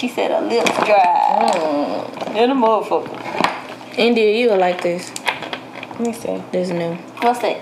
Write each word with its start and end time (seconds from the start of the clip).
She 0.00 0.08
said 0.08 0.30
her 0.30 0.40
lips 0.40 0.70
dry. 0.86 1.52
Mm. 1.52 2.34
And 2.34 2.52
a 2.52 2.54
motherfucker. 2.54 3.98
India, 3.98 4.32
you 4.34 4.48
like 4.56 4.80
this. 4.80 5.12
Let 5.90 6.00
me 6.00 6.12
see. 6.14 6.42
This 6.50 6.70
new. 6.70 6.94
What's 7.20 7.40
that? 7.40 7.58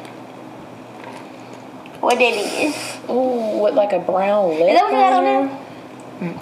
What 1.98 2.16
that 2.16 2.34
is? 2.34 2.76
Ooh, 3.10 3.58
with 3.60 3.74
like 3.74 3.92
a 3.92 3.98
brown 3.98 4.50
lip. 4.50 4.70
Is 4.70 4.78
that 4.78 4.84
what 4.84 4.92
you 4.92 4.98
got 4.98 5.12
on 5.14 5.24
there? 5.24 5.50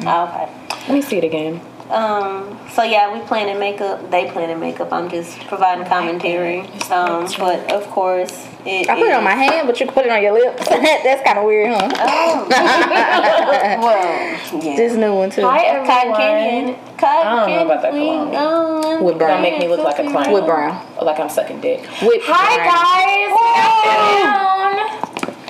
Oh, 0.06 0.24
okay. 0.28 0.86
Let 0.86 0.90
me 0.90 1.00
see 1.00 1.16
it 1.16 1.24
again. 1.24 1.62
Um, 1.90 2.58
so 2.70 2.82
yeah, 2.82 3.12
we 3.12 3.20
planning 3.26 3.58
makeup. 3.58 4.10
They 4.10 4.30
planning 4.30 4.58
makeup. 4.58 4.92
I'm 4.92 5.08
just 5.08 5.38
providing 5.46 5.86
commentary. 5.86 6.60
Um, 6.90 7.26
but 7.38 7.70
of 7.72 7.86
course, 7.88 8.32
it 8.64 8.88
I 8.90 8.96
put 8.96 9.06
it 9.06 9.12
on 9.12 9.22
my 9.22 9.34
hand, 9.34 9.68
but 9.68 9.78
you 9.78 9.86
can 9.86 9.94
put 9.94 10.04
it 10.04 10.10
on 10.10 10.20
your 10.22 10.32
lips. 10.32 10.68
That's 10.68 11.22
kind 11.22 11.38
of 11.38 11.44
weird, 11.44 11.70
huh? 11.70 11.88
Oh. 11.94 12.46
well, 12.50 14.62
yeah. 14.64 14.76
This 14.76 14.96
new 14.96 15.14
one 15.14 15.30
too. 15.30 15.42
Hi 15.42 15.84
Cotton 15.86 15.90
everyone. 15.90 16.16
candy. 16.16 16.56
in 16.56 16.68
it. 16.74 16.98
Cotton 16.98 17.26
I 17.26 17.46
don't 17.46 17.50
know 17.50 17.64
about 17.66 17.82
that 17.82 17.92
candy. 17.92 18.06
cologne. 18.06 18.34
Oh, 18.34 19.02
With 19.04 19.18
brown. 19.18 19.30
Don't 19.30 19.42
make 19.42 19.58
me 19.60 19.68
look 19.68 19.84
like 19.84 19.98
a 20.00 20.10
clown. 20.10 20.32
With 20.32 20.44
brown. 20.46 20.84
Or 20.98 21.04
like 21.04 21.20
I'm 21.20 21.28
sucking 21.28 21.60
dick. 21.60 21.82
With 22.02 22.22
Hi 22.24 22.56
brown. 22.56 24.46
guys. 24.46 24.55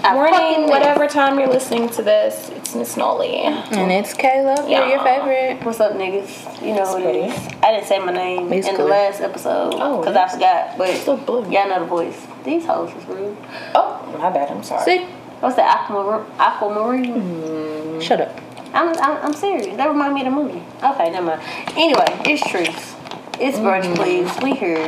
I 0.07 0.13
Morning, 0.15 0.69
whatever 0.71 1.09
time 1.09 1.37
you're 1.39 1.49
listening 1.49 1.89
to 1.91 2.03
this, 2.03 2.49
it's 2.51 2.75
Miss 2.77 2.97
Nolly. 2.97 3.39
And 3.41 3.91
it's 3.91 4.15
Caleb. 4.15 4.69
You're 4.69 4.87
your 4.87 5.03
favorite. 5.03 5.65
What's 5.65 5.81
up, 5.81 5.95
niggas? 5.95 6.63
You 6.65 6.75
know 6.75 6.83
what 6.93 7.03
it 7.03 7.05
pretty. 7.05 7.19
is. 7.21 7.63
I 7.63 7.73
didn't 7.73 7.87
say 7.87 7.99
my 7.99 8.13
name 8.13 8.53
It's 8.53 8.69
in 8.69 8.77
cool. 8.77 8.85
the 8.85 8.91
last 8.93 9.21
episode 9.21 9.75
Oh, 9.75 9.99
because 10.01 10.15
I 10.15 10.29
forgot. 10.29 10.79
But 10.79 10.91
It's 10.91 11.05
so 11.05 11.17
blue. 11.17 11.43
y'all 11.51 11.69
know 11.69 11.81
the 11.81 11.87
voice. 11.87 12.25
These 12.45 12.67
hoes 12.67 12.95
is 12.95 13.05
rude. 13.07 13.37
Oh, 13.75 14.17
my 14.21 14.31
bad. 14.31 14.51
I'm 14.53 14.63
sorry. 14.63 14.85
See? 14.85 15.05
What's 15.41 15.57
that? 15.57 15.75
Aquamarine. 15.91 16.27
Aquamarine. 16.39 18.01
Shut 18.01 18.21
up. 18.21 18.41
I'm, 18.73 18.91
I'm 18.99 19.25
I'm 19.27 19.33
serious. 19.33 19.77
That 19.77 19.89
remind 19.89 20.15
me 20.15 20.21
of 20.21 20.27
the 20.27 20.31
movie. 20.31 20.63
Okay, 20.85 21.11
never 21.11 21.27
mind. 21.27 21.43
Anyway, 21.77 22.05
it's 22.27 22.49
truth. 22.49 22.96
It's 23.39 23.59
brunch, 23.59 23.95
please. 23.97 24.31
We 24.43 24.55
here 24.55 24.87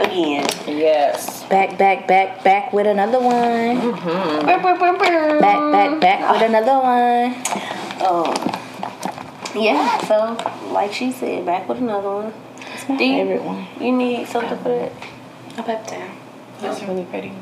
again. 0.00 0.46
Yes. 0.66 1.44
Back, 1.44 1.76
back, 1.78 2.08
back, 2.08 2.42
back 2.42 2.72
with 2.72 2.86
another 2.86 3.20
one. 3.20 3.92
Brr, 3.92 4.58
brr, 4.60 4.76
brr, 4.78 4.96
brr. 4.98 5.40
Back, 5.40 5.72
back, 5.72 6.00
back 6.00 6.32
with 6.32 6.42
another 6.42 6.78
one. 6.80 7.34
Um, 8.02 8.34
yeah. 9.62 9.98
So, 10.06 10.72
like 10.72 10.92
she 10.92 11.12
said, 11.12 11.44
back 11.46 11.68
with 11.68 11.78
another 11.78 12.10
one. 12.10 12.34
It's 12.74 12.88
my 12.88 12.96
Do 12.96 13.04
you- 13.04 13.24
favorite 13.24 13.42
one. 13.44 13.66
You 13.80 13.92
need 13.92 14.26
something 14.28 14.58
for 14.58 14.68
that. 14.70 14.92
I'll 15.58 15.64
pep 15.64 15.86
down. 15.86 16.10
That's 16.60 16.82
really 16.82 17.04
pretty. 17.04 17.32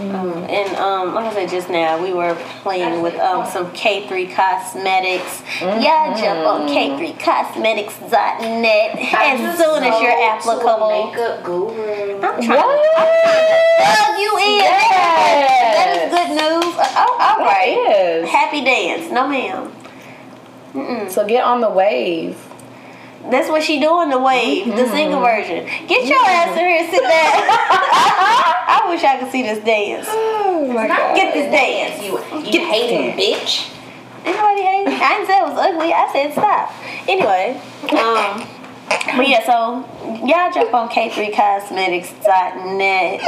Um, 0.00 0.44
and 0.48 0.76
um, 0.76 1.12
like 1.12 1.24
I 1.24 1.32
said 1.34 1.48
just 1.50 1.68
now, 1.68 2.00
we 2.00 2.12
were 2.12 2.36
playing 2.62 3.02
with 3.02 3.16
um, 3.16 3.44
some 3.50 3.66
K3 3.72 4.32
Cosmetics. 4.32 5.42
Y'all 5.60 6.14
jump 6.16 6.46
on 6.46 6.68
K3Cosmetics.net 6.68 8.96
as 8.96 9.58
soon 9.58 9.82
as 9.82 10.00
you're 10.00 10.12
applicable. 10.12 11.10
Makeup 11.10 11.42
guru. 11.42 12.20
I'm 12.22 12.40
trying 12.40 12.62
to 12.62 12.90
plug 12.94 14.18
you 14.18 14.38
in. 14.38 14.62
Yes. 14.62 15.74
That 15.74 15.88
is 15.96 16.10
good 16.14 16.30
news. 16.30 16.76
Uh, 16.78 16.94
oh, 16.96 17.18
all 17.20 17.40
right. 17.44 18.22
Happy 18.28 18.60
dance. 18.64 19.10
No, 19.10 19.26
ma'am. 19.26 19.72
So 21.10 21.26
get 21.26 21.42
on 21.42 21.60
the 21.60 21.70
wave. 21.70 22.36
That's 23.30 23.48
what 23.48 23.62
she 23.62 23.80
doing, 23.80 24.10
the 24.10 24.18
wave, 24.18 24.66
the 24.66 24.88
single 24.88 25.20
version. 25.20 25.66
Get 25.86 26.08
your 26.08 26.24
ass 26.24 26.56
in 26.56 26.64
here 26.64 26.78
and 26.80 26.90
sit 26.90 27.02
down. 27.02 27.10
I 28.68 28.86
wish 28.88 29.04
I 29.04 29.18
could 29.18 29.30
see 29.30 29.42
this 29.42 29.62
dance. 29.64 30.06
Oh 30.10 30.70
my 30.72 30.88
god. 30.88 31.14
Get 31.14 31.34
this 31.34 31.50
dance. 31.52 32.02
You, 32.04 32.18
you 32.50 32.66
hating 32.66 33.18
bitch. 33.18 33.74
Anybody 34.24 34.62
hate 34.62 34.86
it? 34.88 35.00
I 35.00 35.14
didn't 35.16 35.26
say 35.26 35.38
it 35.38 35.44
was 35.44 35.58
ugly. 35.58 35.92
I 35.92 36.08
said 36.12 36.32
stop. 36.32 36.72
Anyway, 37.08 37.60
um, 37.96 38.57
but 39.16 39.28
yeah, 39.28 39.44
so 39.44 39.84
y'all 40.26 40.50
jump 40.52 40.72
on 40.74 40.88
K3Cosmetics.net. 40.88 43.20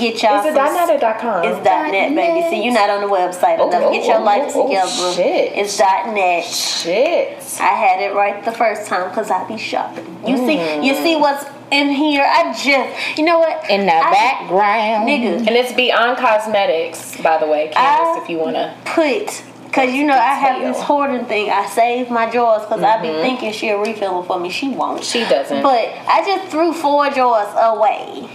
Get 0.00 0.22
y'all 0.22 0.40
Is 0.40 0.46
it 0.46 0.54
some- 0.54 0.74
.net 0.74 0.90
or 1.02 1.14
.com? 1.18 1.44
It's 1.44 1.58
dot 1.64 1.90
.net, 1.90 2.14
baby. 2.14 2.42
See, 2.50 2.62
you're 2.64 2.74
not 2.74 2.90
on 2.90 3.00
the 3.00 3.08
website 3.08 3.56
Oh, 3.58 3.68
enough. 3.68 3.92
Get 3.92 4.04
your 4.06 4.18
oh, 4.18 4.24
life 4.24 4.52
oh, 4.54 4.62
oh, 4.62 4.68
together. 4.68 5.12
shit. 5.14 5.52
It's 5.56 5.78
.net. 5.78 6.44
Shit. 6.44 7.38
I 7.60 7.74
had 7.74 8.00
it 8.02 8.14
right 8.14 8.44
the 8.44 8.52
first 8.52 8.86
time 8.86 9.08
because 9.08 9.30
I 9.30 9.44
be 9.48 9.56
shopping. 9.58 10.04
You 10.26 10.36
see, 10.38 10.58
you 10.86 10.92
Mm. 10.94 11.02
see 11.02 11.16
what's 11.16 11.44
in 11.70 11.88
here. 11.88 12.22
I 12.22 12.52
just, 12.52 13.18
you 13.18 13.24
know 13.24 13.38
what? 13.38 13.68
In 13.70 13.86
the 13.86 13.92
I 13.94 14.10
background. 14.12 15.08
nigga, 15.08 15.38
And 15.38 15.48
it's 15.50 15.72
Beyond 15.72 16.18
Cosmetics, 16.18 17.16
by 17.20 17.38
the 17.38 17.46
way, 17.46 17.68
Candace, 17.72 18.18
I- 18.18 18.20
if 18.22 18.28
you 18.30 18.38
wanna. 18.38 18.74
put 18.84 19.42
because 19.66 19.92
you 19.92 20.04
know 20.06 20.14
I 20.14 20.34
have 20.34 20.60
this 20.62 20.82
hoarding 20.82 21.26
thing. 21.26 21.50
I 21.50 21.66
save 21.66 22.10
my 22.10 22.30
drawers 22.30 22.62
because 22.62 22.82
I 22.82 22.96
Mm-hmm. 22.96 23.02
be 23.02 23.22
thinking 23.22 23.52
she'll 23.52 23.78
refill 23.80 24.16
them 24.20 24.26
for 24.26 24.38
me. 24.40 24.48
She 24.50 24.68
won't. 24.70 25.04
She 25.04 25.20
doesn't. 25.20 25.62
But 25.62 25.88
I 26.08 26.22
just 26.24 26.50
threw 26.50 26.72
four 26.72 27.10
drawers 27.10 27.48
away. 27.56 28.28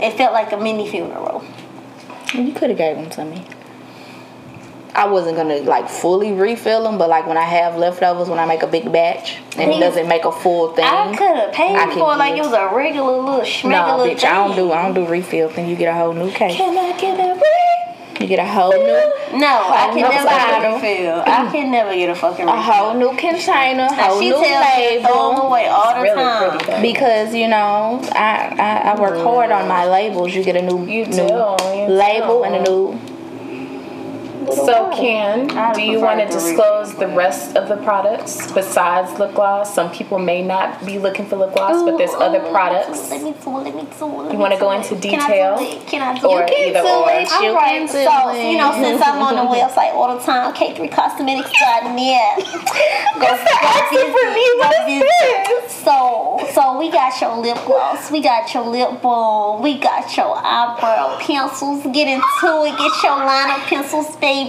It 0.00 0.12
felt 0.18 0.32
like 0.32 0.52
a 0.52 0.56
mini 0.58 0.88
funeral. 0.88 1.44
You 2.34 2.52
could 2.52 2.70
have 2.70 2.78
gave 2.78 2.96
them 2.96 3.08
to 3.10 3.24
me. 3.24 3.44
I 4.96 5.06
wasn't 5.06 5.36
gonna 5.36 5.56
like 5.58 5.88
fully 5.88 6.32
refill 6.32 6.84
them, 6.84 6.98
but 6.98 7.08
like 7.08 7.26
when 7.26 7.36
I 7.36 7.42
have 7.42 7.76
leftovers, 7.76 8.28
when 8.28 8.38
I 8.38 8.46
make 8.46 8.62
a 8.62 8.68
big 8.68 8.92
batch 8.92 9.38
and 9.56 9.68
it 9.70 9.80
doesn't 9.80 10.06
make 10.06 10.24
a 10.24 10.30
full 10.30 10.72
thing. 10.74 10.84
I 10.84 11.16
could 11.16 11.34
have 11.36 11.52
paid 11.52 11.74
I 11.76 11.86
for 11.92 12.12
it 12.14 12.16
like 12.16 12.36
it 12.36 12.42
was 12.42 12.52
a 12.52 12.72
regular 12.74 13.16
little 13.18 13.38
No, 13.38 13.42
schmegula 13.44 14.08
bitch, 14.14 14.22
I 14.24 14.34
don't 14.46 14.54
do 14.54 14.70
I 14.70 14.82
don't 14.82 14.94
do 14.94 15.04
refill. 15.10 15.48
Then 15.48 15.68
you 15.68 15.74
get 15.74 15.88
a 15.88 15.94
whole 15.98 16.12
new 16.12 16.30
case. 16.30 16.56
Can 16.56 16.78
I 16.78 16.96
get 17.00 17.18
a 17.18 17.34
You 18.20 18.28
get 18.28 18.38
a 18.38 18.46
whole 18.46 18.70
new 18.72 19.38
No, 19.38 19.46
I 19.68 19.90
can 19.92 20.00
no 20.02 20.08
never 20.08 20.12
get 20.12 20.22
a 20.22 20.62
bottle. 20.62 20.74
refill. 20.76 21.20
I 21.26 21.50
can 21.52 21.70
never 21.70 21.94
get 21.94 22.08
a 22.10 22.14
fucking 22.14 22.46
a 22.48 22.62
whole 22.62 22.94
new 22.94 23.10
container, 23.16 23.88
Now 23.90 24.08
whole 24.10 24.20
she 24.20 24.30
new 24.30 24.36
tells 24.36 24.76
me 24.78 24.98
to 24.98 25.04
throw 25.04 25.14
them 25.30 25.34
label. 25.34 25.46
away 25.48 25.66
all 25.66 25.94
the 25.94 26.00
Really 26.02 26.14
time. 26.14 26.58
pretty. 26.58 26.82
Because 26.82 27.34
you 27.34 27.48
know, 27.48 28.00
I, 28.12 28.54
I, 28.58 28.92
I 28.92 29.00
work 29.00 29.16
hard 29.16 29.50
on 29.50 29.66
my 29.68 29.84
mm. 29.84 29.90
labels. 29.90 30.34
You 30.34 30.44
get 30.44 30.56
a 30.56 30.62
new 30.62 30.86
You 30.86 31.06
new 31.06 31.26
do, 31.28 31.56
label 31.88 32.44
and 32.44 32.54
a 32.54 32.62
new. 32.62 32.98
So, 34.54 34.90
Can, 34.94 35.48
do 35.74 35.82
you 35.82 36.00
want 36.00 36.20
to 36.20 36.26
to 36.26 36.32
disclose 36.32 36.94
the 36.94 37.08
rest 37.08 37.56
of 37.56 37.68
the 37.68 37.76
products 37.84 38.50
besides 38.52 39.18
lip 39.18 39.34
gloss? 39.34 39.74
Some 39.74 39.90
people 39.92 40.18
may 40.18 40.42
not 40.42 40.84
be 40.86 40.98
looking 40.98 41.26
for 41.26 41.36
lip 41.36 41.52
gloss, 41.54 41.82
but 41.82 41.98
there's 41.98 42.12
Ooh, 42.12 42.22
other 42.22 42.40
oh, 42.40 42.50
products. 42.50 43.10
Let 43.10 43.22
me 43.22 43.34
do. 43.42 43.50
Let 43.50 43.74
me 43.74 43.82
do 43.82 44.04
it. 44.06 44.22
let 44.24 44.32
You 44.32 44.38
wanna 44.38 44.58
go 44.58 44.70
it. 44.70 44.76
into 44.76 44.94
Can 44.96 45.20
I 45.20 45.26
detail? 45.26 45.58
do 45.58 45.64
it? 45.64 45.86
Can 45.86 46.02
I 46.02 46.18
do 46.20 46.26
Or 46.28 46.42
it? 46.42 46.50
either 46.50 46.80
do 46.82 46.86
or. 46.88 47.10
it. 47.10 47.28
You 47.30 47.48
All 47.48 47.54
right, 47.54 47.88
so 47.90 48.30
it. 48.30 48.52
you 48.52 48.58
know, 48.58 48.72
since 48.72 49.02
I'm 49.02 49.20
on 49.22 49.34
the 49.36 49.46
website 49.56 49.92
all 49.94 50.16
the 50.16 50.22
time, 50.22 50.54
K3Cosmetics.net. 50.54 52.38
go, 53.20 53.30
go 53.30 54.04
visit, 54.32 54.54
go 54.60 54.70
visit. 54.86 55.70
So, 55.70 56.46
so 56.52 56.78
we 56.78 56.90
got 56.90 57.20
your 57.20 57.36
lip 57.40 57.58
gloss, 57.66 58.10
we 58.10 58.20
got 58.22 58.52
your 58.54 58.64
lip 58.64 59.02
balm, 59.02 59.62
we 59.62 59.78
got 59.78 60.16
your 60.16 60.36
eyebrow 60.36 61.18
pencils. 61.20 61.82
Get 61.84 62.08
into 62.08 62.50
it, 62.64 62.76
get 62.78 63.02
your 63.02 63.16
liner 63.18 63.62
pencils, 63.66 64.16
baby. 64.16 64.43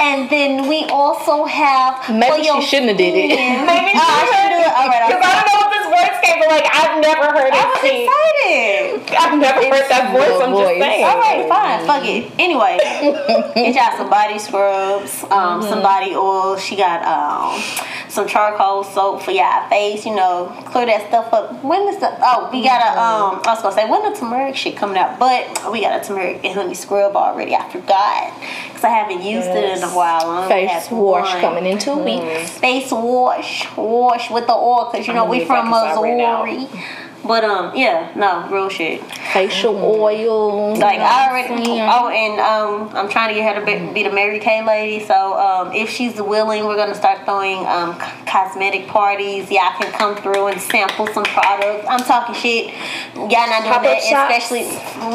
And 0.00 0.28
then 0.30 0.68
we 0.68 0.84
also 0.90 1.44
have 1.44 2.08
Maybe 2.10 2.44
she 2.44 2.62
shouldn't 2.62 2.88
have 2.90 2.98
did 2.98 3.14
it. 3.14 3.28
Maybe 3.30 3.92
Oh, 3.94 4.26
should 4.28 4.50
do 4.50 4.60
it. 4.60 4.72
All 4.76 4.88
right, 4.88 5.06
Because 5.08 5.24
I 5.24 5.44
don't 5.46 5.70
know 5.70 5.75
voice 5.96 6.16
came 6.22 6.36
from. 6.42 6.48
Like, 6.52 6.68
I've 6.68 7.00
never 7.00 7.26
heard 7.32 7.52
I 7.52 7.56
it 7.56 7.68
was 7.72 7.80
seen. 7.80 8.04
excited. 8.04 9.16
I've 9.16 9.38
never 9.38 9.60
heard 9.64 9.86
that 9.90 10.12
voice. 10.12 10.38
I'm 10.40 10.52
voice. 10.52 10.68
just 10.68 10.80
saying. 10.80 11.04
All 11.04 11.18
right, 11.18 11.48
fine, 11.48 11.86
fuck 11.86 12.04
it. 12.04 12.32
Anyway, 12.38 12.76
get 13.54 13.74
y'all 13.74 13.96
some 13.96 14.10
body 14.10 14.38
scrubs, 14.38 15.24
um, 15.30 15.62
some 15.62 15.82
body 15.82 16.14
oil. 16.14 16.56
She 16.56 16.76
got 16.76 17.00
um, 17.04 17.60
some 18.08 18.26
charcoal 18.28 18.84
soap 18.84 19.22
for 19.22 19.30
y'all 19.32 19.68
face. 19.68 20.04
You 20.06 20.14
know, 20.14 20.52
clear 20.66 20.86
that 20.86 21.08
stuff 21.08 21.32
up. 21.32 21.64
When 21.64 21.88
is 21.88 21.98
the? 21.98 22.12
Oh, 22.20 22.50
we 22.52 22.62
got 22.62 22.80
a 22.84 22.90
um. 23.00 23.42
I 23.46 23.54
was 23.54 23.62
gonna 23.62 23.74
say 23.74 23.88
when 23.88 24.02
the 24.10 24.16
turmeric 24.18 24.56
shit 24.56 24.76
coming 24.76 24.96
out, 24.96 25.18
but 25.18 25.72
we 25.72 25.80
got 25.80 26.00
a 26.00 26.04
turmeric 26.06 26.44
and 26.44 26.54
honey 26.54 26.74
scrub 26.74 27.16
already. 27.16 27.54
I 27.54 27.68
forgot 27.70 28.32
because 28.68 28.84
I 28.84 28.90
haven't 28.90 29.22
used 29.22 29.48
it 29.48 29.64
in 29.78 29.82
a 29.82 29.88
while. 29.90 30.30
I 30.30 30.48
Face 30.48 30.90
wash 30.90 31.32
one. 31.32 31.40
coming 31.40 31.66
in 31.66 31.78
two 31.78 31.96
weeks. 31.98 32.50
Face 32.58 32.90
wash, 32.92 33.66
wash 33.76 34.30
with 34.30 34.46
the 34.46 34.52
oil 34.52 34.90
because 34.92 35.06
you 35.06 35.14
know 35.14 35.24
I'm 35.24 35.30
we 35.30 35.38
gonna 35.44 35.46
from 35.48 35.64
need 35.66 35.70
that 35.86 35.94
'cause 35.94 36.04
I 36.04 36.08
ran 36.08 36.20
out. 36.20 36.68
But 37.24 37.42
um, 37.42 37.74
yeah, 37.74 38.12
no, 38.14 38.46
real 38.54 38.68
shit. 38.68 39.02
Facial 39.32 39.74
oil. 39.76 40.76
Like 40.76 41.00
I 41.00 41.28
already. 41.28 41.64
saying? 41.64 41.80
Oh, 41.90 42.08
and 42.08 42.38
um, 42.38 42.96
I'm 42.96 43.08
trying 43.08 43.30
to 43.30 43.34
get 43.34 43.52
her 43.56 43.60
to 43.60 43.66
be, 43.66 43.92
be 43.92 44.02
the 44.08 44.14
Mary 44.14 44.38
Kay 44.38 44.64
lady. 44.64 45.04
So 45.04 45.34
um, 45.36 45.72
if 45.72 45.90
she's 45.90 46.20
willing, 46.22 46.66
we're 46.66 46.76
gonna 46.76 46.94
start 46.94 47.24
throwing 47.24 47.66
um 47.66 47.98
cosmetic 48.26 48.86
parties. 48.86 49.50
Y'all 49.50 49.72
can 49.80 49.90
come 49.92 50.14
through 50.22 50.46
and 50.48 50.60
sample 50.60 51.08
some 51.08 51.24
products. 51.24 51.84
I'm 51.88 51.98
talking 52.00 52.34
shit. 52.36 52.72
Y'all 53.16 53.28
not 53.28 53.62
doing 53.62 53.72
Pop-up 53.74 53.82
that, 53.82 54.02
shops? 54.04 54.30
especially 54.46 54.62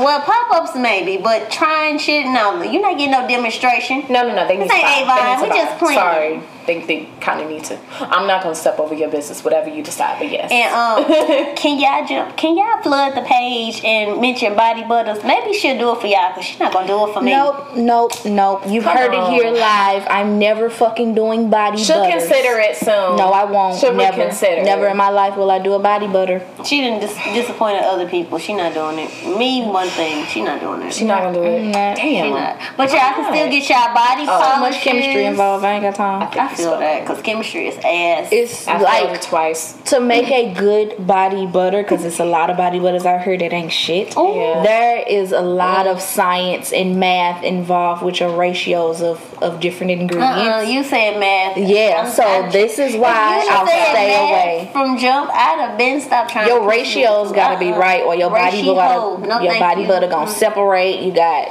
well 0.03 0.19
pop 0.21 0.51
ups 0.51 0.75
maybe, 0.75 1.15
but 1.21 1.49
trying 1.49 1.97
shit 1.97 2.25
no. 2.25 2.61
You're 2.61 2.81
not 2.81 2.97
getting 2.97 3.11
no 3.11 3.25
demonstration. 3.25 4.03
No, 4.09 4.27
no, 4.27 4.35
no. 4.35 4.47
They 4.49 4.57
need 4.57 4.69
This 4.69 4.71
to 4.81 4.85
ain't 4.85 5.07
buy. 5.07 5.15
They 5.15 5.21
Avon. 5.21 5.29
need 5.29 5.37
to 5.37 5.43
We 5.43 5.49
buy. 5.49 5.55
just 5.55 5.79
playing. 5.79 5.97
Sorry. 5.99 6.41
Think 6.65 6.87
they 6.87 7.09
kind 7.19 7.41
of 7.41 7.49
need 7.49 7.63
to. 7.65 7.79
I'm 7.99 8.27
not 8.27 8.43
gonna 8.43 8.55
step 8.55 8.79
over 8.79 8.93
your 8.93 9.09
business, 9.09 9.43
whatever 9.43 9.69
you 9.69 9.83
decide. 9.83 10.19
But 10.19 10.31
yes. 10.31 10.51
And 10.51 10.73
um, 10.73 11.55
can 11.55 11.79
y'all 11.79 12.05
jump? 12.07 12.37
Can 12.37 12.57
y'all 12.57 12.81
flood 12.81 13.15
the 13.15 13.21
page 13.21 13.83
and 13.83 14.19
mention 14.21 14.55
body 14.55 14.83
butters? 14.83 15.23
Maybe 15.23 15.53
she'll 15.53 15.77
do 15.77 15.91
it 15.93 16.01
for 16.01 16.07
y'all 16.07 16.29
because 16.29 16.45
she's 16.45 16.59
not 16.59 16.73
gonna 16.73 16.87
do 16.87 17.07
it 17.07 17.13
for 17.13 17.21
me. 17.21 17.31
Nope, 17.31 17.75
nope, 17.75 18.11
nope. 18.25 18.61
You've 18.67 18.83
Come 18.83 18.97
heard 18.97 19.13
on. 19.13 19.33
it 19.33 19.35
here 19.41 19.51
live. 19.51 20.05
I'm 20.09 20.39
never 20.39 20.69
fucking 20.69 21.15
doing 21.15 21.49
body 21.49 21.77
She'll 21.77 21.97
butters. 21.97 22.23
consider 22.27 22.59
it 22.59 22.75
soon. 22.77 23.15
No, 23.17 23.31
I 23.31 23.45
won't. 23.45 23.79
She'll 23.79 23.93
never. 23.93 24.17
consider. 24.23 24.63
Never 24.63 24.87
in 24.87 24.97
my 24.97 25.09
life 25.09 25.35
will 25.37 25.51
I 25.51 25.59
do 25.59 25.73
a 25.73 25.79
body 25.79 26.07
butter. 26.07 26.45
She 26.65 26.81
didn't 26.81 27.01
dis- 27.01 27.15
disappointed 27.33 27.83
other 27.83 28.07
people. 28.07 28.37
She 28.37 28.53
not 28.53 28.73
doing 28.73 28.99
it. 28.99 29.37
Me, 29.37 29.63
one 29.65 29.87
thing. 29.89 30.25
She 30.27 30.41
not 30.41 30.59
doing 30.61 30.81
it. 30.83 30.93
She's 30.93 31.07
not 31.07 31.21
gonna 31.23 31.33
do 31.33 31.43
it. 31.43 31.75
I'm. 31.75 31.95
She 31.95 32.01
Damn. 32.13 32.29
not. 32.31 32.57
But 32.77 32.89
y'all 32.91 32.99
can 32.99 33.33
still 33.33 33.49
get 33.49 33.69
y'all 33.69 33.93
body 33.93 34.25
So 34.25 34.31
polishes. 34.31 34.59
much 34.75 34.83
chemistry 34.83 35.25
involved. 35.25 35.65
I 35.65 35.73
ain't 35.73 35.83
got 35.83 35.95
time. 35.95 36.29
I 36.31 36.50
feel 36.55 36.77
that 36.79 37.01
because 37.01 37.21
chemistry 37.21 37.67
is 37.67 37.77
ass. 37.77 38.29
It's 38.31 38.67
I 38.67 38.79
failed 38.79 39.09
it 39.09 39.11
like 39.11 39.21
twice. 39.21 39.73
to 39.91 39.99
make 39.99 40.29
a 40.29 40.53
good 40.53 41.05
body 41.07 41.45
butter 41.45 41.81
because 41.83 42.03
it's 42.05 42.19
a 42.19 42.25
lot 42.25 42.49
of 42.49 42.57
body 42.57 42.79
butters 42.79 43.05
out 43.05 43.21
here 43.23 43.37
that 43.37 43.53
ain't 43.53 43.71
shit. 43.71 44.15
Yeah. 44.15 44.61
There 44.63 45.03
is 45.07 45.31
a 45.31 45.41
lot 45.41 45.87
of 45.87 46.01
science 46.01 46.71
and 46.73 46.99
math 46.99 47.43
involved, 47.43 48.03
which 48.03 48.21
are 48.21 48.35
ratios 48.35 49.01
of, 49.01 49.19
of 49.41 49.59
different 49.59 49.91
ingredients. 49.91 50.37
uh-uh, 50.49 50.61
you 50.61 50.83
said 50.83 51.19
math. 51.19 51.57
Yeah, 51.57 52.01
I'm- 52.03 52.11
so 52.11 52.23
I'm- 52.23 52.51
this 52.51 52.79
is 52.79 52.95
why 52.95 53.45
I'll 53.49 53.65
said 53.67 53.83
stay 53.91 54.07
math 54.07 54.29
away. 54.29 54.69
From 54.71 54.97
jump, 54.97 55.29
I'd 55.33 55.59
have 55.59 55.77
been 55.77 55.99
stopped 56.01 56.31
trying. 56.31 56.47
Your 56.47 56.61
to 56.61 56.67
ratios 56.67 57.31
gotta 57.31 57.57
be 57.59 57.71
Uh-uh. 57.71 57.79
right, 57.79 58.01
or 58.03 58.15
your 58.15 58.29
body 58.29 58.57
Ratio, 58.57 58.73
gotta, 58.75 59.27
no, 59.27 59.39
your 59.41 59.59
body 59.59 59.81
you. 59.83 59.87
butter 59.87 60.07
gonna 60.07 60.25
Mm. 60.27 60.33
separate. 60.33 60.99
You 61.01 61.11
got 61.11 61.49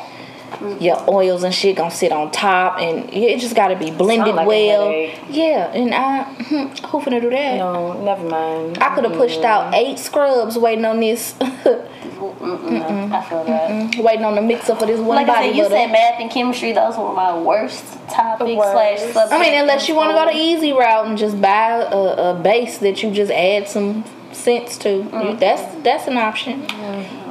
your 0.80 1.02
oils 1.08 1.42
and 1.42 1.54
shit 1.54 1.76
gonna 1.76 1.90
sit 1.90 2.12
on 2.12 2.30
top, 2.30 2.78
and 2.78 3.08
it 3.12 3.38
just 3.40 3.54
gotta 3.56 3.76
be 3.76 3.90
blended 3.90 4.34
like 4.34 4.46
well. 4.46 4.90
Yeah, 5.28 5.72
and 5.72 5.94
I 5.94 6.24
hmm, 6.24 6.66
who 6.88 7.00
finna 7.00 7.20
do 7.20 7.30
that? 7.30 7.56
No, 7.56 8.00
never 8.02 8.28
mind. 8.28 8.78
I 8.78 8.94
could 8.94 9.04
have 9.04 9.14
pushed 9.14 9.40
out 9.42 9.74
eight 9.74 9.98
scrubs 9.98 10.58
waiting 10.58 10.84
on 10.84 11.00
this, 11.00 11.34
Mm-mm, 11.40 13.12
I 13.12 13.22
feel 13.28 13.44
that. 13.44 13.96
waiting 14.02 14.24
on 14.24 14.34
the 14.34 14.42
mixer 14.42 14.74
for 14.74 14.86
this 14.86 14.98
one 15.00 15.16
Like 15.16 15.28
I 15.28 15.34
body 15.34 15.48
said, 15.48 15.56
you 15.56 15.62
butter. 15.64 15.74
said 15.76 15.92
math 15.92 16.20
and 16.20 16.30
chemistry. 16.30 16.72
Those 16.72 16.96
were 16.96 17.12
my 17.12 17.38
worst 17.38 17.84
topics 18.08 18.56
worst. 18.56 18.72
slash 18.72 18.98
subjects. 19.12 19.32
I 19.32 19.40
mean, 19.40 19.54
unless 19.60 19.88
you 19.88 19.94
want 19.94 20.10
to 20.10 20.14
go 20.14 20.26
the 20.26 20.36
easy 20.36 20.72
route 20.72 21.06
and 21.06 21.16
just 21.18 21.40
buy 21.40 21.82
a, 21.82 21.96
a 22.30 22.40
base 22.42 22.78
that 22.78 23.02
you 23.02 23.10
just 23.10 23.30
add 23.32 23.68
some 23.68 24.04
sense 24.32 24.78
to, 24.78 24.88
Mm-hmm. 25.04 25.38
that's 25.38 25.82
that's 25.82 26.06
an 26.06 26.16
option. 26.18 26.62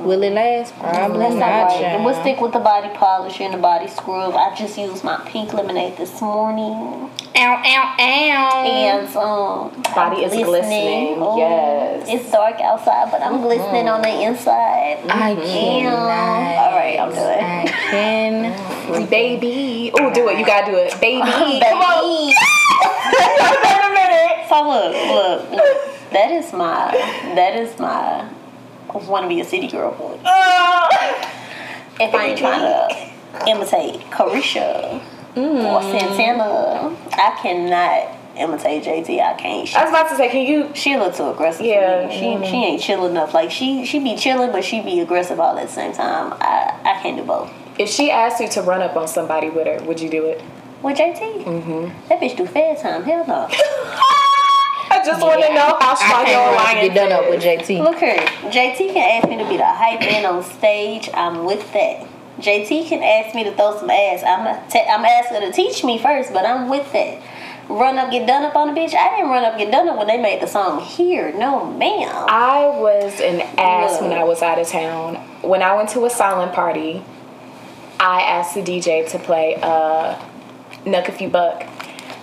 Will 0.10 0.24
it 0.24 0.34
last? 0.34 0.74
Probably 0.80 1.20
That's 1.20 1.36
not. 1.36 1.40
not 1.40 1.68
right. 1.68 1.82
child. 1.82 2.04
We'll 2.04 2.20
stick 2.22 2.42
with 2.42 2.52
the 2.54 2.60
body 2.60 2.90
polish 2.96 3.40
and 3.42 3.54
the 3.54 3.60
body 3.60 3.88
scrub. 3.88 4.34
I 4.34 4.56
just 4.56 4.76
used 4.76 5.04
my 5.04 5.18
pink 5.28 5.54
lemonade 5.54 5.98
this 5.98 6.20
morning, 6.20 6.74
Ow, 6.74 7.12
ow, 7.36 7.96
ow. 8.00 8.66
and 8.66 9.08
um, 9.16 9.82
Body 9.94 10.26
I'm 10.26 10.32
is 10.32 10.34
glistening, 10.34 11.18
Oh, 11.22 11.38
yes. 11.38 12.08
it's 12.10 12.32
dark 12.32 12.60
outside, 12.60 13.12
but 13.12 13.22
I'm 13.22 13.40
glistening 13.42 13.88
on 13.88 14.02
the 14.02 14.10
inside. 14.24 14.98
I 15.12 15.36
Damn. 15.36 15.46
cannot. 15.46 16.58
All 16.58 16.76
right, 16.76 16.98
I'm 17.00 17.10
doing. 17.14 17.46
I 17.46 17.68
can. 17.92 19.10
baby. 19.12 19.92
Oh, 19.94 20.12
do 20.12 20.28
it. 20.30 20.40
You 20.40 20.46
gotta 20.48 20.72
do 20.72 20.76
it, 20.80 21.00
baby. 21.00 21.22
Come 21.30 21.44
on. 21.44 21.60
Baby. 21.62 22.34
Wait 23.62 23.84
a 23.86 23.94
minute. 23.94 24.50
So 24.50 24.58
look, 24.68 24.96
look, 25.14 25.52
look. 25.52 26.10
That 26.14 26.32
is 26.32 26.52
my. 26.52 26.90
That 27.36 27.56
is 27.56 27.78
my. 27.78 28.28
Want 28.94 29.24
to 29.24 29.30
be 29.30 29.40
a 29.40 29.46
city 29.46 29.68
girl 29.68 29.92
voice. 29.92 30.20
If 32.02 32.16
I 32.16 32.28
ain't 32.28 32.38
trying 32.40 32.62
to 32.62 33.50
imitate 33.50 34.02
Caresha 34.10 35.02
or 35.36 35.82
Santana, 35.82 36.96
I 37.14 37.40
cannot 37.42 38.20
imitate 38.38 38.84
JT. 38.84 39.20
I 39.20 39.34
can't. 39.36 39.68
She, 39.68 39.76
I 39.76 39.84
was 39.84 39.90
about 39.92 40.10
to 40.10 40.16
say, 40.16 40.30
can 40.30 40.46
you? 40.46 40.72
she 40.74 40.94
a 40.94 40.98
little 40.98 41.14
too 41.14 41.30
aggressive. 41.30 41.66
Yeah, 41.66 42.08
for 42.08 42.40
me. 42.40 42.46
She 42.46 42.52
she 42.52 42.56
ain't 42.58 42.82
chill 42.82 43.06
enough. 43.06 43.34
Like 43.34 43.52
she 43.52 43.86
she 43.86 44.00
be 44.00 44.16
chilling, 44.16 44.52
but 44.52 44.64
she 44.64 44.82
be 44.82 45.00
aggressive 45.02 45.40
all 45.40 45.58
at 45.58 45.68
the 45.68 45.74
same 45.74 45.94
time. 45.94 46.34
I 46.40 46.80
I 46.84 47.02
can't 47.02 47.18
do 47.18 47.24
both. 47.24 47.52
If 47.78 47.90
she 47.90 48.12
asked 48.12 48.42
you 48.42 48.50
to 48.50 48.62
run 48.62 48.82
up 48.82 48.96
on 48.96 49.08
somebody 49.08 49.50
with 49.50 49.68
her, 49.68 49.86
would 49.86 50.00
you 50.00 50.10
do 50.10 50.26
it? 50.26 50.42
With 50.82 50.98
JT, 50.98 51.44
mm-hmm. 51.44 52.08
that 52.08 52.22
bitch 52.22 52.38
do 52.38 52.46
fair 52.46 52.76
time. 52.76 53.04
Hell 53.04 53.28
no. 53.28 53.50
I 54.92 55.04
just 55.06 55.22
want 55.22 55.42
to 55.42 55.54
know 55.54 55.78
how 55.80 55.94
I 55.94 55.96
strong 55.96 56.26
your 56.28 56.36
can't 56.36 56.52
wait 56.52 56.58
to 56.58 56.62
alliance 56.62 56.88
get 56.88 57.10
done 57.10 57.12
up 57.12 57.30
with 57.30 57.44
JT. 57.44 57.84
Look 57.84 57.98
here, 58.00 58.18
JT 58.52 58.94
can 58.94 59.22
ask 59.22 59.30
me 59.30 59.38
to 59.38 59.48
be 59.48 59.58
the 59.58 59.66
hype 59.66 60.00
man 60.02 60.26
on 60.26 60.44
stage. 60.44 61.10
I'm 61.14 61.46
with 61.46 61.72
that. 61.74 62.08
JT 62.40 62.88
can 62.88 63.04
ask 63.04 63.36
me 63.36 63.44
to 63.44 63.52
throw 63.56 63.78
some 63.78 63.90
ass. 63.90 64.24
I'm 64.24 64.48
a 64.48 64.64
te- 64.70 64.88
I'm 64.88 65.04
asking 65.06 65.42
her 65.42 65.48
to 65.48 65.52
teach 65.52 65.84
me 65.84 65.98
first, 65.98 66.32
but 66.34 66.46
I'm 66.46 66.70
with 66.70 66.92
that. 66.94 67.22
Run 67.70 68.00
up, 68.00 68.10
get 68.12 68.26
done 68.26 68.44
up 68.46 68.56
on 68.56 68.74
the 68.74 68.80
bitch. 68.80 68.96
I 68.96 69.16
didn't 69.18 69.30
run 69.30 69.44
up, 69.44 69.58
get 69.58 69.72
done 69.72 69.88
up 69.90 69.98
when 69.98 70.08
they 70.08 70.18
made 70.18 70.42
the 70.42 70.48
song 70.48 70.82
here. 70.82 71.32
No, 71.34 71.66
ma'am. 71.66 72.26
I 72.28 72.66
was 72.68 73.20
an 73.20 73.42
ass 73.60 74.02
when 74.02 74.12
I 74.12 74.24
was 74.24 74.42
out 74.42 74.58
of 74.58 74.68
town. 74.68 75.16
When 75.44 75.62
I 75.62 75.76
went 75.76 75.90
to 75.90 76.06
a 76.06 76.10
silent 76.10 76.54
party, 76.54 77.04
I 78.00 78.22
asked 78.22 78.56
the 78.56 78.62
DJ 78.64 79.08
to 79.12 79.20
play 79.20 79.56
uh, 79.62 80.16
Knuck 80.86 81.10
If 81.10 81.22
You 81.22 81.30
Buck. 81.30 81.64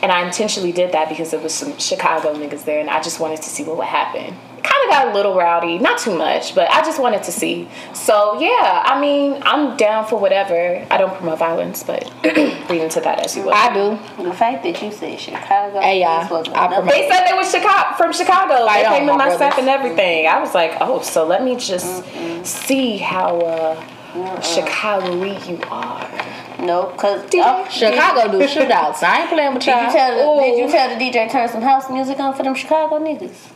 And 0.07 0.13
I 0.13 0.25
intentionally 0.25 0.71
did 0.71 0.93
that 0.93 1.09
because 1.09 1.33
there 1.33 1.41
was 1.41 1.53
some 1.53 1.77
Chicago 1.81 2.33
niggas 2.33 2.65
there 2.65 2.79
and 2.79 2.89
I 2.89 3.03
just 3.03 3.19
wanted 3.19 3.39
to 3.39 3.49
see 3.49 3.65
what 3.65 3.77
would 3.79 3.89
happen. 3.89 4.37
It 4.57 4.63
kind 4.63 4.85
of 4.85 4.89
got 4.89 5.09
a 5.09 5.13
little 5.13 5.35
rowdy, 5.35 5.81
not 5.81 5.99
too 5.99 6.17
much, 6.17 6.55
but 6.55 6.71
I 6.71 6.81
just 6.83 7.01
wanted 7.01 7.25
to 7.25 7.33
see. 7.33 7.69
So 7.93 8.39
yeah, 8.39 8.85
I 8.87 9.01
mean, 9.01 9.43
I'm 9.43 9.77
down 9.77 10.07
for 10.07 10.17
whatever. 10.17 10.87
I 10.93 10.97
don't 10.97 11.13
promote 11.17 11.41
violence, 11.41 11.83
but 11.83 12.09
read 12.25 12.83
into 12.83 13.01
that 13.01 13.27
as 13.27 13.37
you 13.37 13.43
will. 13.43 13.53
I 13.53 13.75
do. 13.75 14.23
the 14.23 14.33
fact 14.33 14.63
that 14.63 14.81
you 14.81 14.93
said 14.93 15.19
Chicago. 15.19 15.81
Hey, 15.81 16.03
y'all, 16.03 16.31
was 16.31 16.49
I 16.51 16.81
They 16.83 17.09
said 17.11 17.27
they 17.27 17.37
was 17.37 17.51
Chicago 17.51 17.97
from 17.97 18.13
Chicago. 18.13 18.65
Right 18.65 18.83
they 18.83 18.87
on, 18.87 18.93
came 18.93 19.09
in 19.09 19.17
my 19.19 19.25
my 19.25 19.31
set 19.31 19.39
brothers. 19.39 19.59
and 19.59 19.69
everything. 19.69 20.29
I 20.29 20.39
was 20.39 20.55
like, 20.55 20.77
oh, 20.81 21.03
so 21.03 21.27
let 21.27 21.43
me 21.43 21.57
just 21.57 22.05
see 22.47 22.99
how 22.99 23.41
uh, 23.41 23.85
Chicago-y 24.43 25.43
you 25.47 25.59
are. 25.71 26.65
No, 26.65 26.87
cause 26.97 27.23
DJ? 27.31 27.43
oh, 27.45 27.69
Chicago 27.69 28.33
do 28.33 28.47
shootouts. 28.47 29.03
I 29.03 29.23
ain't 29.23 29.31
playing 29.31 29.55
with 29.55 29.63
Did 29.63 29.87
you 29.87 29.93
tell 29.93 30.37
the, 30.37 30.43
did 30.43 30.59
you 30.59 30.71
tell 30.71 30.89
the 30.89 31.05
DJ 31.05 31.31
turn 31.31 31.49
some 31.49 31.63
house 31.63 31.91
music 31.91 32.19
on 32.19 32.35
for 32.35 32.43
them 32.43 32.55
Chicago 32.55 32.99
niggas? 32.99 33.53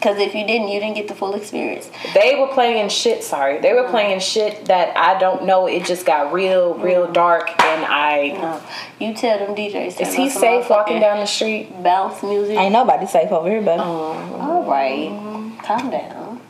Cause 0.00 0.18
if 0.18 0.34
you 0.34 0.46
didn't, 0.46 0.68
you 0.68 0.78
didn't 0.78 0.94
get 0.94 1.08
the 1.08 1.14
full 1.14 1.34
experience. 1.34 1.90
They 2.12 2.36
were 2.38 2.48
playing 2.48 2.90
shit. 2.90 3.24
Sorry, 3.24 3.60
they 3.60 3.72
were 3.72 3.82
mm-hmm. 3.82 3.90
playing 3.90 4.20
shit 4.20 4.66
that 4.66 4.94
I 4.96 5.18
don't 5.18 5.44
know. 5.44 5.66
It 5.66 5.84
just 5.86 6.04
got 6.04 6.32
real, 6.34 6.74
real 6.74 7.04
mm-hmm. 7.04 7.14
dark, 7.14 7.48
and 7.64 7.84
I. 7.86 8.28
No, 8.34 8.62
you 9.00 9.14
tell 9.14 9.38
them 9.38 9.56
DJs. 9.56 10.00
Is 10.00 10.14
he 10.14 10.28
safe 10.28 10.68
walking 10.68 11.00
down 11.00 11.18
the 11.18 11.26
street? 11.26 11.82
Bounce 11.82 12.22
music. 12.22 12.58
Ain't 12.58 12.74
nobody 12.74 13.06
safe 13.06 13.32
over 13.32 13.48
here, 13.48 13.62
baby. 13.62 13.80
Oh, 13.80 14.38
all 14.38 14.64
right, 14.70 15.08
mm-hmm. 15.08 15.58
calm 15.60 15.90
down. 15.90 16.42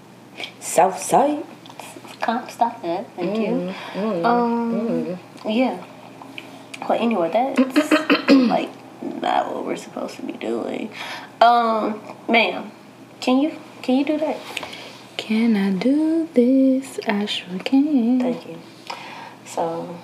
South 0.59 1.01
side. 1.01 1.45
Calm, 2.27 2.49
stop 2.51 2.83
that. 2.83 3.07
Thank 3.15 3.39
you. 3.39 3.73
Mm, 3.95 4.25
Um, 4.25 5.19
yeah. 5.49 5.79
But 6.89 7.01
anyway, 7.01 7.31
that's 7.31 7.93
like 8.31 8.71
not 9.01 9.55
what 9.55 9.65
we're 9.65 9.77
supposed 9.77 10.17
to 10.17 10.23
be 10.23 10.33
doing. 10.33 10.91
Um, 11.41 12.01
ma'am, 12.29 12.73
can 13.21 13.39
you 13.39 13.53
can 13.83 13.95
you 13.99 14.05
do 14.05 14.19
that? 14.19 14.37
Can 15.17 15.55
I 15.57 15.71
do 15.71 16.29
this? 16.35 16.99
I 17.07 17.27
sure 17.27 17.59
can. 17.65 18.21
Thank 18.21 18.49
you. 18.49 18.59
So 19.45 19.97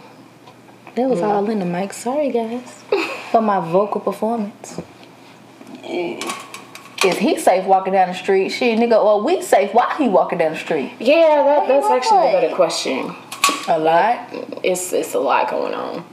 That 0.94 1.08
was 1.10 1.20
all 1.22 1.50
in 1.50 1.58
the 1.58 1.64
mic. 1.66 1.92
Sorry, 1.92 2.30
guys, 2.30 2.84
for 3.32 3.42
my 3.42 3.58
vocal 3.58 4.00
performance. 4.00 4.80
eh, 5.84 6.20
Is 7.04 7.18
he 7.18 7.38
safe 7.38 7.64
walking 7.66 7.92
down 7.94 8.08
the 8.08 8.14
street? 8.14 8.50
Shit, 8.50 8.78
nigga, 8.78 9.02
or 9.02 9.20
we 9.22 9.42
safe 9.42 9.74
while 9.74 9.90
he 9.96 10.08
walking 10.08 10.38
down 10.38 10.52
the 10.52 10.58
street? 10.58 10.92
Yeah, 11.00 11.42
that, 11.44 11.68
that's 11.68 11.86
actually 11.86 12.28
a 12.28 12.32
better 12.40 12.54
question. 12.54 13.14
A 13.68 13.78
lot. 13.78 14.28
It's 14.62 14.92
it's 14.92 15.14
a 15.14 15.18
lot 15.18 15.50
going 15.50 15.74
on. 15.74 16.04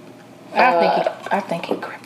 I 0.54 0.72
think 0.80 0.94
he, 0.94 1.02
uh, 1.02 1.16
I 1.32 1.40
think 1.42 1.66
he 1.66 1.76
crippled. 1.76 2.06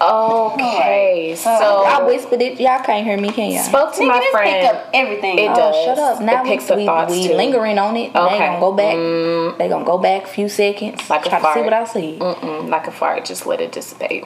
Okay, 0.00 1.34
so 1.36 1.50
I 1.50 2.02
whispered 2.06 2.40
it. 2.42 2.60
Y'all 2.60 2.82
can't 2.84 3.04
hear 3.04 3.16
me, 3.18 3.30
can 3.30 3.50
y'all? 3.50 3.62
spoke 3.62 3.94
to 3.94 4.00
nigga, 4.02 4.08
my 4.08 4.18
this 4.18 4.30
friend. 4.30 4.50
pick 4.60 4.74
up 4.74 4.90
everything. 4.92 5.38
It 5.38 5.50
Oh, 5.50 5.54
does. 5.56 5.84
Shut 5.84 5.98
up. 5.98 6.20
It 6.20 6.24
Now 6.24 6.42
we, 6.42 6.50
picks 6.50 6.70
up 6.70 6.76
we, 6.76 6.84
thoughts, 6.86 7.10
we 7.12 7.28
too. 7.28 7.34
lingering 7.34 7.78
on 7.78 7.96
it. 7.96 8.14
Okay. 8.14 8.32
They 8.34 8.38
gonna 8.38 8.60
go 8.60 8.72
back. 8.72 8.94
Mm. 8.94 9.58
They 9.58 9.68
gonna 9.68 9.84
go 9.84 9.98
back 9.98 10.24
a 10.24 10.26
few 10.26 10.48
seconds. 10.48 11.08
Like 11.10 11.24
a 11.26 11.30
try 11.30 11.40
to 11.40 11.54
see 11.54 11.60
what 11.62 11.72
I 11.72 11.84
see. 11.84 12.18
Mm-mm, 12.20 12.68
like 12.68 12.86
a 12.86 12.92
fart, 12.92 13.24
just 13.24 13.46
let 13.46 13.60
it 13.60 13.72
dissipate. 13.72 14.24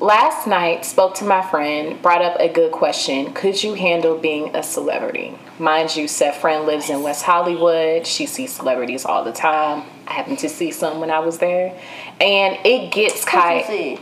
Last 0.00 0.46
night, 0.46 0.84
spoke 0.84 1.16
to 1.16 1.24
my 1.24 1.42
friend, 1.42 2.00
brought 2.00 2.22
up 2.22 2.38
a 2.38 2.48
good 2.48 2.70
question. 2.70 3.32
Could 3.34 3.64
you 3.64 3.74
handle 3.74 4.16
being 4.16 4.54
a 4.54 4.62
celebrity? 4.62 5.36
Mind 5.58 5.96
you, 5.96 6.06
said 6.06 6.36
friend 6.36 6.66
lives 6.66 6.88
in 6.88 7.02
West 7.02 7.24
Hollywood. 7.24 8.06
She 8.06 8.26
sees 8.26 8.54
celebrities 8.54 9.04
all 9.04 9.24
the 9.24 9.32
time. 9.32 9.84
I 10.06 10.12
happened 10.12 10.38
to 10.38 10.48
see 10.48 10.70
some 10.70 11.00
when 11.00 11.10
I 11.10 11.18
was 11.18 11.38
there. 11.38 11.76
And 12.20 12.64
it 12.64 12.92
gets 12.92 13.24
kind 13.24 13.98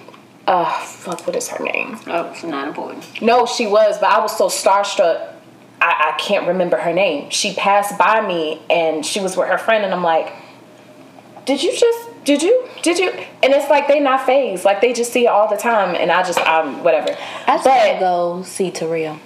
uh 0.47 0.71
fuck 0.83 1.27
what 1.27 1.35
is 1.35 1.49
her 1.49 1.65
name? 1.65 1.99
Oh, 2.07 2.31
it's 2.31 2.45
not 2.45 2.69
important. 2.69 3.23
No, 3.23 3.47
she 3.47 3.67
was, 3.67 3.99
but 3.99 4.11
I 4.11 4.21
was 4.21 4.37
so 4.37 4.49
starstruck. 4.49 5.33
I, 5.81 6.13
I 6.15 6.19
can't 6.19 6.47
remember 6.47 6.77
her 6.77 6.93
name. 6.93 7.31
She 7.31 7.55
passed 7.55 7.99
by 7.99 8.27
me 8.27 8.61
and 8.69 9.05
she 9.05 9.21
was 9.21 9.37
with 9.37 9.49
her 9.49 9.59
friend, 9.59 9.83
and 9.83 9.95
I'm 9.95 10.05
like, 10.05 10.33
Did 11.47 11.63
you 11.63 11.75
just 11.75 12.11
Did 12.27 12.43
you? 12.43 12.69
Did 12.83 12.99
you? 12.99 13.11
And 13.11 13.55
it's 13.55 13.71
like 13.71 13.87
they 13.87 14.01
not 14.01 14.27
phased. 14.27 14.65
Like 14.65 14.81
they 14.81 14.93
just 14.93 15.13
see 15.13 15.27
it 15.27 15.29
all 15.29 15.49
the 15.49 15.57
time, 15.57 15.95
and 15.95 16.11
I 16.11 16.25
just 16.25 16.41
I'm 16.41 16.83
whatever. 16.83 17.17
I 17.47 17.57
just 17.57 17.67
want 17.67 17.93
to 17.93 17.99
go 18.01 18.43
see 18.43 18.73
Terrell. 18.73 19.21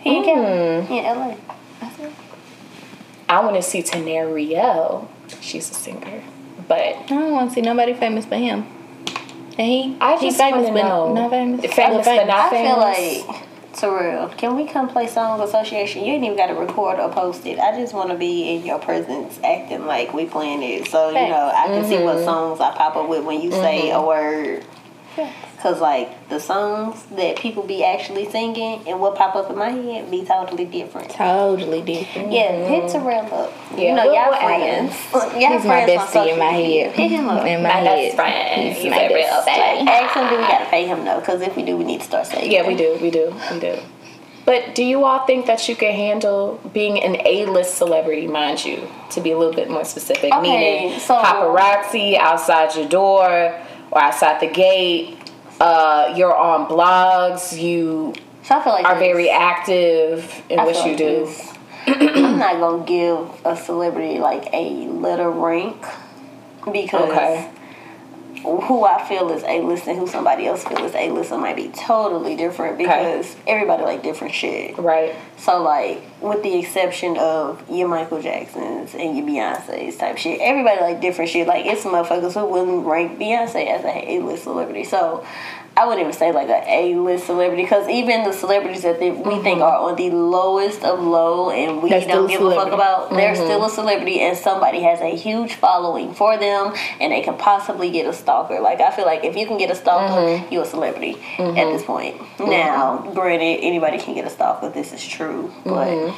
He 0.00 0.10
mm. 0.10 0.24
can. 0.24 0.92
Yeah, 0.92 1.12
LA. 1.12 1.36
I 3.28 3.40
want 3.40 3.54
to 3.54 3.62
see 3.62 3.82
Tenariel. 3.82 5.08
She's 5.40 5.70
a 5.70 5.74
singer, 5.74 6.22
but 6.66 6.80
I 6.80 7.06
don't 7.06 7.32
want 7.32 7.50
to 7.50 7.54
see 7.54 7.60
nobody 7.60 7.94
famous 7.94 8.26
but 8.26 8.38
him. 8.38 8.66
And 9.58 9.68
he, 9.68 9.96
I 10.00 10.16
he 10.18 10.26
just 10.26 10.38
famous 10.38 10.68
wanna 10.68 10.82
but 10.82 10.88
know. 10.88 11.14
not 11.14 11.30
famous. 11.30 11.74
Famous 11.74 12.06
Other 12.06 12.16
but 12.16 12.26
not 12.26 12.52
I 12.52 12.62
feel 12.62 12.82
famous. 12.82 13.28
like 13.28 13.45
Terrell, 13.76 14.28
can 14.30 14.56
we 14.56 14.66
come 14.66 14.88
play 14.88 15.06
Song 15.06 15.40
Association? 15.40 16.04
You 16.04 16.14
ain't 16.14 16.24
even 16.24 16.36
got 16.36 16.46
to 16.46 16.54
record 16.54 16.98
or 16.98 17.10
post 17.10 17.44
it. 17.44 17.58
I 17.58 17.78
just 17.78 17.92
want 17.92 18.10
to 18.10 18.16
be 18.16 18.54
in 18.54 18.64
your 18.64 18.78
presence, 18.78 19.38
acting 19.44 19.86
like 19.86 20.14
we 20.14 20.24
playing 20.24 20.62
it, 20.62 20.88
so 20.88 21.08
you 21.08 21.14
know 21.28 21.52
I 21.54 21.66
can 21.66 21.84
see 21.84 22.02
what 22.02 22.16
mm-hmm. 22.16 22.24
songs 22.24 22.60
I 22.60 22.74
pop 22.74 22.96
up 22.96 23.08
with 23.08 23.24
when 23.24 23.40
you 23.40 23.50
say 23.52 23.90
a 23.90 23.94
mm-hmm. 23.94 24.06
word. 24.06 24.64
Cause 25.62 25.80
like 25.80 26.28
the 26.28 26.38
songs 26.38 27.02
that 27.16 27.36
people 27.38 27.62
be 27.64 27.82
actually 27.82 28.30
singing 28.30 28.86
and 28.86 29.00
what 29.00 29.16
pop 29.16 29.34
up 29.34 29.50
in 29.50 29.56
my 29.58 29.70
head 29.70 30.10
be 30.10 30.24
totally 30.24 30.64
different. 30.66 31.10
Totally 31.10 31.82
different. 31.82 32.30
Yeah, 32.30 32.52
hit 32.68 32.90
Terrell 32.90 33.24
up. 33.34 33.52
Yeah, 33.72 33.78
you 33.90 33.94
know, 33.96 34.04
we'll- 34.04 34.14
y'all 34.14 34.30
we'll 34.30 34.38
friends. 34.38 34.94
Y'all 35.12 35.52
He's 35.58 35.64
my 35.64 35.84
friends 35.84 35.90
on 36.16 36.26
bestie 36.26 36.32
in 36.34 36.38
my 36.38 36.44
head. 36.52 36.92
Hit 36.92 37.10
him 37.10 37.28
up. 37.28 37.44
In 37.46 37.62
my, 37.62 37.68
My 37.68 37.74
head. 37.74 37.84
best 37.84 38.16
friend. 38.16 38.68
He's 38.74 38.82
He's 38.82 38.90
my 38.90 39.00
a 39.02 39.08
real 39.08 39.26
best 39.26 39.46
bad. 39.46 39.88
Ask 39.88 40.14
him, 40.16 40.28
do 40.28 40.36
we 40.36 40.42
gotta 40.42 40.66
pay 40.66 40.86
him 40.86 41.04
though? 41.04 41.20
Cause 41.22 41.40
if 41.40 41.56
we 41.56 41.64
do, 41.64 41.76
we 41.76 41.84
need 41.84 42.00
to 42.00 42.06
start 42.06 42.26
saying. 42.26 42.52
Yeah, 42.52 42.66
we 42.68 42.76
do, 42.76 42.98
we 43.02 43.10
do, 43.10 43.34
we 43.50 43.58
do. 43.58 43.78
But 44.44 44.76
do 44.76 44.84
you 44.84 45.04
all 45.04 45.26
think 45.26 45.46
that 45.46 45.68
you 45.68 45.74
can 45.74 45.92
handle 45.92 46.60
being 46.72 47.02
an 47.02 47.16
A-list 47.26 47.74
celebrity, 47.78 48.28
mind 48.28 48.64
you, 48.64 48.86
to 49.10 49.20
be 49.20 49.32
a 49.32 49.36
little 49.38 49.52
bit 49.54 49.68
more 49.68 49.84
specific, 49.84 50.32
Okay, 50.32 50.40
meaning 50.40 51.00
so- 51.00 51.16
paparazzi 51.20 52.16
outside 52.16 52.76
your 52.76 52.88
door 52.88 53.52
or 53.96 54.02
outside 54.02 54.40
the 54.40 54.46
gate? 54.46 55.18
Uh, 55.58 56.12
you're 56.16 56.36
on 56.36 56.68
blogs. 56.68 57.58
You 57.60 58.14
So 58.42 58.56
like 58.66 58.84
are 58.84 58.98
very 58.98 59.30
active 59.30 60.42
in 60.50 60.60
I 60.60 60.64
what 60.64 60.76
you 60.76 60.92
like 60.92 60.98
do. 60.98 61.28
I'm 61.86 62.38
not 62.38 62.60
gonna 62.60 62.84
give 62.84 63.46
a 63.46 63.56
celebrity 63.56 64.18
like 64.18 64.48
a 64.52 64.86
letter 64.88 65.30
rank 65.30 65.80
because 66.70 67.10
Okay. 67.10 67.50
Who 68.46 68.84
I 68.84 69.06
feel 69.08 69.30
is 69.30 69.42
a 69.42 69.60
list 69.60 69.86
and 69.88 69.98
who 69.98 70.06
somebody 70.06 70.46
else 70.46 70.64
feels 70.64 70.80
is 70.80 70.94
a 70.94 71.10
list 71.10 71.30
might 71.32 71.56
be 71.56 71.68
totally 71.68 72.36
different 72.36 72.78
because 72.78 73.34
everybody 73.46 73.82
like 73.82 74.02
different 74.02 74.34
shit. 74.34 74.78
Right. 74.78 75.14
So 75.36 75.62
like, 75.62 76.02
with 76.20 76.42
the 76.42 76.58
exception 76.58 77.16
of 77.18 77.62
your 77.68 77.88
Michael 77.88 78.22
Jacksons 78.22 78.94
and 78.94 79.16
your 79.16 79.26
Beyonce's 79.26 79.96
type 79.96 80.18
shit, 80.18 80.40
everybody 80.40 80.80
like 80.80 81.00
different 81.00 81.30
shit. 81.30 81.46
Like 81.46 81.66
it's 81.66 81.84
motherfuckers 81.84 82.34
who 82.34 82.46
wouldn't 82.46 82.86
rank 82.86 83.18
Beyonce 83.18 83.66
as 83.66 83.84
a 83.84 84.12
A 84.12 84.22
list 84.22 84.44
celebrity. 84.44 84.84
So 84.84 85.26
I 85.76 85.84
wouldn't 85.84 86.00
even 86.00 86.12
say 86.12 86.32
like 86.32 86.48
a 86.48 86.62
A 86.66 86.94
list 86.96 87.26
celebrity 87.26 87.62
because 87.62 87.86
even 87.88 88.24
the 88.24 88.32
celebrities 88.32 88.82
that 88.82 88.98
they, 88.98 89.10
we 89.10 89.42
think 89.42 89.58
mm-hmm. 89.58 89.62
are 89.62 89.90
on 89.90 89.96
the 89.96 90.10
lowest 90.10 90.82
of 90.84 91.00
low 91.00 91.50
and 91.50 91.82
we 91.82 91.90
They're 91.90 92.00
don't 92.00 92.28
give 92.28 92.40
a 92.40 92.50
fuck 92.50 92.68
celebrity. 92.68 92.74
about, 92.74 93.10
they're 93.10 93.34
mm-hmm. 93.34 93.44
still 93.44 93.64
a 93.64 93.70
celebrity 93.70 94.20
and 94.20 94.36
somebody 94.38 94.80
has 94.80 95.00
a 95.00 95.14
huge 95.14 95.54
following 95.54 96.14
for 96.14 96.38
them 96.38 96.72
and 96.98 97.12
they 97.12 97.20
can 97.20 97.36
possibly 97.36 97.90
get 97.90 98.06
a 98.06 98.12
stalker. 98.12 98.58
Like 98.60 98.80
I 98.80 98.90
feel 98.90 99.04
like 99.04 99.24
if 99.24 99.36
you 99.36 99.46
can 99.46 99.58
get 99.58 99.70
a 99.70 99.74
stalker, 99.74 100.14
mm-hmm. 100.14 100.52
you're 100.52 100.62
a 100.62 100.66
celebrity 100.66 101.16
at 101.38 101.70
this 101.72 101.84
point. 101.84 102.20
Now, 102.40 103.10
granted, 103.14 103.60
anybody 103.62 103.98
can 103.98 104.14
get 104.14 104.24
a 104.26 104.30
stalker. 104.30 104.70
This 104.70 104.92
is 104.92 105.06
true, 105.06 105.52
but 105.64 106.14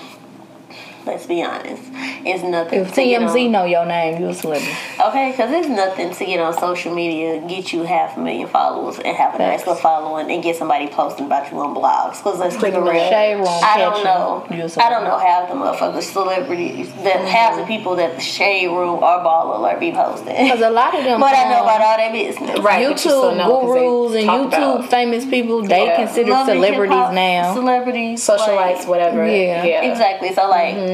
let's 1.07 1.27
be 1.27 1.43
honest, 1.43 1.83
it's 2.25 2.43
nothing. 2.43 2.81
If 2.81 2.95
to 2.95 3.05
get 3.05 3.21
TMZ 3.21 3.47
on- 3.47 3.53
know 3.53 3.65
your 3.65 3.87
name, 3.87 4.21
you're 4.21 4.31
a 4.31 4.35
celebrity. 4.35 4.73
Okay, 5.05 5.31
because 5.31 5.51
it's 5.53 5.69
nothing 5.69 6.13
to 6.15 6.25
get 6.25 6.41
on 6.41 6.53
social 6.59 6.95
media, 6.95 7.41
get 7.49 7.73
you 7.73 7.83
half 7.85 8.17
a 8.17 8.21
million 8.21 8.49
followers, 8.49 8.99
and 8.99 9.17
have 9.17 9.35
a 9.35 9.39
nice 9.39 9.61
little 9.61 9.75
following, 9.77 10.31
and 10.31 10.43
get 10.43 10.57
somebody 10.57 10.89
posting 10.89 11.27
about 11.27 11.51
you 11.51 11.59
on 11.61 11.75
blogs. 11.75 12.19
Because 12.19 12.39
let's 12.41 12.57
keep 12.57 12.75
it 12.75 12.79
real. 12.81 12.93
Shade 13.09 13.41
I 13.63 13.79
don't 13.79 14.05
know. 14.05 14.47
You 14.51 14.63
a 14.63 14.65
I 14.65 14.69
celebrity. 14.69 14.95
don't 14.95 15.05
know 15.05 15.19
half 15.19 15.49
the 15.49 15.55
motherfuckers 15.55 16.03
celebrities 16.13 16.93
that 17.05 17.21
half 17.27 17.57
the 17.57 17.65
people 17.65 17.97
that 17.97 18.15
the 18.17 18.21
shade 18.21 18.67
room 18.69 18.97
or 19.03 19.19
Baller 19.25 19.57
Alert 19.59 19.81
be 19.81 19.93
posting. 19.93 20.27
Because 20.45 20.61
a 20.61 20.71
lot 20.71 20.97
of 20.97 21.05
them. 21.05 21.21
But 21.29 21.35
I 21.35 21.45
know 21.51 21.59
um, 21.59 21.65
about 21.65 21.81
all 21.81 21.97
their 21.97 22.13
business. 22.13 22.59
Right. 22.61 22.85
but 22.87 22.91
you 22.91 22.97
still 22.99 23.33
YouTube 23.33 23.37
know 23.37 23.61
'cause 23.61 23.75
they 23.75 23.81
gurus 23.81 24.15
and 24.15 24.31
YouTube 24.53 24.75
about 24.77 24.91
famous 24.91 25.25
people, 25.27 25.63
they 25.63 25.85
Yeah. 25.87 25.97
consider 25.97 26.31
Love 26.31 26.47
celebrities 26.49 27.11
now. 27.13 27.55
Celebrities, 27.55 28.27
socialites, 28.27 28.79
like- 28.81 28.89
whatever. 28.89 29.27
Yeah. 29.27 29.65
yeah. 29.65 29.91
Exactly. 29.91 30.33
So 30.35 30.49
like 30.49 30.75
Mm-hmm. 30.75 30.88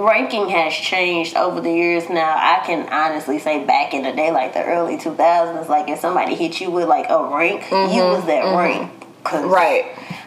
Ranking 0.00 0.48
has 0.48 0.72
changed 0.74 1.36
over 1.36 1.60
the 1.60 1.70
years 1.72 2.08
now. 2.08 2.34
I 2.36 2.64
can 2.66 2.88
honestly 2.92 3.38
say 3.38 3.64
back 3.64 3.94
in 3.94 4.02
the 4.02 4.12
day, 4.12 4.30
like 4.30 4.54
the 4.54 4.64
early 4.64 4.98
two 4.98 5.14
thousands, 5.14 5.68
like 5.68 5.88
if 5.88 6.00
somebody 6.00 6.34
hit 6.34 6.60
you 6.60 6.70
with 6.70 6.88
like 6.88 7.06
a 7.10 7.22
rank, 7.36 7.70
you 7.70 8.02
was 8.04 8.24
that 8.26 8.54
rank. 8.56 8.92
Cause 9.24 9.42
Mm-hmm. 9.42 9.52
Right. 9.52 9.84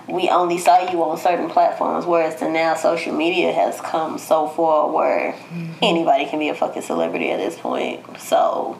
we 0.07 0.29
only 0.29 0.57
saw 0.57 0.91
you 0.91 1.01
on 1.03 1.17
certain 1.17 1.49
platforms, 1.49 2.05
whereas 2.05 2.35
to 2.35 2.49
now 2.51 2.75
social 2.75 3.13
media 3.15 3.51
has 3.53 3.79
come 3.81 4.17
so 4.17 4.47
far 4.47 4.91
where 4.91 5.33
Mm-hmm. 5.33 5.73
anybody 5.81 6.25
can 6.25 6.37
be 6.39 6.49
a 6.49 6.53
fucking 6.55 6.81
celebrity 6.83 7.31
at 7.31 7.37
this 7.37 7.57
point. 7.57 8.03
So 8.19 8.79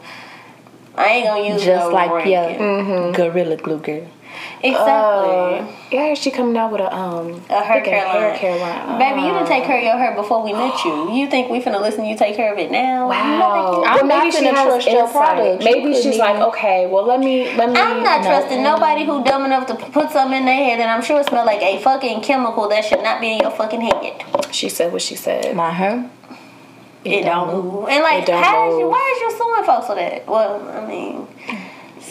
I 0.96 1.06
ain't 1.08 1.26
gonna 1.26 1.48
use 1.48 1.64
Just 1.64 1.88
no 1.88 1.94
like 1.94 2.10
ranking. 2.10 2.32
your 2.60 3.12
Gorilla 3.12 3.56
Glue 3.56 3.78
girl. 3.78 4.06
Exactly. 4.62 5.58
Uh, 5.60 5.66
yeah, 5.90 6.14
she 6.14 6.30
coming 6.30 6.56
out 6.56 6.70
with 6.72 6.80
a 6.80 6.94
um 6.94 7.42
A 7.50 7.60
hair 7.62 7.76
like 7.76 7.84
care 7.84 8.04
line. 8.06 8.16
hair 8.22 8.36
care 8.38 8.56
line. 8.58 8.98
Baby, 8.98 9.22
you 9.26 9.32
didn't 9.32 9.48
take 9.48 9.64
care 9.64 9.78
of 9.78 9.84
your 9.84 9.96
hair 9.98 10.14
before 10.14 10.42
we 10.44 10.52
met 10.52 10.84
you. 10.84 11.12
You 11.12 11.28
think 11.28 11.50
we 11.50 11.60
finna 11.60 11.80
listen 11.80 12.04
you 12.04 12.16
take 12.16 12.36
care 12.36 12.52
of 12.52 12.58
it 12.58 12.70
now? 12.70 13.08
Wow. 13.08 13.82
I'm 13.86 13.96
Well, 13.96 14.06
not 14.06 14.18
maybe 14.24 14.30
she 14.30 14.44
finna 14.46 14.54
has 14.54 14.66
trust 14.66 14.86
your 14.88 15.00
insight. 15.06 15.12
product. 15.36 15.62
You 15.64 15.70
Maybe 15.72 15.94
she's 16.00 16.18
like, 16.18 16.36
okay, 16.48 16.86
well 16.86 17.04
let 17.06 17.20
me 17.20 17.54
let 17.56 17.70
me. 17.70 17.76
I'm 17.76 18.02
not 18.02 18.22
No. 18.22 18.28
trusting 18.30 18.62
nobody 18.62 19.04
who 19.04 19.24
dumb 19.24 19.44
enough 19.44 19.66
to 19.66 19.74
put 19.74 20.10
something 20.10 20.38
in 20.38 20.44
their 20.46 20.54
head 20.56 20.78
that 20.80 20.88
I'm 20.88 21.02
sure 21.02 21.20
it 21.20 21.26
smell 21.26 21.44
like 21.44 21.60
a 21.62 21.78
fucking 21.82 22.20
chemical 22.22 22.68
that 22.68 22.84
should 22.84 23.02
not 23.02 23.20
be 23.20 23.32
in 23.32 23.38
your 23.40 23.50
fucking 23.50 23.80
head. 23.80 24.24
She 24.52 24.68
said 24.68 24.92
what 24.92 25.02
she 25.02 25.16
said. 25.16 25.54
My 25.56 25.70
hair. 25.70 26.08
It, 27.04 27.24
don't 27.24 27.48
move. 27.52 27.88
And 27.88 28.00
like, 28.04 28.22
It 28.22 28.26
don't 28.26 28.42
how 28.44 28.68
is 28.68 28.74
you? 28.78 28.82
move. 28.82 28.90
Why 28.92 29.12
is 29.16 29.20
you 29.22 29.30
suing 29.38 29.64
folks 29.64 29.86
for 29.88 29.96
that? 29.96 30.24
Well, 30.28 30.68
I 30.68 30.86
mean, 30.86 31.26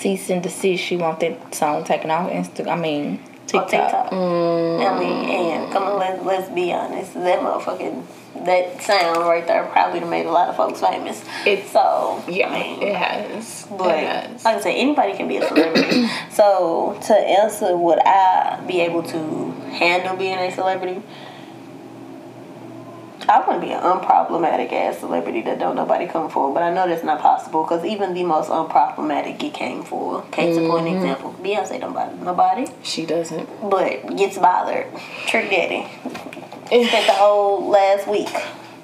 Cease 0.01 0.29
and 0.29 0.41
desist. 0.41 0.83
She 0.83 0.97
want 0.97 1.19
that 1.19 1.53
song 1.53 1.83
taken 1.83 2.09
off 2.09 2.29
Instagram. 2.31 2.71
I 2.71 2.75
mean 2.75 3.19
TikTok. 3.45 3.69
TikTok. 3.69 4.09
Mm. 4.11 4.91
I 4.91 4.99
mean, 4.99 5.29
and 5.29 5.71
come 5.71 5.83
on, 5.83 5.99
let's 5.99 6.23
let's 6.23 6.49
be 6.49 6.71
honest. 6.73 7.13
That 7.13 7.39
motherfucking 7.39 8.03
that 8.45 8.81
sound 8.81 9.19
right 9.19 9.45
there 9.45 9.65
probably 9.67 9.99
made 9.99 10.25
a 10.25 10.31
lot 10.31 10.49
of 10.49 10.55
folks 10.55 10.79
famous. 10.79 11.23
It's- 11.45 11.69
so 11.71 12.23
Yeah, 12.27 12.49
I 12.49 12.59
mean, 12.59 12.81
it 12.81 12.95
has. 12.95 13.67
But 13.69 13.99
it 13.99 14.07
has. 14.07 14.45
like 14.45 14.57
I 14.57 14.61
say, 14.61 14.75
anybody 14.77 15.13
can 15.15 15.27
be 15.27 15.37
a 15.37 15.47
celebrity. 15.47 16.07
so 16.31 16.97
to 17.07 17.13
answer, 17.15 17.75
would 17.77 17.99
I 18.05 18.61
be 18.67 18.81
able 18.81 19.03
to 19.03 19.51
handle 19.71 20.15
being 20.15 20.37
a 20.39 20.51
celebrity? 20.51 21.01
I 23.31 23.39
want 23.47 23.61
to 23.61 23.65
be 23.67 23.71
an 23.73 23.81
unproblematic 23.81 24.73
ass 24.73 24.99
celebrity 24.99 25.41
that 25.43 25.57
don't 25.57 25.75
nobody 25.75 26.05
come 26.05 26.29
for, 26.29 26.53
but 26.53 26.63
I 26.63 26.73
know 26.73 26.87
that's 26.87 27.03
not 27.03 27.21
possible 27.21 27.63
because 27.63 27.85
even 27.85 28.13
the 28.13 28.23
most 28.23 28.49
unproblematic 28.49 29.39
get 29.39 29.53
came 29.53 29.83
for. 29.83 30.21
Case 30.31 30.57
in 30.57 30.67
point 30.69 30.87
example, 30.87 31.33
Beyonce 31.41 31.79
don't 31.79 31.93
bother 31.93 32.15
nobody, 32.17 32.65
She 32.83 33.05
doesn't. 33.05 33.47
but 33.69 34.17
gets 34.17 34.37
bothered. 34.37 34.87
Trick 35.27 35.49
Daddy 35.49 35.87
spent 36.65 37.07
the 37.07 37.13
whole 37.13 37.69
last 37.69 38.07
week 38.07 38.29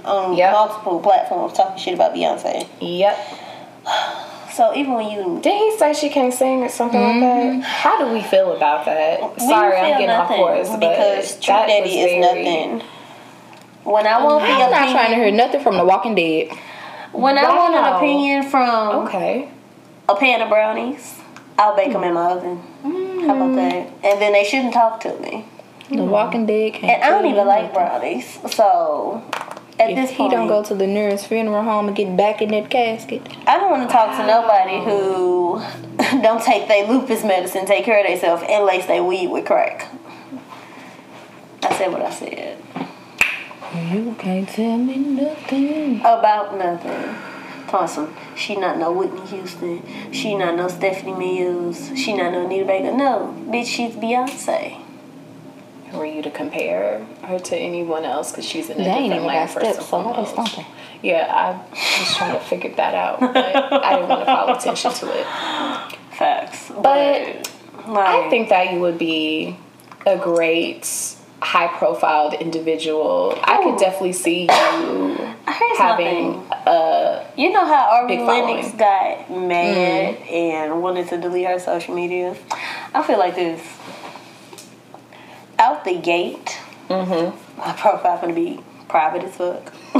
on 0.05 0.37
Yep. 0.37 0.53
multiple 0.53 0.99
platforms 1.01 1.53
talking 1.53 1.77
shit 1.77 1.93
about 1.93 2.13
Beyonce. 2.13 2.67
Yep. 2.79 3.17
So 4.53 4.73
even 4.75 4.93
when 4.93 5.09
you 5.11 5.39
Did 5.41 5.53
he 5.57 5.77
say 5.77 5.93
she 5.93 6.09
can't 6.09 6.33
sing 6.33 6.63
or 6.63 6.69
something 6.69 6.99
like 7.01 7.19
that? 7.19 7.43
Mm-hmm. 7.43 7.59
How 7.61 8.03
do 8.03 8.11
we 8.13 8.21
feel 8.23 8.55
about 8.55 8.85
that? 8.85 9.19
We 9.35 9.39
Sorry, 9.45 9.75
I'm 9.77 9.91
getting 9.99 10.09
off 10.09 10.29
course, 10.29 10.69
but 10.69 10.79
because 10.79 11.33
Trick 11.39 11.67
Daddy 11.67 11.99
is 11.99 12.05
very- 12.11 12.19
nothing. 12.21 12.81
When 13.87 14.05
I 14.05 14.21
want 14.21 14.43
the 14.43 14.49
I'm 14.51 14.59
not 14.59 14.71
opinion, 14.73 14.93
trying 14.95 15.09
to 15.11 15.15
hear 15.15 15.31
nothing 15.31 15.61
from 15.61 15.77
The 15.77 15.85
Walking 15.85 16.13
Dead. 16.13 16.49
when 17.13 17.37
I 17.37 17.47
want 17.55 17.73
an 17.73 17.95
opinion 17.95 18.43
from 18.43 19.07
Okay. 19.07 19.49
a 20.09 20.15
pan 20.15 20.41
of 20.41 20.49
brownies, 20.49 21.15
I'll 21.57 21.73
bake 21.73 21.93
them 21.93 22.03
in 22.03 22.13
my 22.13 22.31
oven. 22.31 22.57
How 22.83 23.35
about 23.35 23.51
mm. 23.51 23.55
that? 23.55 23.87
And 24.03 24.21
then 24.21 24.33
they 24.33 24.43
shouldn't 24.43 24.73
talk 24.73 24.99
to 25.01 25.17
me. 25.19 25.45
The 25.89 26.03
Walking 26.03 26.45
Dead 26.45 26.73
can't. 26.73 27.01
And 27.01 27.03
I 27.03 27.09
don't 27.11 27.27
even 27.31 27.47
like 27.47 27.73
brownies, 27.73 28.37
so 28.53 29.23
at 29.79 29.91
If 29.91 29.95
this 29.95 30.09
he 30.09 30.27
don't 30.27 30.49
go 30.49 30.61
to 30.65 30.75
the 30.75 30.85
nearest 30.85 31.27
funeral 31.27 31.63
home 31.63 31.87
and 31.87 31.95
get 31.95 32.17
back 32.17 32.41
in 32.41 32.49
that 32.49 32.69
casket, 32.69 33.21
I 33.47 33.57
don't 33.57 33.71
want 33.71 33.87
to 33.87 33.93
talk 33.93 34.17
to 34.19 34.27
nobody 34.27 34.83
who 34.83 35.61
don't 36.21 36.43
take 36.43 36.67
their 36.67 36.85
lupus 36.87 37.23
medicine, 37.23 37.65
take 37.65 37.85
care 37.85 38.01
of 38.01 38.05
themselves, 38.11 38.43
and 38.49 38.65
lace 38.65 38.85
their 38.85 39.01
weed 39.01 39.27
with 39.27 39.45
crack. 39.45 39.87
I 41.63 41.73
said 41.77 41.89
what 41.93 42.01
I 42.01 42.11
said. 42.11 42.61
You 43.75 44.15
can't 44.17 44.47
tell 44.47 44.77
me 44.77 44.97
nothing. 44.97 45.99
About 46.01 46.57
nothing. 46.57 47.15
Awesome. 47.73 48.15
She 48.35 48.55
not 48.55 48.77
no 48.77 48.91
Whitney 48.93 49.25
Houston. 49.27 49.83
She 50.13 50.35
not 50.35 50.55
no 50.55 50.67
Stephanie 50.69 51.13
Mills. 51.13 51.91
She 51.97 52.13
not 52.15 52.31
no 52.31 52.45
Anita 52.45 52.65
Baker. 52.65 52.91
No, 52.93 53.35
bitch, 53.49 53.65
she's 53.65 53.93
Beyonce. 53.95 54.79
were 55.93 56.05
you 56.05 56.21
to 56.21 56.31
compare 56.31 57.03
her 57.23 57.39
to 57.39 57.57
anyone 57.57 58.05
else 58.05 58.31
because 58.31 58.45
she's 58.45 58.69
in 58.69 58.75
a 58.75 58.77
They 58.77 58.83
different 58.85 59.05
even 59.07 59.23
lane 59.27 59.35
got 59.47 59.49
first 59.49 59.65
steps, 59.65 59.77
and 59.79 59.85
so 59.85 59.97
how 60.01 60.07
they 60.09 60.13
foremost. 60.25 60.31
stomping? 60.51 60.73
Yeah, 61.03 61.27
I 61.29 61.99
was 61.99 62.15
trying 62.15 62.33
to 62.33 62.45
figure 62.45 62.73
that 62.75 62.95
out, 62.95 63.19
but 63.19 63.35
I 63.35 63.95
didn't 63.95 64.09
want 64.09 64.21
to 64.21 64.25
call 64.33 64.55
attention 64.55 64.91
to 64.93 65.19
it. 65.19 65.25
Facts. 66.17 66.69
But 66.69 67.51
like, 67.87 68.25
I 68.25 68.29
think 68.29 68.49
that 68.49 68.71
you 68.73 68.79
would 68.79 68.97
be 68.97 69.57
a 70.05 70.17
great 70.17 70.85
high 71.41 71.67
profiled 71.77 72.33
individual. 72.33 73.37
I 73.43 73.63
could 73.63 73.77
definitely 73.77 74.13
see 74.13 74.43
you 74.43 75.17
having 75.77 76.43
a 76.65 77.25
You 77.35 77.51
know 77.51 77.65
how 77.65 77.89
Ari 78.03 78.17
Lennox 78.17 78.71
got 78.73 79.29
mad 79.29 80.17
mm. 80.17 80.31
and 80.31 80.81
wanted 80.81 81.07
to 81.09 81.17
delete 81.17 81.47
her 81.47 81.59
social 81.59 81.93
media? 81.93 82.35
I 82.93 83.03
feel 83.03 83.19
like 83.19 83.35
this. 83.35 83.61
Out 85.59 85.85
the 85.85 85.95
gate, 85.97 86.59
mm-hmm. 86.87 87.59
my 87.59 87.73
profile 87.73 88.19
gonna 88.21 88.33
be 88.33 88.59
private 88.87 89.23
as 89.23 89.35
fuck. 89.35 89.73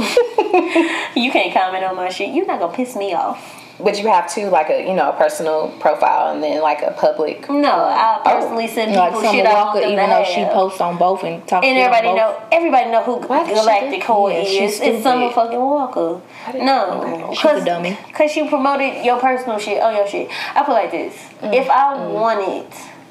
you 1.16 1.30
can't 1.32 1.52
comment 1.52 1.84
on 1.84 1.96
my 1.96 2.08
shit. 2.10 2.34
You're 2.34 2.46
not 2.46 2.60
gonna 2.60 2.74
piss 2.74 2.96
me 2.96 3.12
off. 3.14 3.67
Would 3.78 3.96
you 3.96 4.08
have 4.08 4.32
to 4.34 4.48
like 4.50 4.68
a 4.70 4.82
you 4.86 4.94
know 4.94 5.10
a 5.10 5.16
personal 5.16 5.68
profile 5.78 6.32
and 6.34 6.42
then 6.42 6.60
like 6.62 6.82
a 6.82 6.90
public 6.92 7.48
No, 7.48 7.72
I 7.84 8.20
personally 8.24 8.66
send 8.66 8.94
Like 8.94 9.10
people 9.10 9.22
Summer 9.22 9.38
shit 9.38 9.44
Walker, 9.44 9.78
even 9.80 10.10
though 10.10 10.24
she 10.24 10.44
posts 10.44 10.80
on 10.80 10.98
both 10.98 11.22
and 11.24 11.46
talks 11.46 11.66
And 11.66 11.78
everybody 11.78 12.08
know 12.14 12.42
everybody 12.50 12.90
know 12.90 13.02
who 13.02 13.16
Why 13.26 13.46
Galactic 13.46 14.02
Core 14.02 14.30
Yeah, 14.30 14.38
is. 14.42 14.80
It's 14.80 15.02
Summer 15.02 15.30
fucking 15.30 15.58
Walker. 15.60 16.20
No, 16.54 17.30
okay. 17.32 17.60
A 17.60 17.64
dummy. 17.64 17.98
Cause 18.12 18.34
you 18.36 18.48
promoted 18.48 19.04
your 19.04 19.20
personal 19.20 19.58
shit 19.58 19.82
on 19.82 19.94
your 19.94 20.06
shit. 20.06 20.28
I 20.54 20.62
put 20.64 20.72
like 20.72 20.90
this: 20.90 21.14
Mm. 21.40 21.54
if 21.54 21.70
I 21.70 22.04
wanted, 22.06 22.66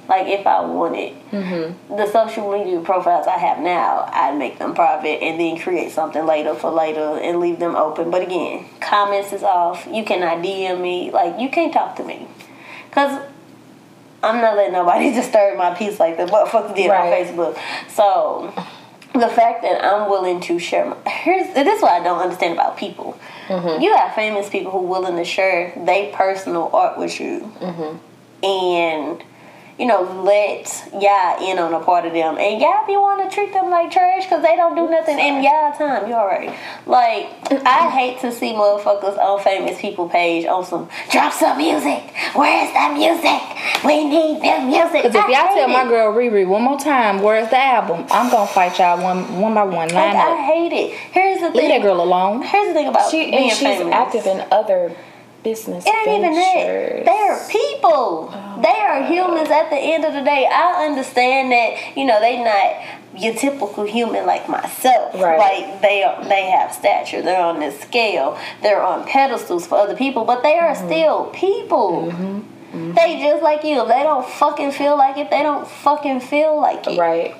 like 0.07 0.27
if 0.27 0.45
I 0.47 0.61
wanted, 0.61 1.13
Mm-hmm. 1.31 1.95
the 1.97 2.07
social 2.11 2.51
media 2.51 2.79
profiles 2.81 3.27
I 3.27 3.37
have 3.37 3.59
now, 3.59 4.09
I'd 4.13 4.37
make 4.37 4.57
them 4.59 4.73
private 4.73 5.21
and 5.21 5.39
then 5.39 5.57
create 5.59 5.91
something 5.91 6.25
later 6.25 6.55
for 6.55 6.71
later 6.71 7.19
and 7.21 7.39
leave 7.39 7.59
them 7.59 7.75
open. 7.75 8.09
But 8.11 8.21
again, 8.21 8.65
comments 8.79 9.33
is 9.33 9.43
off. 9.43 9.85
You 9.91 10.03
cannot 10.05 10.37
DM 10.43 10.79
me. 10.81 11.11
Like 11.11 11.39
you 11.39 11.49
can't 11.49 11.73
talk 11.73 11.95
to 11.97 12.03
me, 12.03 12.27
cause. 12.91 13.19
I'm 14.23 14.41
not 14.41 14.55
letting 14.57 14.73
nobody 14.73 15.13
disturb 15.21 15.59
my 15.59 15.75
peace 15.75 15.99
like 15.99 16.17
the 16.17 16.25
fuck 16.27 16.75
did 16.75 16.89
Right. 16.89 17.13
on 17.13 17.23
Facebook. 17.53 17.59
So 17.87 18.51
the 19.13 19.27
fact 19.27 19.61
that 19.61 19.85
I'm 19.85 20.09
willing 20.09 20.41
to 20.41 20.57
share 20.57 20.85
my, 20.85 20.95
here's 21.07 21.53
this 21.53 21.67
is 21.77 21.81
what 21.83 21.91
I 21.91 22.03
don't 22.03 22.17
understand 22.19 22.53
about 22.53 22.77
people. 22.77 23.17
You 23.47 23.95
have 23.95 24.15
famous 24.15 24.49
people 24.49 24.71
who 24.71 24.79
willing 24.79 25.15
to 25.17 25.23
share 25.23 25.71
their 25.85 26.11
personal 26.13 26.71
art 26.73 26.97
with 26.97 27.19
you, 27.19 27.51
and 28.43 29.23
you 29.77 29.85
know 29.85 30.01
let 30.23 30.89
y'all 30.93 31.49
in 31.49 31.59
on 31.59 31.73
a 31.73 31.79
part 31.79 32.05
of 32.05 32.13
them, 32.13 32.37
and 32.37 32.61
y'all 32.61 32.85
be 32.87 32.93
want 32.93 33.29
to 33.29 33.33
treat 33.33 33.53
them 33.53 33.69
like 33.69 33.91
trash 33.91 34.23
because 34.23 34.43
they 34.43 34.55
don't 34.55 34.75
do 34.75 34.89
nothing 34.89 35.19
in 35.19 35.43
y'all 35.43 35.71
time. 35.71 36.07
You 36.07 36.15
alright? 36.15 36.53
Like 36.85 37.29
I 37.65 37.89
hate 37.89 38.19
to 38.21 38.31
see 38.31 38.53
motherfuckers 38.53 39.17
on 39.17 39.41
famous 39.43 39.79
people 39.79 40.09
page 40.09 40.45
on 40.45 40.65
some 40.65 40.89
drop 41.11 41.33
some 41.33 41.57
music. 41.57 42.03
Where's 42.33 42.73
the 42.73 42.93
music? 42.93 43.41
We 43.85 44.05
need 44.05 44.41
the 44.41 44.65
music. 44.65 45.03
Because 45.03 45.15
if 45.15 45.29
y'all 45.29 45.53
tell 45.53 45.67
my 45.67 45.87
girl 45.87 46.13
Riri 46.13 46.47
one 46.47 46.63
more 46.63 46.79
time, 46.79 47.21
where's 47.21 47.49
the 47.49 47.59
album? 47.59 48.05
I'm 48.09 48.31
gonna 48.31 48.47
fight 48.47 48.77
y'all 48.79 49.01
one 49.01 49.39
one 49.39 49.53
by 49.53 49.63
one. 49.63 49.89
Like, 49.89 49.93
Line 49.93 50.15
I 50.15 50.41
hate 50.45 50.73
it. 50.73 50.93
Here's 51.11 51.39
the 51.39 51.51
thing. 51.51 51.61
Leave 51.61 51.69
that 51.69 51.81
girl 51.81 52.01
alone. 52.01 52.41
Here's 52.41 52.67
the 52.67 52.73
thing 52.73 52.87
about 52.87 53.11
she 53.11 53.29
being 53.29 53.49
and 53.49 53.51
she's 53.51 53.59
famous. 53.59 53.93
active 53.93 54.25
in 54.25 54.45
other 54.51 54.95
business 55.49 55.85
It 55.85 55.93
ain't 56.07 56.19
even 56.19 56.33
that. 56.33 57.05
They 57.05 57.19
are 57.29 57.39
people. 57.49 58.29
Oh, 58.33 58.59
they 58.61 58.79
are 58.87 59.03
humans 59.05 59.49
at 59.49 59.69
the 59.69 59.77
end 59.77 60.03
of 60.05 60.13
the 60.13 60.21
day. 60.21 60.47
I 60.51 60.85
understand 60.87 61.51
that, 61.51 61.95
you 61.97 62.05
know, 62.05 62.19
they 62.19 62.41
not 62.43 63.21
your 63.21 63.33
typical 63.33 63.83
human 63.85 64.25
like 64.25 64.47
myself. 64.49 65.13
Right. 65.15 65.39
Like 65.39 65.81
they 65.81 66.03
are 66.03 66.23
they 66.27 66.45
have 66.51 66.71
stature. 66.73 67.21
They're 67.21 67.41
on 67.41 67.59
this 67.59 67.79
scale. 67.81 68.37
They're 68.61 68.83
on 68.83 69.05
pedestals 69.07 69.65
for 69.65 69.75
other 69.77 69.95
people, 69.95 70.23
but 70.25 70.43
they 70.43 70.57
are 70.59 70.73
Mm-hmm. 70.75 70.87
still 70.87 71.25
people. 71.33 72.11
They 72.73 73.19
just 73.19 73.41
like 73.41 73.63
you. 73.63 73.81
If 73.81 73.87
they 73.87 74.03
don't 74.03 74.27
fucking 74.27 74.71
feel 74.71 74.97
like 74.97 75.17
it, 75.17 75.31
they 75.31 75.41
don't 75.41 75.67
fucking 75.67 76.19
feel 76.19 76.59
like 76.61 76.85
it. 76.85 76.99
right. 76.99 77.33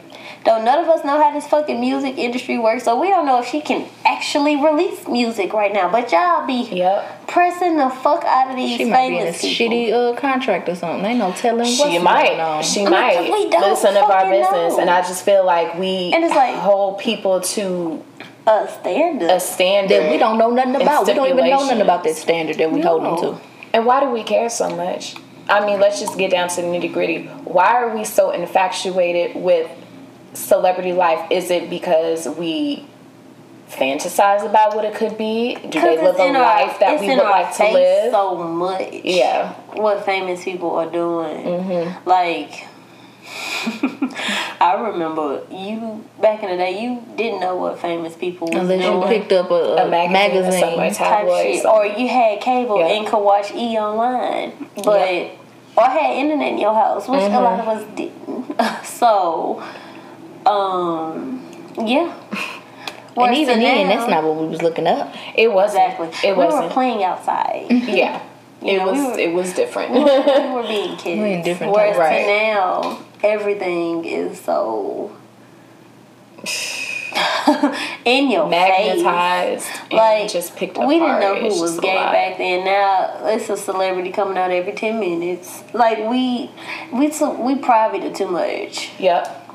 Though 0.47 0.63
none 0.63 0.79
of 0.79 0.87
us 0.87 1.03
know 1.03 1.21
how 1.21 1.31
this 1.33 1.45
fucking 1.45 1.77
music 1.77 2.17
industry 2.17 2.57
works, 2.57 2.85
so 2.85 2.97
we 2.97 3.09
don't 3.09 3.25
know 3.25 3.41
if 3.41 3.47
she 3.47 3.59
can 3.59 3.85
actually 4.05 4.55
release 4.55 5.05
music 5.05 5.51
right 5.51 5.73
now. 5.73 5.89
But 5.91 6.09
y'all 6.13 6.47
be 6.47 6.61
Yep. 6.71 7.27
pressing 7.27 7.75
the 7.75 7.89
fuck 7.89 8.23
out 8.23 8.49
of 8.51 8.55
these 8.55 8.77
She 8.77 8.85
might 8.85 9.09
be 9.09 9.17
in 9.17 9.27
a 9.27 9.33
people. 9.33 9.49
shitty 9.49 9.91
uh, 9.91 10.15
contract 10.15 10.69
or 10.69 10.75
something. 10.75 11.03
Ain't 11.05 11.19
no 11.19 11.33
telling 11.33 11.59
what's 11.59 11.75
She 11.75 11.83
going 11.83 12.03
might. 12.03 12.39
on. 12.39 12.63
She 12.63 12.79
Because 12.85 12.91
might 12.91 13.29
we 13.29 13.49
don't 13.49 13.69
listen 13.71 13.97
of 13.97 14.03
our 14.09 14.29
business, 14.29 14.73
know. 14.75 14.79
and 14.79 14.89
I 14.89 15.01
just 15.01 15.25
feel 15.25 15.45
like 15.45 15.77
we 15.77 16.13
And 16.15 16.23
it's 16.23 16.33
like- 16.33 16.55
hold 16.55 16.99
people 16.99 17.41
to 17.41 18.01
a 18.47 18.69
standard. 18.79 19.29
a 19.29 19.41
standard 19.41 20.01
that 20.03 20.09
we 20.09 20.17
don't 20.17 20.37
know 20.37 20.49
nothing 20.49 20.77
about. 20.81 21.05
We 21.07 21.13
don't 21.13 21.27
even 21.27 21.49
know 21.49 21.59
nothing 21.65 21.81
about 21.81 22.05
that 22.05 22.15
standard 22.15 22.57
that 22.59 22.71
we 22.71 22.79
hold 22.79 23.03
them 23.03 23.17
to. 23.17 23.37
And 23.73 23.85
why 23.85 23.99
do 23.99 24.09
we 24.11 24.23
care 24.23 24.47
so 24.49 24.69
much? 24.69 25.15
I 25.49 25.65
mean, 25.65 25.81
let's 25.81 25.99
just 25.99 26.17
get 26.17 26.31
down 26.31 26.47
to 26.47 26.55
the 26.61 26.67
nitty 26.67 26.93
gritty. 26.93 27.23
Why 27.43 27.73
are 27.75 27.93
we 27.95 28.05
so 28.05 28.31
infatuated 28.31 29.35
with 29.35 29.69
celebrity 30.37 30.93
life? 30.93 31.29
Is 31.31 31.49
it 31.51 31.69
because 31.69 32.27
we 32.29 32.85
fantasize 33.69 34.45
about 34.49 34.75
what 34.75 34.85
it 34.85 34.93
could 34.95 35.17
be? 35.17 35.55
Do 35.55 35.81
they 35.81 35.97
live 36.01 36.15
a 36.17 36.25
in 36.25 36.35
our- 36.35 36.41
life 36.41 36.79
that 36.79 36.99
we 36.99 37.07
would 37.09 37.17
like 37.17 37.55
to 37.57 37.63
live? 37.71 38.11
So 38.11 38.35
much. 38.35 38.93
Yeah. 39.03 39.53
What 39.73 40.05
famous 40.05 40.43
people 40.43 40.71
are 40.75 40.89
doing. 40.89 41.43
Mm-hmm. 41.45 42.07
Like, 42.09 42.65
I 44.61 44.75
remember 44.89 45.43
you 45.51 46.03
back 46.21 46.43
in 46.43 46.49
the 46.49 46.57
day. 46.57 46.81
You 46.81 47.03
didn't 47.17 47.41
know 47.41 47.55
what 47.57 47.77
famous 47.79 48.15
people 48.15 48.47
was 48.47 48.57
Unless 48.57 48.83
you 48.85 49.03
picked 49.07 49.31
up 49.33 49.51
a, 49.51 49.53
a, 49.53 49.85
A 49.85 49.89
magazine, 49.89 50.13
magazine. 50.13 50.63
or 50.63 50.69
somewhere, 50.69 50.91
type 50.93 51.27
shit, 51.27 51.61
something. 51.61 51.93
or 51.93 51.99
you 51.99 52.07
had 52.07 52.39
cable 52.41 52.79
Yeah. 52.79 52.87
and 52.87 53.07
could 53.07 53.19
watch 53.19 53.51
E 53.53 53.77
online, 53.77 54.53
but 54.83 55.11
Yeah. 55.13 55.29
or 55.75 55.83
had 55.83 56.11
internet 56.15 56.53
in 56.53 56.57
your 56.59 56.73
house, 56.73 57.07
which 57.07 57.19
Mm-hmm. 57.19 57.35
a 57.35 57.41
lot 57.41 57.59
of 57.59 57.67
us 57.67 57.83
didn't. 57.95 58.85
so, 58.85 59.61
um, 60.47 61.43
yeah. 61.85 62.13
and 63.17 63.35
even 63.35 63.59
then, 63.59 63.87
that's 63.87 64.09
not 64.09 64.23
what 64.23 64.35
we 64.37 64.47
was 64.47 64.61
looking 64.61 64.87
up. 64.87 65.13
It 65.35 65.51
wasn't. 65.51 65.83
exactly. 65.93 66.29
It 66.29 66.37
we 66.37 66.43
wasn't. 66.45 66.63
were 66.65 66.69
playing 66.69 67.03
outside. 67.03 67.65
yeah. 67.71 68.23
You 68.61 68.69
it 68.71 68.77
know, 68.77 68.91
we 68.91 68.99
was. 68.99 69.11
were- 69.13 69.19
it 69.19 69.33
was 69.33 69.53
different. 69.53 69.91
we 69.91 69.99
were 69.99 70.63
being 70.67 70.95
kids. 70.97 71.19
We're 71.19 71.27
in 71.27 71.43
different 71.43 71.73
Whereas 71.73 71.95
times. 71.95 71.99
Right. 71.99 72.21
to 72.21 72.27
now, 72.27 73.05
everything 73.23 74.05
is 74.05 74.39
so 74.41 75.11
in 78.05 78.31
your 78.31 78.49
face. 78.49 79.01
Magnetized. 79.03 79.67
And 79.89 79.93
Like 79.93 80.29
just 80.31 80.55
picked 80.55 80.75
apart. 80.77 80.87
we 80.87 80.99
didn't 80.99 81.19
know 81.19 81.35
who 81.39 81.61
was 81.61 81.79
gay 81.79 81.95
back 81.95 82.37
then. 82.37 82.65
Now 82.65 83.27
it's 83.27 83.49
a 83.49 83.57
celebrity 83.57 84.11
coming 84.11 84.37
out 84.37 84.51
every 84.51 84.73
ten 84.73 84.99
minutes. 84.99 85.63
Like 85.73 85.99
we, 86.09 86.49
we 86.93 87.11
so- 87.11 87.39
we 87.41 87.55
privated 87.55 88.15
too 88.15 88.27
much, 88.27 88.91
Yep. 88.99 89.46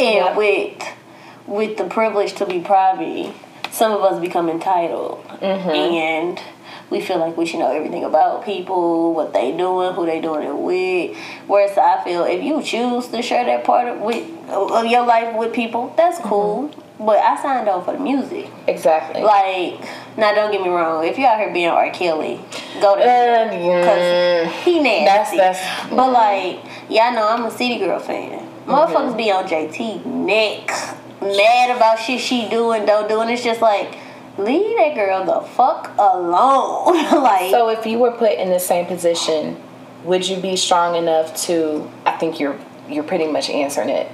And 0.00 0.14
Yeah. 0.16 0.36
with 0.36 0.82
with 1.46 1.76
the 1.78 1.84
privilege 1.84 2.34
to 2.34 2.46
be 2.46 2.60
private, 2.60 3.32
some 3.70 3.92
of 3.92 4.02
us 4.02 4.20
become 4.20 4.48
entitled, 4.48 5.22
Mm-hmm. 5.40 5.70
and 5.70 6.40
we 6.90 7.00
feel 7.00 7.18
like 7.18 7.36
we 7.36 7.46
should 7.46 7.58
know 7.60 7.72
everything 7.72 8.04
about 8.04 8.44
people, 8.44 9.14
what 9.14 9.32
they 9.32 9.52
doing, 9.52 9.92
who 9.94 10.06
they 10.06 10.20
doing 10.20 10.46
it 10.46 10.54
with. 10.56 11.16
Whereas 11.46 11.76
I 11.78 12.02
feel 12.04 12.24
if 12.24 12.42
you 12.42 12.62
choose 12.62 13.08
to 13.08 13.22
share 13.22 13.44
that 13.44 13.64
part 13.64 13.88
of 13.88 14.00
with 14.00 14.26
of 14.50 14.86
your 14.86 15.04
life 15.06 15.34
with 15.36 15.52
people, 15.52 15.92
that's 15.96 16.18
Mm-hmm. 16.18 16.28
cool. 16.28 16.70
But 17.00 17.16
I 17.18 17.40
signed 17.40 17.66
on 17.66 17.82
for 17.82 17.94
the 17.94 17.98
music. 17.98 18.50
Exactly. 18.68 19.22
Like, 19.22 19.80
now 20.18 20.34
don't 20.34 20.52
get 20.52 20.60
me 20.60 20.68
wrong. 20.68 21.02
If 21.02 21.16
you 21.16 21.24
out 21.24 21.38
here 21.38 21.50
being 21.50 21.68
R. 21.70 21.90
Kelly, 21.92 22.38
go 22.78 22.94
to 22.94 23.02
Uh, 23.02 23.44
because 23.48 24.52
he 24.64 24.80
nasty. 24.80 25.06
That's- 25.06 25.30
that's- 25.64 25.88
but 25.90 26.12
like, 26.12 26.58
y'all 26.90 27.12
know 27.12 27.26
I'm 27.26 27.46
a 27.46 27.50
City 27.50 27.78
Girl 27.78 27.98
fan. 28.00 28.46
Motherfuckers 28.70 29.16
be 29.16 29.30
on 29.30 29.44
JT 29.46 30.04
neck, 30.06 30.68
mad 31.20 31.76
about 31.76 31.98
shit 31.98 32.20
she 32.20 32.48
doing, 32.48 32.86
don't 32.86 33.08
do, 33.08 33.20
and 33.20 33.30
it's 33.30 33.42
just 33.42 33.60
like, 33.60 33.96
leave 34.38 34.76
that 34.76 34.94
girl 34.94 35.24
the 35.24 35.46
fuck 35.48 35.90
alone. 35.98 36.94
like, 37.22 37.50
So 37.50 37.68
if 37.68 37.84
you 37.86 37.98
were 37.98 38.12
put 38.12 38.32
in 38.32 38.50
the 38.50 38.60
same 38.60 38.86
position, 38.86 39.60
would 40.04 40.26
you 40.26 40.40
be 40.40 40.56
strong 40.56 40.96
enough 40.96 41.34
to? 41.42 41.90
I 42.06 42.12
think 42.12 42.40
you're 42.40 42.58
you're 42.88 43.04
pretty 43.04 43.26
much 43.26 43.50
answering 43.50 43.90
it. 43.90 44.10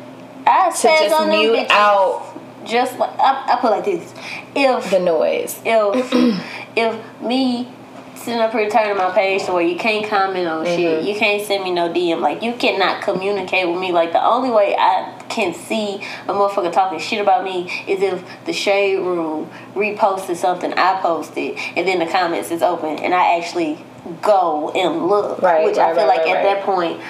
I 0.46 0.70
To 0.70 0.76
said 0.76 1.08
just 1.08 1.28
mute 1.28 1.66
out 1.70 2.38
Just 2.64 2.98
like 2.98 3.18
I, 3.18 3.52
I 3.54 3.58
put 3.60 3.68
it 3.68 3.70
like 3.70 3.84
this: 3.84 4.14
if 4.54 4.90
the 4.90 4.98
noise. 4.98 5.60
if 5.64 6.12
if 6.76 7.20
me 7.22 7.72
sitting 8.16 8.40
up 8.40 8.52
here 8.52 8.68
turning 8.68 8.96
my 8.96 9.10
page 9.12 9.44
to 9.44 9.52
where 9.52 9.62
you 9.62 9.76
can't 9.76 10.08
comment 10.08 10.46
on 10.46 10.64
shit, 10.64 10.76
Mm-hmm. 10.78 11.06
you 11.06 11.14
can't 11.18 11.46
send 11.46 11.64
me 11.64 11.70
no 11.70 11.88
DM, 11.88 12.20
like 12.20 12.42
you 12.42 12.52
cannot 12.54 13.02
communicate 13.02 13.68
with 13.68 13.78
me. 13.80 13.92
Like 13.92 14.12
the 14.12 14.24
only 14.24 14.50
way 14.50 14.74
I 14.76 15.22
can 15.28 15.54
see 15.54 15.96
a 16.26 16.32
motherfucker 16.32 16.72
talking 16.72 16.98
shit 16.98 17.20
about 17.20 17.44
me 17.44 17.70
is 17.86 18.02
if 18.02 18.24
the 18.44 18.52
shade 18.52 18.98
room 18.98 19.50
reposted 19.74 20.36
something 20.36 20.72
I 20.74 21.00
posted, 21.00 21.56
and 21.76 21.86
then 21.86 21.98
the 21.98 22.06
comments 22.06 22.50
is 22.50 22.62
open, 22.62 22.98
and 22.98 23.14
I 23.14 23.38
actually 23.38 23.78
go 24.22 24.70
and 24.70 25.06
look. 25.06 25.42
Right, 25.42 25.64
which 25.64 25.78
I 25.78 25.94
feel 25.94 26.06
right, 26.06 26.16
like 26.16 26.26
right, 26.26 26.36
at 26.36 26.44
right. 26.44 26.54
that 26.56 26.64
point. 26.64 27.00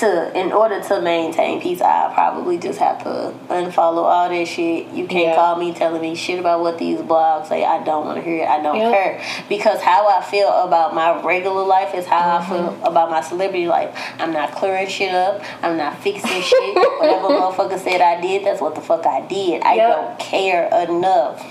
To 0.00 0.38
in 0.38 0.52
order 0.52 0.80
to 0.80 1.00
maintain 1.00 1.60
peace, 1.60 1.80
I 1.80 2.10
probably 2.14 2.58
just 2.58 2.78
have 2.78 3.02
to 3.04 3.32
unfollow 3.48 4.04
all 4.04 4.28
that 4.28 4.48
shit. 4.48 4.88
You 4.88 5.06
can't 5.06 5.28
Yeah. 5.28 5.34
call 5.34 5.56
me 5.56 5.72
telling 5.72 6.00
me 6.02 6.14
shit 6.14 6.38
about 6.38 6.60
what 6.60 6.78
these 6.78 6.98
blogs 7.00 7.46
say. 7.48 7.64
I 7.64 7.82
don't 7.82 8.04
want 8.06 8.18
to 8.18 8.22
hear 8.22 8.42
it. 8.44 8.48
I 8.48 8.60
don't 8.62 8.76
Yep. 8.76 8.92
care 8.92 9.20
because 9.48 9.80
how 9.80 10.08
I 10.08 10.22
feel 10.22 10.48
about 10.48 10.94
my 10.94 11.20
regular 11.22 11.64
life 11.64 11.94
is 11.94 12.06
how 12.06 12.38
I 12.38 12.44
feel 12.44 12.58
mm-hmm. 12.58 12.84
about 12.84 13.10
my 13.10 13.20
celebrity 13.20 13.66
life. 13.66 13.96
I'm 14.18 14.32
not 14.32 14.52
clearing 14.52 14.88
shit 14.88 15.14
up. 15.14 15.42
I'm 15.62 15.76
not 15.76 15.98
fixing 16.02 16.42
shit. 16.42 16.74
Whatever 17.00 17.28
motherfucker 17.28 17.78
said 17.78 18.00
I 18.00 18.20
did, 18.20 18.44
that's 18.44 18.60
what 18.60 18.74
the 18.74 18.80
fuck 18.80 19.06
I 19.06 19.20
did. 19.22 19.62
I 19.62 19.74
Yep. 19.74 19.96
don't 19.96 20.18
care 20.18 20.68
enough 20.88 21.44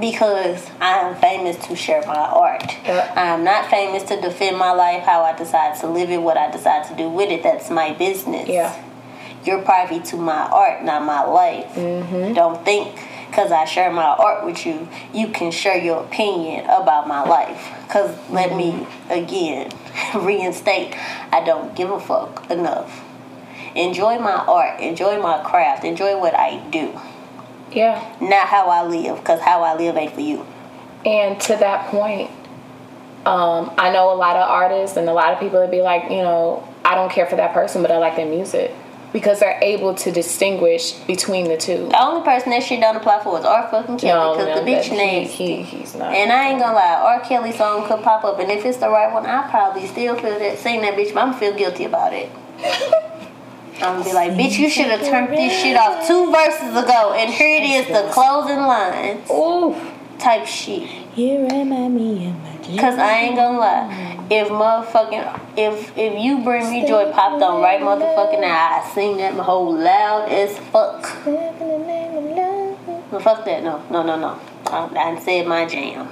because 0.00 0.68
I 0.80 0.98
am 1.00 1.14
famous 1.16 1.56
to 1.66 1.76
share 1.76 2.02
my 2.06 2.14
art. 2.16 2.64
Yep. 2.84 3.16
I 3.16 3.26
am 3.26 3.44
not 3.44 3.70
famous 3.70 4.02
to 4.04 4.20
defend 4.20 4.56
my 4.58 4.72
life, 4.72 5.02
how 5.02 5.22
I 5.22 5.36
decide 5.36 5.78
to 5.80 5.86
live 5.86 6.10
it, 6.10 6.18
what 6.22 6.36
I 6.36 6.50
decide 6.50 6.86
to 6.88 6.96
do 6.96 7.08
with 7.08 7.30
it. 7.30 7.42
That's 7.42 7.70
my 7.70 7.92
business. 7.92 8.48
Yeah. 8.48 8.74
You're 9.44 9.62
privy 9.62 10.00
to 10.00 10.16
my 10.16 10.42
art, 10.50 10.84
not 10.84 11.04
my 11.04 11.22
life. 11.24 11.72
Mm-hmm. 11.74 12.34
Don't 12.34 12.64
think 12.64 12.98
because 13.30 13.52
I 13.52 13.64
share 13.64 13.92
my 13.92 14.02
art 14.04 14.44
with 14.44 14.66
you, 14.66 14.88
you 15.14 15.28
can 15.28 15.52
share 15.52 15.78
your 15.78 16.02
opinion 16.02 16.64
about 16.64 17.06
my 17.06 17.22
life. 17.22 17.72
Because 17.86 18.16
let 18.30 18.56
me, 18.56 18.72
Mm-hmm. 18.72 19.12
again, 19.12 19.70
reinstate 20.24 20.94
I 21.32 21.42
don't 21.44 21.74
give 21.74 21.90
a 21.90 22.00
fuck 22.00 22.50
enough. 22.50 23.04
Enjoy 23.74 24.18
my 24.18 24.32
art, 24.32 24.80
enjoy 24.80 25.20
my 25.22 25.42
craft, 25.44 25.84
enjoy 25.84 26.18
what 26.18 26.34
I 26.34 26.58
do, 26.70 26.88
Yeah. 27.72 28.16
not 28.20 28.48
how 28.48 28.68
I 28.68 28.82
live, 28.86 29.18
because 29.18 29.40
how 29.40 29.62
I 29.62 29.76
live 29.76 29.96
ain't 29.96 30.14
for 30.14 30.20
you. 30.20 30.46
And 31.04 31.40
to 31.42 31.56
that 31.56 31.88
point, 31.90 32.30
um, 33.26 33.72
I 33.78 33.92
know 33.92 34.12
a 34.12 34.16
lot 34.16 34.36
of 34.36 34.48
artists 34.48 34.96
and 34.96 35.08
a 35.08 35.12
lot 35.12 35.32
of 35.32 35.40
people 35.40 35.60
would 35.60 35.70
be 35.70 35.82
like, 35.82 36.04
you 36.04 36.22
know, 36.22 36.66
I 36.84 36.94
don't 36.94 37.10
care 37.10 37.26
for 37.26 37.36
that 37.36 37.52
person, 37.52 37.82
but 37.82 37.90
I 37.90 37.98
like 37.98 38.16
their 38.16 38.26
music 38.26 38.72
because 39.12 39.40
they're 39.40 39.58
able 39.62 39.94
to 39.94 40.12
distinguish 40.12 40.92
between 40.92 41.48
the 41.48 41.56
two. 41.56 41.88
The 41.88 42.02
only 42.02 42.24
person 42.24 42.50
that 42.50 42.62
shit 42.62 42.80
don't 42.80 42.96
apply 42.96 43.22
for 43.22 43.38
is 43.38 43.44
R 43.44 43.68
fucking 43.70 43.98
Kelly 43.98 44.36
because 44.38 44.60
the 44.60 44.70
bitch 44.70 44.90
named. 44.96 45.30
he, 45.30 45.62
he, 45.62 45.78
he's 45.78 45.94
not. 45.94 46.14
And 46.14 46.32
I 46.32 46.50
ain't 46.50 46.60
gonna 46.60 46.74
lie, 46.74 47.18
R. 47.18 47.20
Kelly 47.20 47.52
song 47.52 47.86
could 47.86 48.02
pop 48.02 48.24
up, 48.24 48.38
and 48.38 48.50
if 48.50 48.64
it's 48.64 48.78
the 48.78 48.88
right 48.88 49.12
one, 49.12 49.26
I 49.26 49.50
probably 49.50 49.86
still 49.86 50.16
feel 50.16 50.38
that 50.38 50.58
sing 50.58 50.82
that 50.82 50.94
bitch, 50.94 51.12
but 51.12 51.24
I'm 51.24 51.34
feel 51.34 51.54
guilty 51.54 51.84
about 51.84 52.12
it. 52.12 52.30
I'm 53.82 53.94
gonna 53.94 54.04
be 54.04 54.12
like, 54.12 54.32
bitch, 54.32 54.58
you 54.58 54.68
should 54.68 54.86
have 54.86 55.00
turned 55.00 55.32
this 55.32 55.52
shit 55.52 55.76
off 55.76 56.06
two 56.06 56.30
verses 56.30 56.76
ago, 56.76 57.14
and 57.14 57.32
here 57.32 57.56
it 57.56 57.64
is, 57.64 57.86
the 57.86 58.10
closing 58.12 58.58
lines 58.58 59.28
Ooh. 59.30 59.74
type 60.18 60.46
shit. 60.46 60.88
You 61.16 61.48
remind 61.48 61.94
me 61.94 62.28
of 62.28 62.34
my 62.42 62.60
Cause 62.78 62.98
I 62.98 63.14
ain't 63.14 63.36
gonna 63.36 63.58
lie, 63.58 64.26
if 64.30 64.48
motherfucking 64.48 65.40
if 65.56 65.96
if 65.98 66.22
you 66.22 66.44
bring 66.44 66.70
me 66.70 66.86
joy 66.86 67.10
popped 67.10 67.42
on 67.42 67.60
right 67.62 67.80
motherfucking 67.80 68.40
now, 68.40 68.82
I 68.82 68.90
sing 68.94 69.16
that 69.16 69.34
whole 69.34 69.76
loud 69.76 70.28
as 70.28 70.56
fuck. 70.70 71.02
No, 71.26 73.18
fuck 73.18 73.44
that. 73.44 73.64
No, 73.64 73.82
no, 73.90 74.02
no, 74.04 74.16
no. 74.16 74.40
I, 74.66 75.14
I 75.14 75.18
said 75.18 75.46
my 75.48 75.66
jam. 75.66 76.08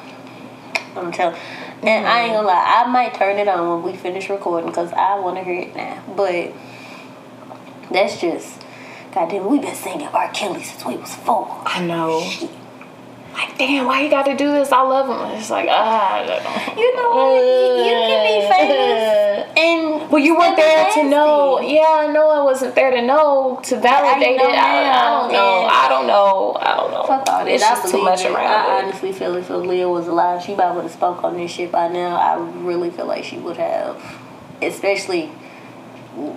I'm 0.96 1.12
telling. 1.12 1.38
And 1.82 2.06
I 2.06 2.22
ain't 2.22 2.32
gonna 2.32 2.46
lie, 2.46 2.84
I 2.84 2.90
might 2.90 3.14
turn 3.14 3.38
it 3.38 3.46
on 3.46 3.82
when 3.82 3.92
we 3.92 3.96
finish 3.96 4.28
recording 4.28 4.70
because 4.70 4.92
I 4.92 5.20
want 5.20 5.36
to 5.36 5.44
hear 5.44 5.60
it 5.60 5.76
now. 5.76 6.02
But 6.16 6.52
that's 7.90 8.20
just, 8.20 8.62
goddamn, 9.12 9.46
we've 9.46 9.62
been 9.62 9.74
singing 9.74 10.08
R. 10.08 10.30
Kelly 10.32 10.62
since 10.62 10.84
we 10.84 10.96
was 10.96 11.14
four. 11.14 11.62
I 11.64 11.84
know. 11.84 12.18
Like, 13.32 13.56
damn, 13.56 13.86
why 13.86 14.02
you 14.02 14.10
got 14.10 14.24
to 14.24 14.36
do 14.36 14.52
this? 14.52 14.72
I 14.72 14.82
love 14.82 15.06
him. 15.08 15.38
It's 15.38 15.50
like, 15.50 15.68
ah. 15.70 16.16
I. 16.18 16.74
You 16.76 16.96
know 16.96 17.10
what? 17.10 17.34
You, 17.34 17.84
you 17.84 17.92
can 17.92 18.40
be 18.40 18.48
famous 18.52 19.58
and 19.58 20.10
Well, 20.10 20.22
you 20.22 20.36
weren't 20.36 20.56
there 20.56 20.90
to 20.94 21.04
know. 21.04 21.60
Yeah, 21.60 21.84
I 21.86 22.12
know 22.12 22.30
I 22.30 22.42
wasn't 22.42 22.74
there 22.74 22.90
to 22.90 23.02
know 23.02 23.60
to 23.64 23.80
validate 23.80 24.38
know 24.38 24.48
it. 24.48 24.54
I, 24.54 24.90
I 24.90 25.20
don't 25.20 25.32
know. 25.32 25.66
I 25.70 25.88
don't 25.88 26.06
know. 26.06 26.56
I 26.60 26.76
don't 26.76 26.90
know. 26.90 27.04
Fuck 27.04 27.28
all 27.28 27.44
that. 27.44 27.48
It's 27.48 27.62
I 27.64 27.70
just 27.74 27.92
too 27.92 28.02
much 28.02 28.20
it. 28.24 28.32
around 28.32 28.46
I 28.46 28.78
it. 28.78 28.84
honestly 28.84 29.12
feel 29.12 29.34
if 29.36 29.48
Aaliyah 29.48 29.90
was 29.90 30.06
alive, 30.08 30.42
she 30.42 30.54
probably 30.54 30.76
would 30.76 30.82
have 30.84 30.92
spoke 30.92 31.24
on 31.24 31.36
this 31.36 31.50
shit 31.50 31.70
by 31.72 31.88
now. 31.88 32.16
I 32.16 32.38
really 32.60 32.90
feel 32.90 33.06
like 33.06 33.24
she 33.24 33.38
would 33.38 33.56
have, 33.56 34.02
especially 34.62 35.30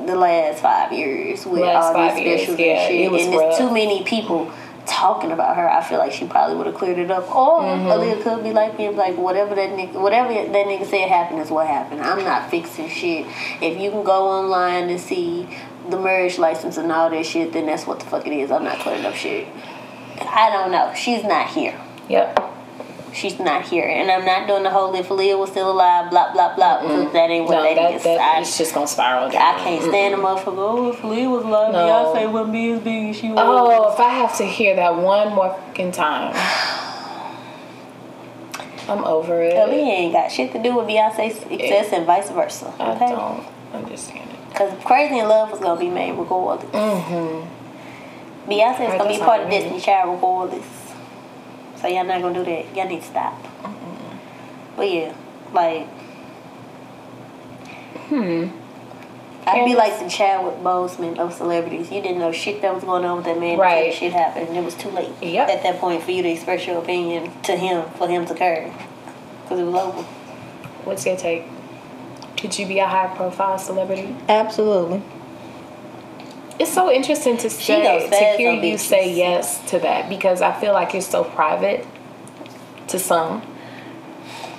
the 0.06 0.16
last 0.16 0.62
five 0.62 0.92
years 0.94 1.46
with 1.46 1.62
Last 1.62 1.96
all 1.96 2.10
these 2.10 2.20
years, 2.26 2.42
specials 2.42 2.60
yeah, 2.60 2.66
and 2.82 2.92
shit. 2.92 3.02
it 3.06 3.12
was 3.12 3.24
and 3.24 3.34
there's 3.34 3.58
too 3.58 3.72
many 3.72 4.04
people 4.04 4.52
talking 4.86 5.32
about 5.32 5.56
her. 5.56 5.70
I 5.70 5.82
feel 5.84 6.00
like 6.00 6.12
she 6.12 6.26
probably 6.28 6.56
would 6.58 6.66
have 6.66 6.76
cleared 6.76 6.98
it 6.98 7.12
up. 7.12 7.34
Or 7.34 7.62
Mm-hmm. 7.62 7.88
Aaliyah 7.88 8.24
could 8.24 8.44
be 8.44 8.52
like 8.52 8.78
me, 8.78 8.90
like 8.90 9.16
whatever 9.18 9.54
that 9.56 9.70
nigga, 9.72 10.02
whatever 10.02 10.34
that 10.34 10.52
nigga 10.68 10.86
said 10.86 11.08
happened 11.10 11.40
is 11.42 11.50
what 11.52 11.68
happened. 11.68 12.02
I'm 12.02 12.24
not 12.24 12.50
fixing 12.50 12.90
shit. 12.90 13.26
If 13.62 13.80
you 13.80 13.92
can 13.92 14.04
go 14.04 14.28
online 14.28 14.90
and 14.90 15.00
see 15.00 15.48
the 15.90 16.00
marriage 16.00 16.38
license 16.38 16.78
and 16.78 16.92
all 16.92 17.10
that 17.10 17.26
shit, 17.26 17.54
then 17.54 17.66
that's 17.68 17.86
what 17.86 18.00
the 18.00 18.06
fuck 18.06 18.26
it 18.28 18.34
is. 18.34 18.52
I'm 18.52 18.64
not 18.64 18.80
clearing 18.80 19.06
up 19.06 19.14
shit. 19.16 19.48
I 20.20 20.50
don't 20.52 20.72
know. 20.72 20.94
She's 20.96 21.24
not 21.24 21.48
here. 21.50 21.80
Yep. 22.10 22.51
She's 23.14 23.38
not 23.40 23.64
here, 23.66 23.86
and 23.88 24.10
I'm 24.10 24.24
not 24.26 24.48
doing 24.48 24.64
the 24.64 24.70
whole 24.70 24.96
if 24.96 25.10
Aaliyah 25.10 25.38
was 25.38 25.52
still 25.52 25.70
alive, 25.70 26.10
blah 26.10 26.32
blah 26.32 26.56
blah. 26.56 26.82
Because 26.82 27.12
that 27.12 27.30
ain't 27.30 27.46
what 27.46 27.56
No, 27.56 27.64
that 27.64 27.76
that, 27.76 27.94
is. 27.96 28.04
that 28.04 28.20
I, 28.22 28.40
it's 28.40 28.58
just 28.58 28.74
gonna 28.74 28.88
spiral 28.88 29.30
Down. 29.30 29.56
I 29.56 29.64
can't 29.64 29.84
stand 29.84 30.14
a 30.14 30.18
motherfucker. 30.18 30.56
Oh, 30.58 30.90
if 30.92 31.00
Aaliyah 31.00 31.30
was 31.30 31.44
alive, 31.44 31.74
No. 31.74 31.80
Beyonce 31.80 32.32
wouldn't 32.32 32.54
be 32.54 32.72
as 32.72 32.80
big 32.80 33.10
as 33.10 33.18
she 33.18 33.28
was. 33.30 33.38
Oh, 33.40 33.92
if 33.94 34.00
I 34.00 34.10
have 34.10 34.38
to 34.38 34.46
hear 34.46 34.76
that 34.78 34.96
one 34.96 35.34
more 35.36 35.54
fucking 35.54 35.92
time, 35.92 36.34
I'm 38.88 39.04
over 39.04 39.42
it. 39.44 39.54
Aaliyah 39.56 39.88
ain't 39.88 40.14
got 40.14 40.32
shit 40.32 40.54
to 40.54 40.64
do 40.64 40.76
with 40.78 40.88
Beyonce's 40.88 41.40
success 41.40 41.92
and 41.94 42.06
vice 42.06 42.30
versa. 42.30 42.68
Okay? 42.80 43.06
I 43.06 43.10
don't 43.10 43.46
understand 43.74 44.30
it. 44.30 44.50
because 44.50 44.84
Crazy 44.86 45.20
in 45.20 45.28
Love 45.28 45.52
was 45.52 45.60
gonna 45.60 45.80
be 45.80 45.90
made 45.90 46.14
regardless. 46.14 46.70
Mm-hmm. 46.74 48.50
Beyonce's 48.50 48.80
Right, 48.80 48.98
gonna 48.98 49.10
be 49.14 49.20
part 49.20 49.42
of 49.42 49.48
it 49.50 49.54
is. 49.54 49.64
Destiny 49.64 49.82
Child 49.82 50.16
regardless. 50.16 50.66
So 51.82 51.88
y'all 51.88 52.04
not 52.06 52.22
gonna 52.22 52.34
do 52.38 52.46
that. 52.46 52.76
Y'all 52.76 52.88
need 52.88 53.02
to 53.02 53.08
stop. 53.08 53.34
But 54.76 54.92
yeah, 54.92 55.14
like. 55.54 55.88
Hmm. 58.10 58.48
I'd 59.48 59.66
be 59.66 59.74
Candace? 59.74 59.78
like 59.78 60.00
the 60.00 60.08
Chadwick 60.10 60.56
Boseman 60.64 61.18
of 61.18 61.34
celebrities. 61.34 61.92
You 61.92 62.02
didn't 62.02 62.20
know 62.20 62.32
shit 62.32 62.62
that 62.62 62.76
was 62.76 62.84
going 62.84 63.04
on 63.06 63.18
with 63.18 63.26
that 63.26 63.40
man 63.40 63.58
Right. 63.58 63.86
until 63.88 64.00
shit 64.00 64.14
happened. 64.14 64.50
And 64.50 64.58
it 64.58 64.64
was 64.64 64.76
too 64.76 64.90
late 64.90 65.10
Yep. 65.22 65.50
at 65.50 65.64
that 65.64 65.80
point 65.80 66.04
for 66.04 66.12
you 66.12 66.22
to 66.22 66.30
express 66.30 66.68
your 66.68 66.78
opinion 66.78 67.32
to 67.44 67.56
him, 67.56 67.84
for 67.98 68.08
him 68.08 68.26
to 68.28 68.36
care. 68.36 68.72
Because 69.44 69.60
it 69.60 69.64
was 69.64 69.74
over. 69.76 70.04
What's 70.86 71.06
your 71.06 71.16
take? 71.18 71.46
Could 72.38 72.58
you 72.60 72.68
be 72.68 72.78
a 72.80 72.86
high 72.88 73.08
profile 73.16 73.58
celebrity? 73.58 74.16
Absolutely. 74.30 75.02
It's 76.62 76.72
so 76.72 76.92
interesting 76.92 77.38
to 77.38 77.50
say 77.50 78.08
to 78.08 78.16
hear 78.38 78.52
you 78.52 78.76
bitches. 78.76 78.82
say 78.82 79.16
yes 79.16 79.68
to 79.72 79.80
that 79.80 80.10
because 80.10 80.44
I 80.44 80.54
feel 80.60 80.74
like 80.74 80.94
it's 80.94 81.08
so 81.08 81.24
private 81.24 81.88
to 82.90 83.00
some, 83.00 83.42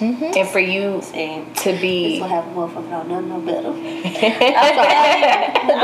mm-hmm. 0.00 0.36
and 0.36 0.48
for 0.48 0.58
you 0.58 1.00
to 1.00 1.46
this 1.54 1.80
be 1.80 2.18
will 2.18 2.26
have 2.26 2.44
a 2.44 2.50
motherfucker 2.50 3.08
don't 3.08 3.28
no 3.28 3.40
better. 3.40 3.68
I'm 3.72 3.74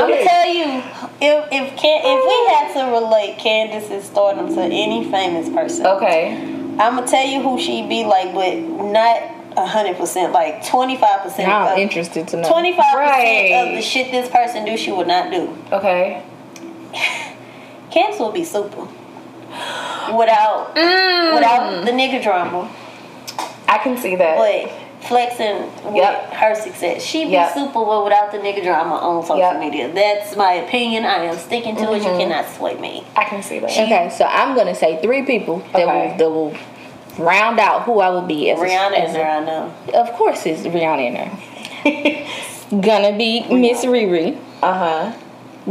gonna 0.09 0.23
tell 0.25 0.45
you, 0.45 0.83
if 1.21 1.47
if 1.53 1.77
can 1.77 2.01
if 2.03 2.21
we 2.27 2.47
had 2.53 2.73
to 2.73 2.81
relate 2.91 3.39
Candace's 3.39 4.03
stardom 4.03 4.53
to 4.53 4.61
any 4.61 5.09
famous 5.09 5.47
person, 5.47 5.85
okay, 5.85 6.35
I'm 6.35 6.95
gonna 6.95 7.07
tell 7.07 7.25
you 7.25 7.41
who 7.41 7.57
she'd 7.57 7.87
be 7.87 8.03
like, 8.03 8.33
but 8.33 8.57
not 8.57 9.38
hundred 9.67 9.97
percent, 9.97 10.31
like 10.33 10.65
twenty 10.65 10.95
five 10.97 11.21
percent. 11.21 11.47
Now 11.47 11.67
I'm 11.69 11.79
interested 11.79 12.27
to 12.29 12.37
know. 12.37 12.49
Twenty 12.49 12.75
five 12.75 12.93
percent 12.93 13.67
of 13.69 13.75
the 13.75 13.81
shit 13.81 14.11
this 14.11 14.29
person 14.29 14.65
do, 14.65 14.77
she 14.77 14.91
would 14.91 15.07
not 15.07 15.31
do. 15.31 15.57
okay, 15.71 16.23
Candace 17.91 18.19
would 18.19 18.33
be 18.33 18.43
super 18.43 18.87
without 20.15 20.73
Mm. 20.75 21.33
without 21.33 21.85
the 21.85 21.91
nigga 21.91 22.21
drama, 22.21 22.69
I 23.67 23.77
can 23.79 23.97
see 23.97 24.15
that. 24.15 24.37
but 24.37 24.71
flexing 25.07 25.63
with 25.85 25.95
Yep. 25.95 26.33
her 26.33 26.53
success. 26.55 27.01
She 27.01 27.23
be 27.25 27.31
Yep. 27.31 27.53
super 27.53 27.81
well 27.81 28.03
without 28.03 28.31
the 28.31 28.37
nigga 28.37 28.61
drama 28.63 28.95
on 28.95 29.21
social 29.23 29.37
Yep. 29.37 29.59
media. 29.59 29.87
That's 29.87 30.35
my 30.35 30.53
opinion. 30.55 31.05
I 31.05 31.23
am 31.25 31.37
sticking 31.37 31.75
to 31.77 31.93
it. 31.93 32.03
You 32.03 32.09
Mm-hmm. 32.09 32.19
cannot 32.19 32.45
sway 32.49 32.75
me. 32.75 33.05
I 33.15 33.23
can 33.23 33.41
see 33.41 33.59
that. 33.59 33.69
Okay, 33.71 34.09
so 34.09 34.25
I'm 34.25 34.55
gonna 34.55 34.75
say 34.75 34.99
three 35.01 35.21
people 35.23 35.61
that 35.73 35.87
Okay. 35.87 36.07
will 36.09 36.17
that 36.17 36.29
will 36.29 36.53
round 37.19 37.59
out 37.59 37.83
who 37.83 37.99
I 37.99 38.09
will 38.09 38.21
be 38.25 38.49
as 38.49 38.59
a- 38.59 38.63
Rihanna 38.63 38.97
as 38.97 39.09
is 39.09 39.15
a- 39.15 39.17
there, 39.19 39.29
I 39.29 39.39
know. 39.45 39.73
Of 39.93 40.13
course, 40.13 40.45
it's 40.45 40.61
Rihanna 40.61 41.07
in 41.07 41.13
there. 41.13 42.25
Gonna 42.81 43.17
be 43.17 43.41
Miss 43.53 43.83
Riri 43.85 44.37
Uh 44.61 44.73
huh. 44.73 45.13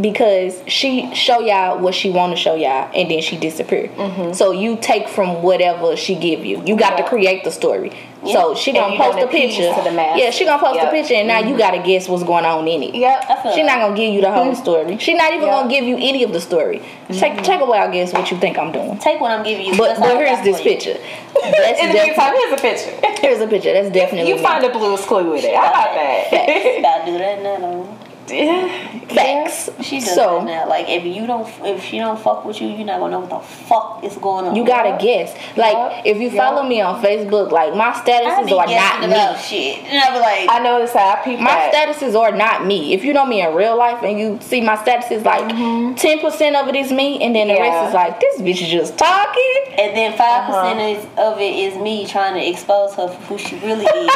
because 0.00 0.60
she 0.66 1.14
show 1.14 1.38
y'all 1.40 1.78
what 1.78 1.94
she 1.94 2.10
want 2.10 2.32
to 2.32 2.36
show 2.36 2.54
y'all, 2.54 2.90
and 2.94 3.10
then 3.10 3.20
she 3.22 3.36
disappear. 3.36 3.88
So 4.34 4.50
you 4.52 4.76
take 4.80 5.08
from 5.08 5.42
whatever 5.42 5.96
she 5.96 6.14
give 6.16 6.44
you. 6.44 6.62
You 6.64 6.76
got 6.76 6.92
Mm-hmm. 6.92 6.98
Yeah. 6.98 7.02
to 7.04 7.08
create 7.08 7.44
the 7.44 7.50
story. 7.52 7.92
So 8.26 8.54
she 8.54 8.72
gonna 8.72 8.96
post 8.96 9.16
don't 9.18 9.28
a 9.28 9.30
picture 9.30 9.72
to 9.72 9.80
the 9.84 9.92
masses. 9.92 10.22
Yeah, 10.22 10.30
she 10.30 10.44
gonna 10.44 10.58
post 10.60 10.74
Yep. 10.74 10.86
Mm-hmm. 10.86 10.94
a 10.96 10.98
picture, 10.98 11.14
and 11.14 11.28
now 11.28 11.38
you 11.38 11.56
gotta 11.56 11.78
guess 11.78 12.08
what's 12.08 12.24
going 12.24 12.44
on 12.44 12.66
in 12.66 12.82
it. 12.82 12.94
Yep. 12.94 13.24
I 13.28 13.42
feel 13.42 13.52
She 13.54 13.62
not 13.62 13.78
gonna 13.78 13.96
give 13.96 14.12
you 14.12 14.20
the 14.20 14.32
whole 14.32 14.54
story. 14.64 14.98
She 14.98 15.14
not 15.14 15.32
even 15.32 15.46
Yeah. 15.46 15.52
gonna 15.60 15.70
give 15.70 15.84
you 15.84 15.96
any 15.96 16.24
of 16.24 16.32
the 16.32 16.40
story. 16.40 16.82
Take 17.12 17.42
take 17.42 17.60
a 17.60 17.64
wild 17.64 17.92
guess 17.92 18.12
what 18.12 18.30
you 18.30 18.36
think 18.38 18.58
I'm 18.58 18.72
doing. 18.72 18.98
take 18.98 19.20
what 19.20 19.30
I'm 19.30 19.44
giving 19.44 19.66
you. 19.66 19.76
But 19.76 19.88
That's 19.96 20.00
all 20.00 20.14
but 20.16 20.26
I 20.26 20.42
this 20.42 20.60
picture. 20.60 20.96
That's 21.34 21.80
In 21.82 21.88
the 21.88 21.94
meantime, 21.94 22.34
here's 22.34 22.52
a 22.52 22.62
picture. 22.62 23.20
here's 23.20 23.40
a 23.40 23.46
picture. 23.46 23.72
That's 23.72 23.90
definitely 23.90 24.30
You 24.30 24.36
me. 24.36 24.42
find 24.42 24.64
a 24.64 24.70
blue's 24.70 25.02
clue 25.02 25.30
with 25.30 25.44
it. 25.44 25.54
How 25.54 25.68
about 25.68 25.94
that? 25.94 26.82
Gotta 26.82 27.06
do 27.10 27.18
that 27.18 27.42
now. 27.42 27.97
Though. 28.28 29.14
Facts. 29.14 29.70
She 29.82 30.00
does 30.00 30.14
so 30.14 30.44
that. 30.46 30.68
Like 30.68 30.88
if 30.88 31.04
you 31.04 31.26
don't, 31.26 31.48
if 31.64 31.82
she 31.84 31.98
don't 31.98 32.18
fuck 32.20 32.44
with 32.44 32.60
you, 32.60 32.68
you're 32.68 32.84
not 32.86 33.00
gonna 33.00 33.12
know 33.12 33.20
what 33.20 33.30
the 33.30 33.38
fuck 33.40 34.04
is 34.04 34.16
going 34.16 34.46
on. 34.46 34.54
you 34.56 34.64
gotta 34.66 35.02
guess. 35.02 35.34
Like 35.56 36.04
if 36.06 36.18
you 36.18 36.30
follow 36.30 36.62
me 36.62 36.80
on 36.80 37.02
Facebook, 37.02 37.50
like 37.50 37.74
my 37.74 37.92
statuses 37.92 38.52
are 38.52 38.66
not 38.66 39.00
me. 39.08 39.42
shit, 39.42 39.84
and 39.84 39.98
I 40.02 40.12
be 40.12 40.18
like, 40.20 40.48
I 40.50 40.58
noticed 40.62 40.94
that. 40.94 41.18
I 41.18 41.24
peeped 41.24 41.40
My 41.40 41.50
that. 41.72 41.72
statuses 41.96 42.14
are 42.18 42.36
not 42.36 42.66
me. 42.66 42.92
If 42.94 43.04
you 43.04 43.12
know 43.12 43.24
me 43.26 43.40
in 43.42 43.54
real 43.54 43.76
life 43.76 44.02
and 44.02 44.18
you 44.18 44.38
see 44.42 44.60
my 44.60 44.76
statuses, 44.76 45.24
like 45.24 45.48
10 45.96 46.20
percent 46.20 46.56
of 46.56 46.68
it 46.68 46.76
is 46.76 46.92
me, 46.92 47.22
and 47.22 47.34
then 47.34 47.48
the 47.48 47.54
rest 47.54 47.88
is 47.88 47.94
like 47.94 48.20
this 48.20 48.40
bitch 48.40 48.62
is 48.62 48.68
just 48.68 48.98
talking. 48.98 49.54
and 49.78 49.96
then 49.96 50.12
5 50.12 50.20
Uh-huh. 50.20 50.74
percent 50.74 51.18
of 51.18 51.38
it 51.40 51.54
is 51.54 51.76
me 51.76 52.06
trying 52.06 52.34
to 52.34 52.46
expose 52.48 52.94
her 52.94 53.08
for 53.08 53.22
who 53.22 53.38
she 53.38 53.56
really 53.60 53.84
is. 53.86 54.10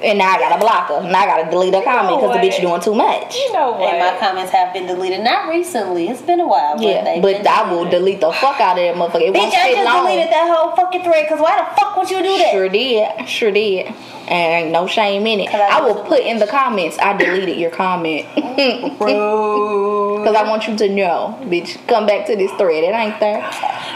And 0.00 0.18
now 0.18 0.30
I 0.30 0.38
gotta 0.38 0.60
block 0.60 0.88
her. 0.90 1.02
Now 1.10 1.18
I 1.22 1.26
gotta 1.26 1.50
delete 1.50 1.74
her 1.74 1.82
comment 1.82 2.20
because 2.20 2.36
the 2.36 2.38
bitch 2.38 2.62
what? 2.62 2.62
doing 2.62 2.80
too 2.82 2.94
much. 2.94 3.34
You 3.34 3.52
know 3.52 3.72
what? 3.72 3.92
and 3.94 3.98
my 3.98 4.20
comments 4.20 4.52
have 4.52 4.72
been 4.72 4.86
deleted. 4.86 5.20
Not 5.24 5.48
recently. 5.48 6.08
It's 6.08 6.22
been 6.22 6.38
a 6.38 6.46
while. 6.46 6.76
But 6.76 6.84
Yeah, 6.86 7.20
but 7.20 7.38
been 7.38 7.46
I 7.48 7.72
will 7.72 7.88
delete 7.90 8.20
the 8.20 8.30
fuck 8.30 8.60
out 8.60 8.78
of 8.78 8.84
that 8.84 8.94
motherfucker. 8.94 9.26
It 9.26 9.34
won't 9.34 9.52
Bitch, 9.52 9.58
I 9.58 9.72
just 9.74 9.84
long. 9.84 10.04
deleted 10.06 10.30
that 10.32 10.54
whole 10.54 10.76
fucking 10.76 11.02
thread. 11.02 11.28
Cause 11.28 11.40
why 11.40 11.58
the 11.58 11.64
fuck 11.80 11.96
would 11.96 12.08
you 12.10 12.18
do 12.22 12.38
that? 12.38 12.52
Sure 12.52 12.68
did, 12.68 13.28
sure 13.28 13.50
did, 13.50 13.86
and 14.28 14.64
ain't 14.64 14.70
no 14.70 14.86
shame 14.86 15.26
in 15.26 15.40
it. 15.40 15.52
I 15.52 15.78
I 15.78 15.80
will 15.80 15.94
was- 15.96 16.06
put 16.08 16.20
in 16.20 16.38
the 16.38 16.46
comments. 16.46 16.96
I 17.00 17.16
deleted 17.16 17.56
your 17.56 17.70
comment 17.72 18.24
Bro. 18.98 20.18
because 20.18 20.36
I 20.36 20.48
want 20.48 20.68
you 20.68 20.76
to 20.76 20.88
know, 20.88 21.36
bitch. 21.42 21.76
Come 21.88 22.06
back 22.06 22.26
to 22.26 22.36
this 22.36 22.52
thread. 22.52 22.84
It 22.84 22.94
ain't 22.94 23.18
there. 23.18 23.42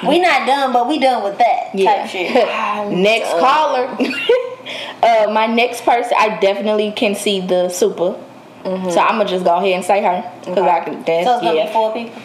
We 0.07 0.19
not 0.19 0.47
done, 0.49 0.73
but 0.73 0.89
we 0.89 0.99
done 0.99 1.23
with 1.23 1.39
that 1.39 1.71
Yeah. 1.75 1.95
type 2.03 2.11
shit. 2.11 2.35
next 2.99 3.31
done. 3.31 3.41
caller. 3.41 3.97
uh, 5.03 5.31
my 5.33 5.47
next 5.47 5.85
person, 5.85 6.13
I 6.19 6.39
definitely 6.41 6.93
can 6.93 7.15
see 7.15 7.41
the 7.41 7.69
super. 7.69 8.17
So 8.65 9.01
I'm 9.01 9.19
gonna 9.19 9.27
just 9.29 9.45
go 9.45 9.57
ahead 9.57 9.73
and 9.73 9.85
say 9.85 10.03
her 10.03 10.23
because 10.41 10.59
I 10.59 10.85
can. 10.85 11.03
That's, 11.03 11.27
So 11.27 11.35
it's 11.35 11.43
gonna 11.43 11.55
yeah. 11.57 11.67
be 11.67 11.73
four 11.73 11.93
people. 11.93 12.23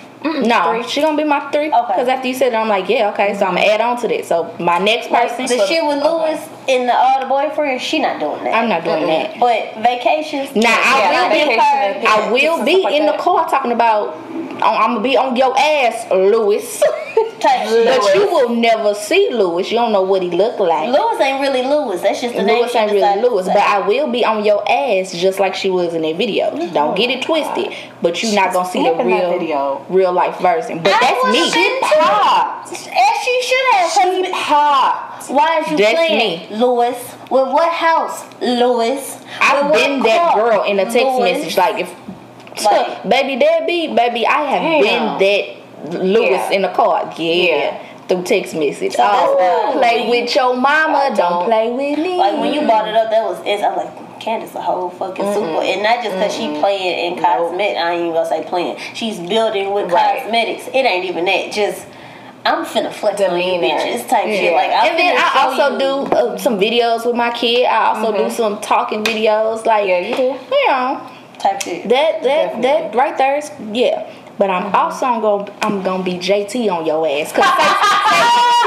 No, 0.47 0.83
she 0.87 1.01
gonna 1.01 1.17
be 1.17 1.23
my 1.23 1.51
three. 1.51 1.71
Okay. 1.71 1.87
Because 1.87 2.07
after 2.07 2.27
you 2.27 2.33
said 2.35 2.53
it, 2.53 2.55
I'm 2.55 2.67
like, 2.67 2.87
yeah, 2.89 3.09
okay. 3.11 3.33
So 3.37 3.45
I'm 3.45 3.55
gonna 3.55 3.65
add 3.65 3.81
on 3.81 3.99
to 4.01 4.07
that. 4.07 4.25
So 4.25 4.55
my 4.59 4.77
next 4.77 5.09
person, 5.09 5.47
The 5.47 5.65
shit 5.65 5.83
with 5.83 6.03
Lewis 6.03 6.47
and 6.69 6.87
the 6.89 6.93
all 6.95 7.19
the 7.21 7.25
boyfriend, 7.27 7.81
she 7.81 7.99
not 7.99 8.19
doing 8.19 8.43
that. 8.43 8.53
I'm 8.53 8.69
not 8.69 8.83
doing 8.83 9.07
that. 9.07 9.39
But 9.39 9.81
vacations. 9.83 10.55
Now 10.55 10.61
Yeah, 10.69 11.11
I 11.13 11.27
will 11.27 11.29
be. 11.29 11.45
vacation 11.45 11.61
and 11.97 12.07
I 12.07 12.31
will 12.31 12.65
be 12.65 12.83
like 12.83 12.95
in 12.95 13.05
the 13.05 13.13
car 13.17 13.49
talking 13.49 13.71
about. 13.71 14.15
Oh, 14.59 14.61
I'm 14.75 14.93
gonna 14.95 15.01
be 15.01 15.15
on 15.15 15.35
your 15.35 15.53
ass, 15.55 16.09
Lewis. 16.09 16.81
type 17.39 17.67
shit. 17.67 17.85
but 17.85 18.15
you 18.15 18.21
will 18.31 18.49
never 18.49 18.95
see 18.95 19.29
Lewis. 19.31 19.69
You 19.71 19.77
don't 19.77 19.91
know 19.91 20.01
what 20.01 20.23
he 20.23 20.31
look 20.31 20.59
like. 20.59 20.89
Lewis 20.89 21.21
ain't 21.21 21.39
really 21.41 21.61
Lewis. 21.61 22.01
That's 22.01 22.21
just 22.21 22.35
the 22.35 22.41
name. 22.41 22.61
Lewis 22.61 22.73
ain't 22.75 22.91
really 22.91 23.01
decided 23.01 23.23
Lewis, 23.23 23.45
but 23.45 23.57
I 23.57 23.87
will 23.87 24.11
be 24.11 24.25
on 24.25 24.43
your 24.43 24.63
ass 24.67 25.13
just 25.13 25.39
like 25.39 25.53
she 25.53 25.69
was 25.69 25.93
in 25.93 26.01
that 26.01 26.15
video. 26.17 26.49
Oh 26.51 26.73
don't 26.73 26.97
get 26.97 27.11
it 27.11 27.21
twisted, 27.21 27.71
but 28.01 28.23
you 28.23 28.33
not 28.33 28.51
gonna 28.51 28.67
see 28.67 28.81
the 28.81 28.95
real, 29.03 29.37
video. 29.37 29.85
real 29.89 30.11
life 30.11 30.39
version. 30.39 30.81
But 30.81 30.93
I 30.95 30.99
that's 31.01 31.25
me. 31.31 31.51
shitting 31.51 31.79
too. 31.89 31.99
Popped. 32.01 32.71
As 32.71 33.23
she 33.23 33.41
should 33.43 33.75
have. 33.75 33.91
'cause 33.93 34.25
She 34.25 34.31
popped. 34.31 35.29
Why 35.29 35.59
is 35.59 35.69
you 35.71 35.77
That's 35.77 35.93
playing, 35.93 36.56
Lewis? 36.59 36.97
With 37.29 37.47
what 37.51 37.71
house, 37.73 38.23
Lewis? 38.41 39.21
I've 39.39 39.71
been 39.73 40.01
that 40.03 40.33
car, 40.33 40.49
girl 40.51 40.63
in 40.63 40.79
a 40.79 40.85
text 40.85 40.95
Lewis? 40.97 41.37
message. 41.39 41.57
Like 41.57 41.79
if 41.81 41.95
Like- 42.65 43.03
baby 43.09 43.35
deadbeat, 43.39 43.95
baby, 43.95 44.25
I 44.25 44.41
have 44.43 44.61
Damn. 44.83 45.17
been 45.19 45.53
that 45.93 46.03
Lewis 46.03 46.29
Yeah. 46.29 46.51
in 46.51 46.61
the 46.63 46.69
car. 46.69 47.13
Yeah. 47.17 47.33
Yeah. 47.33 47.83
Through 48.07 48.23
text 48.23 48.55
message. 48.55 48.93
So 48.93 49.03
oh, 49.05 49.73
play 49.77 50.09
with 50.09 50.33
your 50.33 50.55
mama, 50.55 51.09
don't, 51.09 51.17
don't. 51.17 51.45
play 51.45 51.69
with 51.71 51.99
me. 51.99 52.15
Like 52.17 52.39
when 52.39 52.53
you 52.53 52.61
brought 52.61 52.87
it 52.87 52.95
up, 52.95 53.09
that 53.11 53.21
was 53.23 53.39
it. 53.45 53.61
I'm 53.63 53.75
like, 53.75 54.19
Candace 54.21 54.55
a 54.55 54.61
whole 54.61 54.89
fucking 54.89 55.33
super, 55.33 55.61
and 55.61 55.83
not 55.83 56.01
just 56.03 56.15
because 56.15 56.33
she 56.33 56.47
playing 56.59 57.13
in 57.13 57.21
cosmetics. 57.21 57.77
I 57.79 57.91
ain't 57.91 58.01
even 58.01 58.13
gonna 58.13 58.25
say 58.27 58.43
playing. 58.47 58.77
She's 58.93 59.19
building 59.19 59.73
with 59.73 59.91
Right. 59.91 60.21
cosmetics. 60.23 60.67
It 60.69 60.85
ain't 60.85 61.03
even 61.05 61.25
that. 61.25 61.51
Just 61.51 61.85
I'm 62.47 62.65
finna 62.65 62.91
flex 62.93 63.19
on 63.21 63.37
you 63.39 63.59
Demeanor. 63.59 63.75
bitches 63.79 64.07
type 64.07 64.25
shit. 64.25 64.53
Like 64.53 64.71
I'm 64.71 64.89
and 64.91 64.99
then 64.99 65.15
I 65.17 65.45
also 65.45 65.73
you- 65.73 65.79
do 65.79 66.15
uh, 66.15 66.37
some 66.37 66.57
videos 66.59 67.05
with 67.05 67.15
my 67.15 67.31
kid. 67.31 67.65
I 67.65 67.87
also 67.93 68.15
do 68.15 68.29
some 68.29 68.59
talking 68.61 69.03
videos. 69.03 69.65
Like, 69.65 69.87
Yeah, 69.87 69.99
you 69.99 70.15
do. 70.15 70.23
you 70.55 70.67
know, 70.67 71.01
type 71.39 71.61
shit. 71.61 71.87
that 71.89 72.23
that 72.23 72.61
that 72.61 72.95
right 72.95 73.17
there 73.17 73.37
is 73.37 73.51
yeah. 73.73 74.09
But 74.37 74.49
I'm 74.51 74.73
also 74.75 75.05
gonna 75.19 75.51
I'm 75.63 75.81
gonna 75.83 76.03
be 76.03 76.13
JT 76.13 76.69
on 76.71 76.85
your 76.85 77.01
ass. 77.07 77.33
Cause 77.33 77.43
say, 77.43 77.67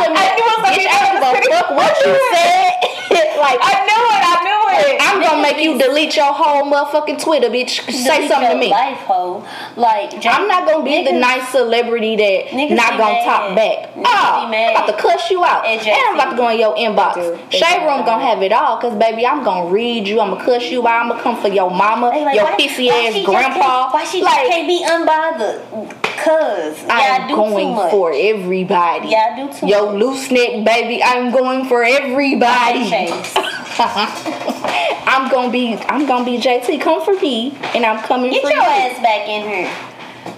say 0.03 0.07
to 0.07 0.19
I 0.19 0.35
knew 0.35 0.51
gonna 0.51 0.67
bitch, 0.67 0.83
be 0.83 0.87
I 0.91 0.99
don't 1.07 1.21
that. 1.23 1.39
give 1.43 1.53
a 1.53 1.63
fuck 1.63 1.71
what 1.79 1.95
you 2.03 2.13
said. 2.35 2.69
like 3.39 3.61
I 3.63 3.75
knew 3.87 4.03
it. 4.11 4.23
I 4.27 4.37
knew 4.47 4.60
it. 4.75 4.99
I'm 5.01 5.21
gonna 5.23 5.43
make 5.43 5.59
you 5.59 5.79
delete 5.79 6.17
your 6.17 6.33
whole 6.33 6.71
motherfucking 6.71 7.23
Twitter, 7.23 7.49
bitch. 7.49 7.81
Say 7.91 8.29
something 8.29 8.51
to 8.51 8.57
me. 8.57 8.71
Life, 8.71 8.99
hoe. 8.99 9.47
Like 9.77 10.25
I'm 10.27 10.47
not 10.49 10.67
gonna 10.69 10.85
be 10.85 11.05
the 11.05 11.13
nice 11.13 11.49
celebrity 11.49 12.17
that 12.17 12.55
not 12.75 12.99
gonna 12.99 13.25
talk 13.25 13.55
back. 13.57 13.95
Niggas 13.95 14.05
Oh, 14.07 14.49
mad. 14.51 14.77
I'm 14.77 14.85
about 14.85 14.97
to 14.97 15.03
cuss 15.03 15.31
you 15.31 15.45
out, 15.45 15.67
And 15.67 15.81
and 15.81 15.91
I'm 15.91 16.15
about 16.15 16.31
to 16.31 16.37
go 16.37 16.49
in 16.49 16.59
your 16.59 16.75
inbox. 16.77 17.15
They 17.51 17.59
Shade. 17.59 17.81
Room 17.87 18.05
gonna 18.05 18.25
have 18.25 18.43
it 18.43 18.53
all, 18.53 18.79
cause 18.79 18.95
baby, 18.97 19.27
I'm 19.27 19.43
gonna 19.45 19.71
read 19.71 20.07
you. 20.07 20.21
I'm 20.21 20.31
gonna 20.31 20.45
cuss 20.45 20.71
you 20.71 20.87
out. 20.87 21.03
I'm 21.03 21.09
gonna 21.09 21.23
come 21.23 21.41
for 21.41 21.49
your 21.49 21.71
mama, 21.71 22.09
like, 22.09 22.35
your 22.37 22.47
pissy 22.47 22.89
ass 22.89 23.25
grandpa. 23.25 23.91
Why 23.91 24.05
she 24.05 24.21
just 24.21 24.31
like 24.37 24.47
can't 24.49 24.67
be 24.67 24.85
unbothered? 24.85 25.97
Cause 26.21 26.85
I'm 26.91 27.29
going 27.35 27.91
for 27.91 28.13
everybody. 28.15 29.09
Y'all 29.09 29.49
do 29.49 29.53
too 29.59 29.67
Yo, 29.67 29.87
much. 29.87 30.03
loose 30.03 30.31
neck, 30.31 30.65
baby. 30.67 31.03
I'm 31.03 31.33
going 31.33 31.65
for 31.67 31.83
everybody. 31.83 32.91
I'm 35.07 35.31
gonna 35.31 35.51
be, 35.51 35.75
I'm 35.89 36.07
gonna 36.07 36.25
be 36.25 36.39
JT. 36.39 36.81
Come 36.83 37.03
for 37.03 37.15
me, 37.15 37.57
and 37.75 37.87
I'm 37.87 38.03
coming 38.05 38.31
Get 38.31 38.43
for 38.43 38.51
your 38.51 38.59
you. 38.59 38.63
ass 38.63 39.03
back 39.03 39.27
in 39.27 39.49
here. 39.49 39.90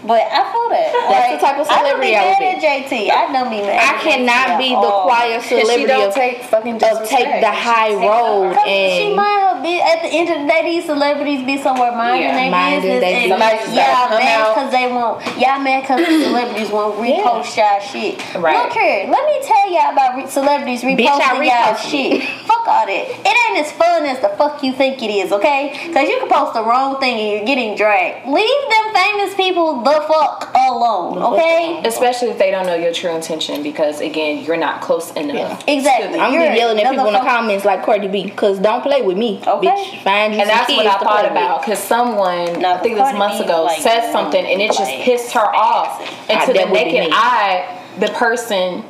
But 0.02 0.26
I 0.26 0.42
feel 0.50 0.68
that. 0.74 0.90
That's 0.90 1.30
the 1.30 1.38
type 1.46 1.58
of 1.62 1.66
celebrity 1.66 1.70
I 1.70 1.78
I 1.78 1.86
don't 1.86 1.98
would 1.98 2.02
be 2.02 2.10
mad 2.10 2.42
at 2.42 2.90
JT. 2.90 2.92
I 3.06 3.22
know 3.30 3.44
me 3.46 3.62
be 3.62 3.66
mad. 3.70 3.78
I 3.78 3.92
cannot 4.02 4.58
be 4.58 4.70
the 4.74 4.82
all. 4.82 5.06
quiet 5.06 5.42
Cause 5.42 5.48
she 5.48 5.60
celebrity 5.62 5.86
don't 5.86 6.08
of, 6.08 6.14
take 6.14 6.42
fucking 6.42 6.76
of 6.82 6.96
take 7.06 7.30
the 7.38 7.52
high 7.54 7.94
road 7.94 8.54
Cause 8.54 8.66
she 8.66 9.14
might 9.14 9.38
have 9.46 9.62
been 9.62 9.78
at 9.78 10.02
the 10.02 10.10
end 10.10 10.26
of 10.30 10.42
the 10.42 10.46
day. 10.50 10.62
These 10.66 10.86
celebrities 10.90 11.46
be 11.46 11.56
somewhere 11.62 11.94
minding 11.94 12.34
Yeah, 12.34 12.34
their 12.34 12.50
minding 12.50 12.82
business, 12.82 13.00
their 13.00 13.14
and 13.14 13.30
business. 13.30 13.38
Somebody 13.38 13.78
y'all 13.78 13.94
gotta 13.94 14.18
mad 14.18 14.42
because 14.50 14.70
they 14.74 14.86
won't. 14.90 15.16
Y'all 15.38 15.62
mad 15.62 15.80
because 15.86 16.00
the 16.02 16.14
celebrities 16.26 16.70
won't 16.74 16.94
repost 16.98 17.54
y'all 17.54 17.78
shit. 17.78 18.18
Right. 18.34 18.58
Look 18.58 18.74
here, 18.74 19.06
let 19.06 19.22
me 19.22 19.36
tell 19.46 19.64
y'all 19.70 19.92
about 19.94 20.10
re- 20.18 20.26
celebrities 20.26 20.82
Bitch, 20.82 20.98
I 20.98 21.38
reposting 21.38 21.46
y'all 21.46 21.78
reposted 21.78 21.90
shit. 21.94 22.22
fuck 22.50 22.66
all 22.66 22.86
that. 22.90 23.06
It 23.06 23.34
ain't 23.38 23.58
as 23.62 23.70
fun 23.72 24.02
as 24.06 24.18
the 24.18 24.34
fuck 24.34 24.62
you 24.66 24.72
think 24.74 24.98
it 24.98 25.14
is, 25.14 25.30
okay? 25.30 25.78
Because 25.86 26.08
you 26.10 26.18
can 26.18 26.28
post 26.28 26.54
the 26.54 26.64
wrong 26.64 26.98
thing 26.98 27.18
and 27.22 27.28
you're 27.30 27.46
getting 27.46 27.76
dragged. 27.76 28.26
Leave 28.26 28.62
them 28.66 28.86
famous 28.94 29.34
people 29.34 29.82
the 29.82 29.91
fuck 30.00 30.50
alone, 30.54 31.18
okay? 31.18 31.82
Especially 31.84 32.28
if 32.30 32.38
they 32.38 32.50
don't 32.50 32.66
know 32.66 32.74
your 32.74 32.92
true 32.92 33.14
intention, 33.14 33.62
because 33.62 34.00
again, 34.00 34.44
you're 34.44 34.56
not 34.56 34.80
close 34.80 35.10
enough. 35.12 35.62
Exactly. 35.68 36.18
I'm 36.18 36.32
You're 36.32 36.42
yelling 36.52 36.80
at 36.80 36.90
people 36.90 37.06
in 37.06 37.12
the 37.12 37.18
comments 37.20 37.64
like 37.64 37.84
Cardi 37.84 38.08
B, 38.08 38.30
cause 38.30 38.58
don't 38.58 38.82
play 38.82 39.02
with 39.02 39.16
me, 39.16 39.40
Okay. 39.46 39.66
bitch. 39.68 40.02
Find 40.02 40.34
you 40.34 40.40
And 40.40 40.48
that's 40.50 40.70
what 40.70 40.86
I 40.86 40.98
to 40.98 41.04
thought 41.04 41.24
about 41.30 41.60
because 41.62 41.78
someone, 41.78 42.60
Now, 42.60 42.74
I 42.74 42.78
think 42.78 42.94
this 42.96 43.02
Cardi 43.02 43.18
months 43.18 43.38
B, 43.38 43.44
ago, 43.44 43.64
like, 43.64 43.80
said 43.80 44.10
something 44.12 44.44
and 44.44 44.60
it 44.62 44.72
just 44.72 44.90
pissed 45.02 45.32
her 45.32 45.54
off. 45.54 46.00
And 46.28 46.38
I- 46.38 46.46
to 46.46 46.52
the 46.52 46.58
that 46.60 46.70
would 46.70 46.78
be 46.84 46.92
naked 46.92 47.12
eye, 47.12 47.64
the 47.98 48.08
person 48.08 48.84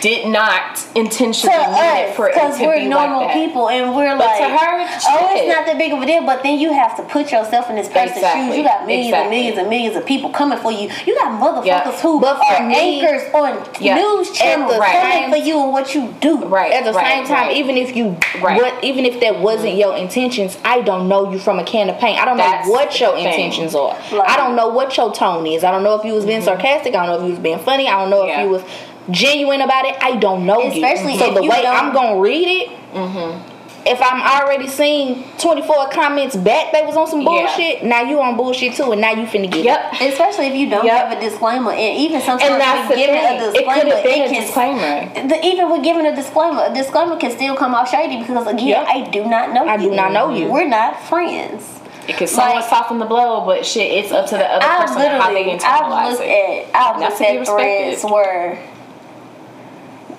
did 0.00 0.26
not 0.28 0.76
to 0.76 0.98
intentionally 1.00 1.56
mean 1.56 1.68
it 1.70 2.08
us 2.10 2.16
for 2.16 2.28
it 2.28 2.34
because 2.34 2.58
to 2.58 2.66
we're 2.66 2.78
be 2.80 2.86
normal 2.88 3.20
like 3.20 3.28
that. 3.28 3.34
people 3.34 3.68
and 3.68 3.94
we're 3.94 4.16
But 4.16 4.26
like 4.26 4.38
to 4.38 4.48
her, 4.48 4.76
oh 5.08 5.30
it's 5.36 5.48
not 5.48 5.66
that 5.66 5.76
big 5.78 5.92
of 5.92 6.00
a 6.02 6.06
deal 6.06 6.24
but 6.24 6.42
then 6.42 6.58
you 6.58 6.72
have 6.72 6.96
to 6.96 7.02
put 7.04 7.30
yourself 7.32 7.70
in 7.70 7.76
this 7.76 7.88
person's 7.88 8.16
Exactly. 8.18 8.46
shoes 8.48 8.56
you 8.58 8.64
got 8.64 8.86
millions 8.86 9.14
and 9.14 9.30
millions 9.30 9.58
and 9.58 9.68
millions 9.68 9.96
of 9.96 10.06
people 10.06 10.30
coming 10.30 10.58
for 10.58 10.72
you 10.72 10.90
you 11.06 11.14
got 11.14 11.32
motherfuckers 11.40 11.66
Yeah. 11.66 11.92
who 12.00 12.20
But 12.20 12.36
for 12.38 12.44
are 12.62 12.66
me- 12.66 13.00
anchors 13.00 13.32
on 13.34 13.64
Yeah. 13.80 13.96
news 13.96 14.30
channels 14.32 14.72
the 14.74 14.78
coming 14.80 15.30
for 15.30 15.36
you 15.36 15.62
and 15.62 15.72
what 15.72 15.94
you 15.94 16.14
do 16.20 16.44
Right. 16.44 16.72
At 16.72 16.84
the 16.84 16.92
right, 16.92 17.06
same 17.06 17.26
time, 17.26 17.48
right. 17.48 17.56
even 17.56 17.76
if 17.76 17.96
you, 17.96 18.16
Right. 18.40 18.60
what, 18.60 18.82
even 18.84 19.04
if 19.04 19.20
that 19.20 19.38
wasn't 19.40 19.74
your 19.76 19.96
intentions, 19.96 20.58
I 20.64 20.80
don't 20.82 21.08
know 21.08 21.30
you 21.30 21.38
from 21.38 21.58
a 21.58 21.64
can 21.64 21.88
of 21.90 21.98
paint. 21.98 22.20
I 22.20 22.24
don't 22.24 22.36
That's 22.36 22.66
know 22.66 22.72
what 22.72 23.00
your 23.00 23.12
thing. 23.14 23.26
intentions 23.26 23.74
are. 23.74 23.96
Like- 24.12 24.28
I 24.28 24.36
don't 24.36 24.54
know 24.56 24.68
what 24.68 24.96
your 24.96 25.12
tone 25.12 25.46
is. 25.46 25.64
I 25.64 25.70
don't 25.70 25.82
know 25.84 25.94
if 25.94 26.04
you 26.04 26.12
was 26.12 26.24
being 26.26 26.42
sarcastic. 26.42 26.94
I 26.94 27.06
don't 27.06 27.08
know 27.08 27.16
if 27.20 27.22
you 27.24 27.30
was 27.30 27.38
being 27.38 27.58
funny. 27.58 27.88
I 27.88 27.98
don't 28.00 28.10
know 28.10 28.22
Mm-hmm. 28.22 28.28
Yeah. 28.28 28.40
if 28.40 28.44
you 28.44 28.50
was 28.50 28.62
genuine 29.10 29.60
about 29.60 29.84
it. 29.86 29.96
I 30.00 30.16
don't 30.16 30.46
know 30.46 30.66
Especially 30.68 31.12
you. 31.14 31.18
So 31.18 31.28
if 31.28 31.34
the 31.34 31.42
you 31.42 31.50
way 31.50 31.66
I'm 31.66 31.92
gonna 31.92 32.20
read 32.20 32.48
it. 32.48 32.68
Mm-hmm. 32.94 33.50
If 33.86 34.00
I'm 34.00 34.22
already 34.22 34.66
seeing 34.66 35.24
24 35.36 35.90
comments 35.90 36.34
back, 36.36 36.72
they 36.72 36.80
was 36.86 36.96
on 36.96 37.06
some 37.06 37.20
Yeah. 37.20 37.26
bullshit. 37.28 37.84
Now 37.84 38.00
you 38.00 38.18
on 38.18 38.34
bullshit 38.34 38.72
too, 38.74 38.92
and 38.92 39.00
now 39.02 39.10
you 39.10 39.26
finna 39.26 39.50
get 39.50 39.56
it. 39.60 39.64
Yep. 39.66 39.92
especially 40.00 40.46
if 40.46 40.54
you 40.54 40.70
don't 40.70 40.86
Yep. 40.86 41.08
have 41.08 41.18
a 41.18 41.20
disclaimer 41.20 41.70
and 41.72 41.98
even 41.98 42.22
sometimes 42.22 42.50
And 42.52 42.60
that's 42.62 42.88
the 42.88 42.94
giving 42.96 43.14
thing. 43.20 43.40
a 43.40 43.52
disclaimer 43.52 43.82
could 43.82 43.92
have 43.92 44.02
been 44.04 44.22
a 44.22 44.28
can 44.30 44.40
disclaimer. 44.42 45.28
the, 45.28 45.44
even 45.46 45.70
with 45.70 45.82
giving 45.82 46.06
a 46.06 46.16
disclaimer, 46.16 46.64
a 46.70 46.72
disclaimer 46.72 47.16
can 47.16 47.30
still 47.32 47.54
come 47.56 47.74
off 47.74 47.90
shady 47.90 48.16
because 48.20 48.46
again, 48.46 48.68
Yep. 48.68 48.86
I 48.88 49.00
do 49.02 49.24
not 49.26 49.52
know 49.52 49.64
you 49.64 49.68
I 49.70 49.74
you. 49.74 49.90
do 49.90 49.94
not 49.96 50.12
know 50.12 50.30
you. 50.30 50.46
We're 50.48 50.66
not 50.66 50.98
friends. 51.02 51.80
Because 52.06 52.30
someone 52.30 52.56
Like- 52.60 52.68
soften 52.68 52.98
the 52.98 53.04
blow, 53.06 53.42
but 53.46 53.66
shit, 53.66 53.90
it's 53.92 54.12
up 54.12 54.24
to 54.28 54.36
the 54.36 54.46
other 54.50 54.64
I've 54.64 54.80
person 54.80 54.96
how 55.20 55.28
they 55.28 55.44
literally, 55.44 55.52
I've 55.52 55.60
internalize 55.60 56.10
looked 56.12 56.22
it. 56.22 56.68
at, 56.72 56.80
I've 56.80 56.94
And 56.94 57.02
that's 57.02 57.20
looked 57.20 57.32
to 57.32 57.38
at 57.40 57.46
threads 57.48 58.04
where 58.04 58.58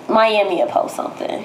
Miami 0.09 0.55
will 0.57 0.67
post 0.67 0.95
something, 0.95 1.43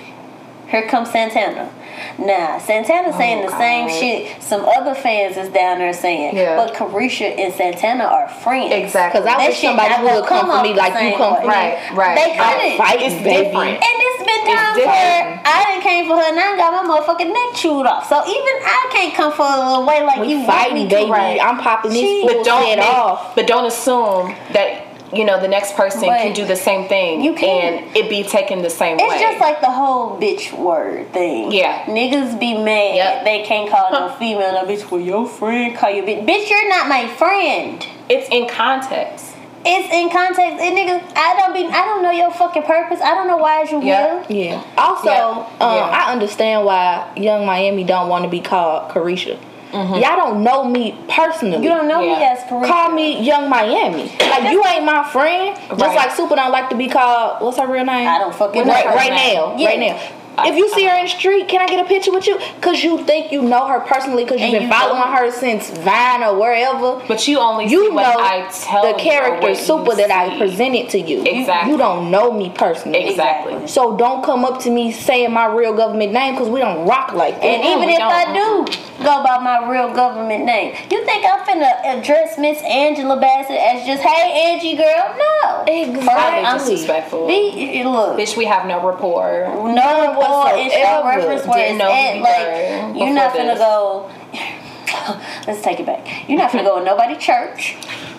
Here 0.68 0.86
comes 0.88 1.10
Santana. 1.10 1.72
Now, 2.18 2.58
Santana 2.58 3.12
saying 3.12 3.44
oh, 3.44 3.50
the 3.50 3.58
same 3.58 3.88
shit 3.90 4.42
some 4.42 4.64
other 4.64 4.94
fans 4.94 5.36
is 5.36 5.48
down 5.50 5.78
there 5.78 5.92
saying. 5.92 6.36
Yeah. 6.36 6.56
But 6.56 6.74
Caresha 6.74 7.36
and 7.38 7.52
Santana 7.52 8.04
are 8.04 8.28
friends. 8.28 8.72
Exactly. 8.72 9.20
Because 9.20 9.26
I 9.28 9.36
That 9.38 9.48
wish 9.48 9.60
somebody 9.60 9.94
would 10.04 10.24
gonna 10.24 10.28
come 10.28 10.46
for 10.48 10.62
me 10.62 10.72
like 10.74 10.94
you 11.02 11.16
come 11.18 11.34
way. 11.34 11.40
for 11.42 11.48
me. 11.48 11.52
Right, 11.52 11.90
right. 11.92 12.14
They 12.16 12.38
I'm 12.38 12.56
couldn't. 12.56 12.78
fighting, 12.78 13.06
It's 13.12 13.22
baby. 13.24 13.44
different. 13.50 13.74
And 13.84 13.96
it's 14.06 14.22
been 14.24 14.42
times 14.54 14.76
different. 14.76 14.96
where 14.96 15.42
I 15.44 15.58
didn't 15.66 15.82
came 15.82 16.04
for 16.08 16.16
her 16.16 16.22
and 16.30 16.38
I 16.40 16.56
got 16.56 16.70
my 16.72 16.84
motherfucking 16.88 17.28
neck 17.32 17.50
chewed 17.58 17.84
off. 17.86 18.08
So 18.08 18.16
even 18.24 18.54
I 18.64 18.80
can't 18.92 19.12
come 19.14 19.32
for 19.32 19.44
a 19.44 19.56
the 19.76 19.84
way 19.84 20.00
like 20.06 20.20
We 20.20 20.28
you 20.32 20.38
want 20.40 20.48
me 20.48 20.54
fighting, 20.54 20.88
to. 20.88 20.94
baby. 20.94 21.10
right. 21.10 21.40
I'm 21.42 21.58
popping 21.58 21.90
this 21.92 22.00
She- 22.00 22.24
but 22.26 22.44
don't 22.46 22.64
set 22.64 22.78
make, 22.78 22.86
off. 22.88 23.34
but 23.34 23.46
don't 23.46 23.66
assume 23.66 24.34
that 24.54 24.79
you 25.12 25.24
know 25.24 25.40
the 25.40 25.48
next 25.48 25.74
person 25.74 26.02
But 26.02 26.18
can 26.18 26.32
do 26.34 26.44
the 26.46 26.56
same 26.56 26.88
thing 26.88 27.22
you 27.22 27.34
can. 27.34 27.82
and 27.84 27.96
it 27.96 28.08
be 28.08 28.22
taken 28.22 28.62
the 28.62 28.70
same 28.70 28.98
It's 28.98 29.08
way. 29.08 29.16
It's 29.16 29.20
just 29.22 29.40
like 29.40 29.60
the 29.60 29.70
whole 29.70 30.18
bitch 30.20 30.52
word 30.56 31.12
thing. 31.12 31.50
Yeah. 31.52 31.84
Niggas 31.86 32.38
be 32.38 32.54
mad. 32.54 32.94
Yep. 32.96 33.24
They 33.24 33.42
can't 33.44 33.70
call 33.70 33.90
no 33.90 34.08
female 34.16 34.52
no 34.52 34.64
bitch. 34.64 34.90
Well, 34.90 35.00
your 35.00 35.26
friend 35.26 35.74
call 35.76 35.90
you 35.90 36.02
bitch. 36.02 36.26
Bitch, 36.26 36.48
you're 36.48 36.68
not 36.68 36.88
my 36.88 37.08
friend. 37.08 37.86
it's 38.08 38.28
in 38.30 38.48
context. 38.48 39.26
It's 39.62 39.92
in 39.92 40.08
context. 40.08 40.58
And 40.58 40.74
niggas, 40.74 41.12
I 41.16 41.34
don't 41.36 41.52
be. 41.52 41.66
I 41.66 41.84
don't 41.84 42.02
know 42.02 42.10
your 42.10 42.30
fucking 42.30 42.62
purpose. 42.62 42.98
I 43.02 43.14
don't 43.14 43.26
know 43.26 43.36
why 43.36 43.60
is 43.62 43.70
you 43.70 43.82
Yeah. 43.82 44.24
here. 44.26 44.44
Yeah. 44.54 44.64
Also, 44.78 45.10
Yeah. 45.10 45.46
Um, 45.60 45.76
Yeah. 45.76 45.90
I 45.92 46.12
understand 46.12 46.64
why 46.64 47.04
Yung 47.16 47.44
Miami 47.44 47.84
don't 47.84 48.08
want 48.08 48.24
to 48.24 48.30
be 48.30 48.40
called 48.40 48.88
Caresha. 48.90 49.36
Mm-hmm. 49.72 49.94
Y'all 49.94 50.16
don't 50.16 50.42
know 50.42 50.64
me 50.64 50.98
personally. 51.08 51.62
You 51.62 51.68
don't 51.70 51.86
know 51.88 52.00
me 52.00 52.10
Yeah. 52.10 52.36
as 52.36 52.44
Caresha. 52.44 52.66
Call 52.66 52.90
me 52.92 53.20
Yung 53.22 53.48
Miami. 53.48 54.10
Like 54.18 54.50
you 54.52 54.64
ain't 54.66 54.84
my 54.84 55.08
friend. 55.10 55.56
Just 55.78 55.96
like 55.96 56.10
Super 56.12 56.34
don't 56.36 56.50
like 56.52 56.68
to 56.70 56.76
be 56.76 56.88
called. 56.88 57.42
What's 57.42 57.58
her 57.58 57.66
real 57.66 57.84
name? 57.84 58.08
I 58.08 58.18
don't 58.18 58.34
fucking 58.34 58.66
right, 58.66 58.84
know 58.84 58.90
her 58.90 58.96
right 58.96 59.10
now. 59.10 59.56
Yeah. 59.56 59.68
Right 59.68 59.80
now. 59.80 60.19
If 60.46 60.56
you 60.56 60.68
see 60.70 60.84
her 60.86 60.96
in 60.96 61.04
the 61.04 61.10
street, 61.10 61.48
can 61.48 61.60
I 61.60 61.66
get 61.66 61.84
a 61.84 61.88
picture 61.88 62.12
with 62.12 62.26
you? 62.26 62.38
Cause 62.60 62.82
you 62.82 63.04
think 63.04 63.32
you 63.32 63.42
know 63.42 63.66
her 63.66 63.80
personally, 63.80 64.24
cause 64.24 64.40
you've 64.40 64.52
been 64.52 64.62
you 64.62 64.68
following 64.68 65.02
don't. 65.02 65.16
her 65.16 65.30
since 65.30 65.70
Vine 65.70 66.22
or 66.22 66.38
wherever. 66.38 67.02
But 67.08 67.26
you 67.28 67.38
only 67.38 67.66
You 67.66 67.92
know 67.94 68.02
I 68.02 68.48
tell 68.52 68.92
the 68.92 68.98
character 68.98 69.54
Super 69.54 69.94
that 69.96 70.10
I 70.10 70.36
presented 70.38 70.88
to 70.90 70.98
you. 70.98 71.22
You- 71.24 71.40
Exactly. 71.40 71.72
You 71.72 71.78
don't 71.78 72.10
know 72.10 72.32
me 72.32 72.50
personally. 72.54 73.08
Exactly. 73.08 73.66
So 73.66 73.96
don't 73.96 74.22
come 74.24 74.44
up 74.44 74.60
to 74.62 74.70
me 74.70 74.92
saying 74.92 75.32
my 75.32 75.46
real 75.46 75.72
government 75.74 76.12
name 76.12 76.34
because 76.34 76.48
we 76.48 76.60
don't 76.60 76.86
rock 76.86 77.12
like 77.12 77.36
that. 77.36 77.44
And 77.44 77.64
even 77.64 77.88
if 77.88 77.98
don't. 77.98 78.12
I 78.12 78.32
do 78.32 79.04
go 79.04 79.22
by 79.24 79.38
my 79.42 79.68
real 79.70 79.92
government 79.94 80.44
name, 80.44 80.74
you 80.90 81.04
think 81.04 81.24
I'm 81.24 81.40
finna 81.46 81.72
address 81.84 82.38
Miss 82.38 82.60
Angela 82.62 83.18
Bassett 83.18 83.56
as 83.56 83.86
just, 83.86 84.02
hey, 84.02 84.52
Angie 84.52 84.76
girl? 84.76 85.16
No. 85.16 85.64
Exactly. 85.66 86.44
I'm- 86.44 86.58
disrespectful. 86.58 87.26
Be, 87.26 87.82
look. 87.84 88.18
Bitch, 88.18 88.36
we 88.36 88.44
have 88.44 88.66
no 88.66 88.84
rapport. 88.86 89.48
no 89.72 90.16
rapport 90.30 90.58
it's 90.58 90.74
no 90.74 91.02
whatsoever. 91.02 91.08
reference 91.08 91.46
where 91.46 91.66
it's 91.70 91.78
know 91.78 91.90
who 91.90 92.24
at. 92.24 92.90
Like 92.90 92.96
you're 92.96 93.14
not 93.14 93.34
gonna 93.34 93.56
go. 93.56 94.10
Let's 95.46 95.62
take 95.62 95.80
it 95.80 95.86
back. 95.86 96.28
You're 96.28 96.38
not 96.38 96.52
gonna 96.52 96.64
go 96.64 96.76
with 96.76 96.84
nobody 96.84 97.16
church. 97.16 97.74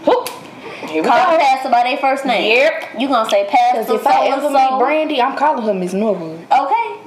Whoop. 0.06 0.30
Here 0.89 1.04
Call 1.04 1.32
go. 1.32 1.38
pastor 1.38 1.69
by 1.69 1.84
their 1.84 1.97
first 1.97 2.26
name. 2.26 2.52
Yep. 2.58 3.00
You 3.00 3.08
gonna 3.08 3.30
say 3.30 3.47
pastor 3.50 3.93
if 3.95 4.06
I 4.08 4.28
ever 4.28 4.41
so 4.41 4.50
meet. 4.52 4.80
Brandy, 4.80 5.21
I'm 5.21 5.38
calling 5.38 5.63
her 5.65 5.74
Miss 5.74 5.93
Norwood. 5.93 6.39
Okay. 6.52 6.97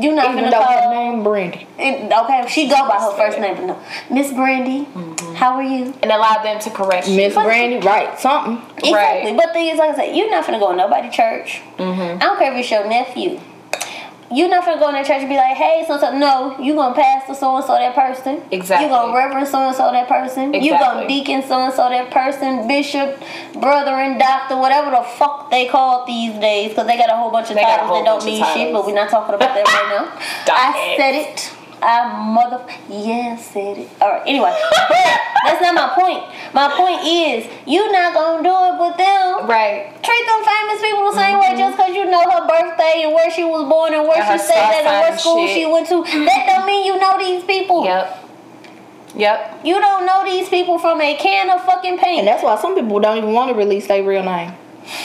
You're 0.00 0.14
not 0.14 0.32
Even 0.32 0.44
finna 0.44 0.50
though 0.50 0.62
her 0.62 0.90
name 0.90 1.24
Brandy. 1.24 1.66
it- 1.78 2.12
Okay, 2.12 2.44
she 2.48 2.68
go 2.68 2.86
by 2.86 2.98
her 3.00 3.12
first 3.16 3.38
name, 3.40 3.54
but 3.56 3.64
no. 3.64 3.78
Miss 4.10 4.30
Brandy, 4.32 4.84
how 5.34 5.54
are 5.54 5.62
you? 5.62 5.92
And 6.02 6.12
allow 6.12 6.42
them 6.42 6.60
to 6.60 6.70
correct. 6.70 7.08
Miss 7.08 7.34
Brandy, 7.34 7.78
right, 7.84 8.18
something. 8.18 8.60
Exactly. 8.78 9.32
But 9.34 9.46
the 9.48 9.52
thing 9.54 9.68
is, 9.68 9.78
like 9.78 9.90
I 9.90 9.96
said, 10.06 10.16
you're 10.16 10.30
not 10.30 10.46
gonna 10.46 10.58
go 10.60 10.70
in 10.70 10.76
nobody 10.76 11.08
church. 11.10 11.62
Mm-hmm. 11.78 12.22
I 12.22 12.24
don't 12.24 12.38
care 12.38 12.52
if 12.52 12.58
it's 12.58 12.70
your 12.70 12.86
nephew. 12.88 13.40
You're 14.32 14.48
not 14.48 14.64
finna 14.64 14.78
go 14.78 14.88
in 14.88 14.94
that 14.94 15.06
church 15.06 15.20
and 15.20 15.28
be 15.28 15.36
like, 15.36 15.56
hey, 15.56 15.84
so 15.86 15.98
so. 15.98 16.16
No, 16.16 16.58
you 16.58 16.74
gonna 16.74 16.94
pastor 16.94 17.34
so 17.34 17.56
and 17.56 17.64
so 17.64 17.74
that 17.74 17.94
person. 17.94 18.42
Exactly. 18.50 18.86
You 18.86 18.90
gonna 18.90 19.16
reverend 19.16 19.48
so 19.48 19.58
and 19.58 19.76
so 19.76 19.92
that 19.92 20.08
person. 20.08 20.54
Exactly. 20.54 20.66
You 20.66 20.78
gonna 20.78 21.08
deacon 21.08 21.42
so 21.42 21.60
and 21.60 21.74
so 21.74 21.88
that 21.88 22.10
person. 22.10 22.66
Bishop, 22.66 23.20
brethren, 23.54 24.18
doctor, 24.18 24.56
whatever 24.56 24.90
the 24.90 25.02
fuck 25.18 25.50
they 25.50 25.68
call 25.68 26.02
it 26.02 26.06
these 26.06 26.32
days, 26.40 26.70
because 26.70 26.86
they 26.86 26.96
got 26.96 27.10
a 27.10 27.16
whole 27.16 27.30
bunch 27.30 27.50
of 27.50 27.56
They 27.56 27.62
titles 27.62 27.90
that 27.90 28.04
don't 28.04 28.24
mean 28.24 28.44
shit. 28.54 28.72
But 28.72 28.86
we're 28.86 28.94
not 28.94 29.10
talking 29.10 29.34
about 29.34 29.54
that 29.54 29.66
right 29.66 29.88
now. 29.90 30.04
I 30.54 30.96
said 30.96 31.14
it. 31.14 31.61
I 31.82 32.06
mother 32.32 32.64
yeah 32.88 33.36
said 33.36 33.78
it. 33.78 33.88
All 34.00 34.10
right. 34.10 34.22
Anyway, 34.26 34.54
but 34.88 35.18
that's 35.44 35.60
not 35.60 35.74
my 35.74 35.90
point. 35.94 36.22
My 36.54 36.70
point 36.70 37.02
is 37.02 37.50
you 37.66 37.90
not 37.90 38.14
gonna 38.14 38.42
do 38.42 38.54
it 38.54 38.74
with 38.80 38.96
them. 38.96 39.46
Right. 39.50 39.90
Treat 40.02 40.24
them 40.26 40.42
famous 40.46 40.78
people 40.80 41.10
the 41.10 41.18
same 41.18 41.38
way 41.38 41.52
mm-hmm. 41.52 41.58
just 41.58 41.76
because 41.76 41.94
you 41.94 42.06
know 42.06 42.22
her 42.22 42.46
birthday 42.46 43.02
and 43.04 43.12
where 43.12 43.30
she 43.30 43.44
was 43.44 43.68
born 43.68 43.94
and 43.94 44.06
where 44.06 44.22
And 44.22 44.40
she 44.40 44.46
stayed 44.46 44.58
at 44.58 44.86
and 44.86 45.10
what 45.10 45.20
school 45.20 45.46
shit. 45.46 45.56
she 45.56 45.66
went 45.66 45.88
to. 45.88 46.02
That 46.02 46.42
don't 46.46 46.66
mean 46.66 46.86
you 46.86 46.98
know 46.98 47.18
these 47.18 47.42
people. 47.44 47.84
Yep. 47.84 48.18
Yep. 49.14 49.60
You 49.64 49.80
don't 49.80 50.06
know 50.06 50.24
these 50.24 50.48
people 50.48 50.78
from 50.78 51.00
a 51.00 51.16
can 51.16 51.50
of 51.50 51.64
fucking 51.64 51.92
And 51.92 52.00
paint. 52.00 52.24
that's 52.24 52.42
why 52.42 52.56
some 52.60 52.74
people 52.74 52.98
don't 53.00 53.18
even 53.18 53.32
want 53.32 53.50
to 53.50 53.54
release 53.56 53.86
their 53.86 54.02
real 54.02 54.22
name. 54.22 54.52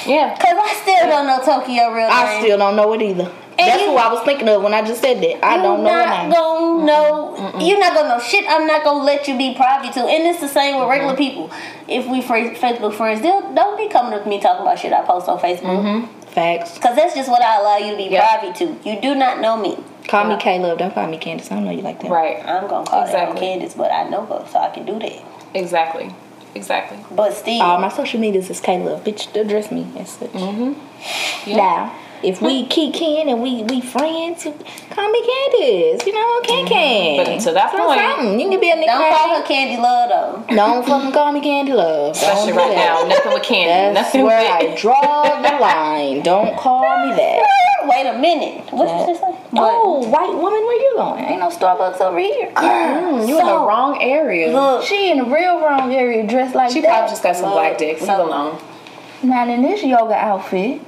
Yeah. 0.05 0.35
Cause 0.37 0.55
I 0.57 0.79
still 0.81 1.07
don't 1.07 1.27
know 1.27 1.39
Tokyo 1.43 1.89
real 1.93 2.07
name. 2.07 2.11
I 2.11 2.39
still 2.39 2.57
don't 2.57 2.75
know 2.75 2.93
it 2.93 3.01
either. 3.01 3.31
That's 3.57 3.81
you- 3.81 3.89
who 3.91 3.97
I 3.97 4.11
was 4.11 4.21
thinking 4.23 4.47
of 4.49 4.61
when 4.63 4.73
I 4.73 4.81
just 4.83 5.01
said 5.01 5.21
that. 5.21 5.45
I 5.45 5.57
don't 5.57 5.83
know 5.83 5.89
her 5.89 6.05
not 6.05 6.31
gonna 6.31 6.85
know. 6.85 7.53
You're 7.59 7.79
not 7.79 7.93
gonna 7.93 8.09
know 8.09 8.19
shit. 8.19 8.45
I'm 8.47 8.67
not 8.67 8.83
gonna 8.83 9.03
let 9.03 9.27
you 9.27 9.37
be 9.37 9.53
privy 9.55 9.89
to. 9.93 10.01
And 10.01 10.25
it's 10.27 10.39
the 10.39 10.47
same 10.47 10.79
with 10.79 10.89
regular 10.89 11.15
people. 11.15 11.49
If 11.87 12.05
we 12.07 12.21
Facebook 12.21 12.93
friends, 12.93 13.21
they'll 13.21 13.53
don't 13.53 13.77
be 13.77 13.87
coming 13.89 14.13
up 14.13 14.23
to 14.23 14.29
me 14.29 14.39
talking 14.39 14.61
about 14.61 14.79
shit 14.79 14.93
I 14.93 15.01
post 15.03 15.27
on 15.27 15.39
Facebook. 15.39 16.07
Facts. 16.27 16.77
Cause 16.77 16.95
that's 16.95 17.15
just 17.15 17.29
what 17.29 17.41
I 17.41 17.59
allow 17.59 17.77
you 17.77 17.91
to 17.91 17.97
be 17.97 18.03
Yeah. 18.05 18.37
privy 18.37 18.53
to. 18.59 18.77
You 18.87 18.99
do 19.01 19.15
not 19.15 19.39
know 19.41 19.57
me. 19.57 19.77
Call 20.07 20.25
me 20.25 20.31
Yeah. 20.31 20.37
K 20.39 20.59
Love. 20.59 20.77
Don't 20.77 20.93
call 20.93 21.07
me 21.07 21.17
Candace. 21.17 21.51
I 21.51 21.55
don't 21.55 21.65
know 21.65 21.71
you 21.71 21.81
like 21.81 21.99
that. 22.01 22.11
Right. 22.11 22.37
I'm 22.47 22.67
gonna 22.67 22.85
call 22.85 23.03
Exactly. 23.03 23.39
Candace, 23.39 23.73
but 23.73 23.91
I 23.91 24.03
know 24.07 24.21
her, 24.25 24.45
so 24.51 24.59
I 24.59 24.69
can 24.69 24.85
do 24.85 24.99
that. 24.99 25.13
Exactly. 25.55 26.11
Exactly. 26.53 26.97
But 27.11 27.33
still, 27.33 27.61
All 27.61 27.79
my 27.79 27.89
social 27.89 28.19
medias 28.19 28.49
is 28.49 28.65
Love. 28.67 29.03
Bitch, 29.03 29.35
address 29.35 29.71
me 29.71 29.87
as 29.99 30.09
such. 30.09 30.31
Mm-hmm. 30.31 30.73
Yeah. 31.49 31.55
Now, 31.57 31.91
if 32.23 32.41
we 32.41 32.65
kick 32.67 33.01
in 33.01 33.29
and 33.29 33.41
we 33.41 33.63
we 33.63 33.81
friends, 33.81 34.43
call 34.89 35.09
me 35.11 35.21
Candace. 35.25 36.05
You 36.05 36.13
know, 36.13 36.41
Can 36.43 36.65
Can. 36.67 37.17
But 37.25 37.39
to 37.41 37.51
that 37.53 37.71
So 37.71 37.77
point- 37.85 37.99
something. 37.99 38.39
you 38.39 38.49
can 38.49 38.59
be 38.59 38.71
a 38.71 38.75
nickname. 38.75 38.87
don't 38.99 39.13
call 39.15 39.35
her 39.37 39.43
Candy 39.43 39.81
Love 39.81 40.09
though. 40.47 40.55
Don't 40.55 40.85
fucking 40.85 41.11
call 41.11 41.31
me 41.31 41.41
Candy 41.41 41.73
Love. 41.73 42.11
Especially 42.15 42.53
Don't 42.53 42.53
do 42.53 42.59
right 42.59 42.75
that. 42.75 43.03
now. 43.03 43.07
Nothing 43.07 43.33
with 43.33 43.43
candy. 43.43 43.93
That's 43.93 44.07
Nothing 44.13 44.25
where 44.25 44.51
I 44.51 44.63
with 44.63 44.79
draw 44.81 45.41
the 45.41 45.57
line. 45.59 46.23
Don't 46.23 46.57
call 46.57 46.81
me 47.07 47.15
that. 47.15 47.43
Wait 47.87 48.05
a 48.05 48.17
minute. 48.17 48.65
What 48.73 48.87
did 48.87 49.07
you 49.09 49.15
say? 49.15 49.33
Oh, 49.55 50.07
white 50.09 50.33
woman, 50.33 50.59
where 50.65 50.81
you 50.81 50.93
going? 50.97 51.23
Ain't 51.23 51.39
no 51.39 51.49
Starbucks 51.49 52.01
over 52.01 52.19
here. 52.19 52.51
Mm, 52.55 53.27
you 53.27 53.39
in 53.39 53.45
the 53.45 53.51
So- 53.51 53.67
wrong 53.67 54.01
area. 54.01 54.51
Look, 54.51 54.83
She 54.85 55.09
in 55.11 55.19
the 55.19 55.23
real 55.25 55.61
wrong 55.61 55.93
area, 55.93 56.27
dressed 56.27 56.53
like 56.53 56.71
she 56.71 56.81
that. 56.81 56.87
She 56.87 56.91
probably 56.91 57.09
just 57.11 57.23
got 57.23 57.35
some 57.35 57.45
Look, 57.45 57.53
black 57.53 57.77
dick. 57.77 57.99
Leave 58.01 58.07
so- 58.09 58.25
alone. 58.25 58.57
Not 59.23 59.47
in 59.47 59.61
this 59.63 59.83
yoga 59.83 60.15
outfit. 60.15 60.81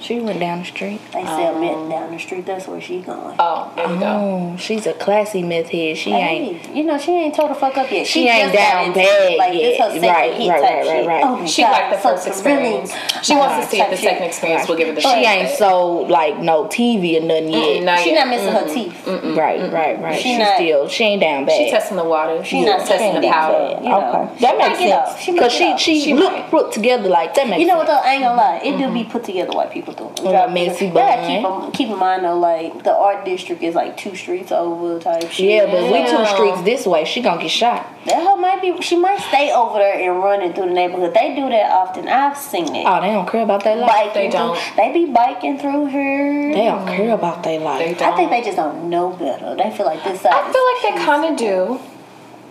She 0.00 0.18
went 0.18 0.40
down 0.40 0.60
the 0.60 0.64
street. 0.64 1.00
they 1.12 1.24
sell 1.24 1.58
mint 1.58 1.74
oh. 1.76 1.88
down 1.90 2.12
the 2.12 2.18
street. 2.18 2.46
That's 2.46 2.66
where 2.66 2.80
she 2.80 3.00
going. 3.00 3.36
Oh, 3.38 3.70
there 3.76 3.86
we 3.88 3.98
go. 3.98 4.04
Oh, 4.06 4.56
she's 4.56 4.86
a 4.86 4.94
classy 4.94 5.42
meth 5.42 5.68
head. 5.68 5.98
She 5.98 6.10
ain't. 6.12 6.74
You 6.74 6.84
know 6.84 6.96
she 6.98 7.12
ain't 7.12 7.34
told 7.34 7.50
the 7.50 7.54
fuck 7.54 7.76
up 7.76 7.90
yet. 7.90 8.06
She 8.06 8.26
ain't 8.28 8.52
down 8.52 8.86
into 8.86 9.00
bad 9.00 9.32
it. 9.32 9.38
Like 9.38 9.52
this 9.52 9.78
yet. 9.78 9.92
her 9.92 10.00
second 10.00 10.08
Right, 10.08 10.34
hit 10.34 10.48
right, 10.48 10.62
right, 10.86 11.06
right, 11.06 11.22
Oh 11.24 11.46
She 11.46 11.62
God, 11.62 11.72
liked 11.72 11.92
the 11.96 11.98
first 12.08 12.26
experience. 12.26 12.92
She 13.22 13.34
wants 13.34 13.64
to 13.66 13.70
see 13.70 13.80
if 13.80 13.90
the 13.90 13.96
type 13.96 14.00
shit. 14.00 14.10
second 14.10 14.22
experience 14.24 14.68
will 14.68 14.76
give 14.76 14.88
her 14.88 14.94
the 14.94 15.00
She 15.02 15.08
shit. 15.08 15.26
ain't 15.26 15.50
sold 15.58 16.10
like 16.10 16.38
no 16.38 16.64
TV 16.64 17.18
or 17.18 17.24
nothing 17.26 17.50
yet. 17.50 17.82
Not 17.84 18.00
She 18.00 18.12
yet. 18.12 18.24
not 18.26 18.28
missing 18.30 18.52
her 18.52 18.66
teeth. 18.72 19.06
Right, 19.36 19.70
right, 19.72 20.00
right. 20.00 20.16
She 20.16 20.22
She, 20.30 20.38
not- 20.38 20.54
still 20.56 20.88
she 20.88 21.04
ain't 21.04 21.20
down 21.20 21.44
bad. 21.44 21.56
She 21.58 21.70
testing 21.70 21.96
the 21.98 22.04
water. 22.04 22.42
She 22.44 22.64
not 22.64 22.78
testing 22.86 23.14
the 23.16 23.20
testing 23.20 23.32
powder. 23.32 23.74
bad. 23.74 23.84
you 23.84 23.88
know. 23.90 24.08
okay, 24.30 24.40
that 24.40 24.50
She 24.52 24.56
makes 24.56 24.68
might 24.70 24.78
get 24.78 24.98
up. 24.98 25.18
sense. 25.18 25.40
Cause 25.40 25.52
she 25.52 25.76
she, 25.78 26.00
She 26.00 26.14
look 26.14 26.48
put 26.50 26.72
together 26.72 27.08
like 27.10 27.34
that 27.34 27.48
makes 27.48 27.60
You 27.60 27.66
know 27.66 27.76
what 27.76 27.86
sense. 27.86 28.00
though? 28.02 28.08
I 28.08 28.12
ain't 28.14 28.22
gonna 28.22 28.36
lie. 28.36 28.60
It 28.64 28.78
do 28.78 28.92
be 28.94 29.04
put 29.04 29.24
together 29.24 29.52
white 29.52 29.70
people 29.70 29.89
do. 29.94 30.26
A 30.28 30.48
messy 30.50 30.86
You 30.86 30.92
gotta 30.92 31.22
bun. 31.22 31.26
keep, 31.26 31.44
'em- 31.44 31.72
keep 31.72 31.88
in 31.90 31.98
mind 31.98 32.24
though, 32.24 32.38
like 32.38 32.82
the 32.84 32.94
art 32.94 33.24
district 33.24 33.62
is 33.62 33.74
like 33.74 33.96
two 33.96 34.14
streets 34.16 34.50
over 34.52 34.98
type 34.98 35.30
shit. 35.30 35.46
Yeah, 35.46 35.66
but 35.66 35.90
we 35.92 36.04
two 36.08 36.24
streets 36.26 36.62
this 36.62 36.86
way, 36.86 37.04
she 37.04 37.20
gonna 37.22 37.40
get 37.42 37.50
shot. 37.50 37.86
That 38.06 38.22
hoe 38.22 38.36
might 38.36 38.62
be. 38.62 38.80
She 38.80 38.96
might 38.96 39.20
stay 39.20 39.52
over 39.52 39.78
there 39.78 39.98
and 40.10 40.22
running 40.22 40.52
through 40.52 40.66
the 40.68 40.72
neighborhood. 40.74 41.12
They 41.14 41.34
do 41.34 41.48
that 41.50 41.70
often. 41.70 42.08
I've 42.08 42.36
seen 42.36 42.74
it. 42.74 42.84
Oh, 42.86 43.00
they 43.00 43.08
don't 43.12 43.28
care 43.28 43.42
about 43.42 43.62
their 43.64 43.76
life. 43.76 43.88
biking 43.90 44.12
they 44.14 44.30
through- 44.30 44.38
don't. 44.40 44.58
They 44.76 44.92
be 44.92 45.04
biking 45.06 45.58
through 45.58 45.86
here. 45.86 46.52
They 46.54 46.64
don't 46.64 46.86
care 46.86 47.12
about 47.12 47.42
their 47.42 47.58
They 47.58 47.64
life. 47.64 47.98
don't. 47.98 48.12
I 48.12 48.16
think 48.16 48.30
they 48.30 48.42
just 48.42 48.56
don't 48.56 48.88
know 48.88 49.10
better. 49.10 49.54
They 49.54 49.70
feel 49.70 49.86
like 49.86 50.02
this. 50.04 50.24
I 50.24 50.50
feel 50.50 50.92
like 50.92 50.98
they 50.98 51.04
kind 51.04 51.24
of 51.26 51.36
do, 51.36 51.78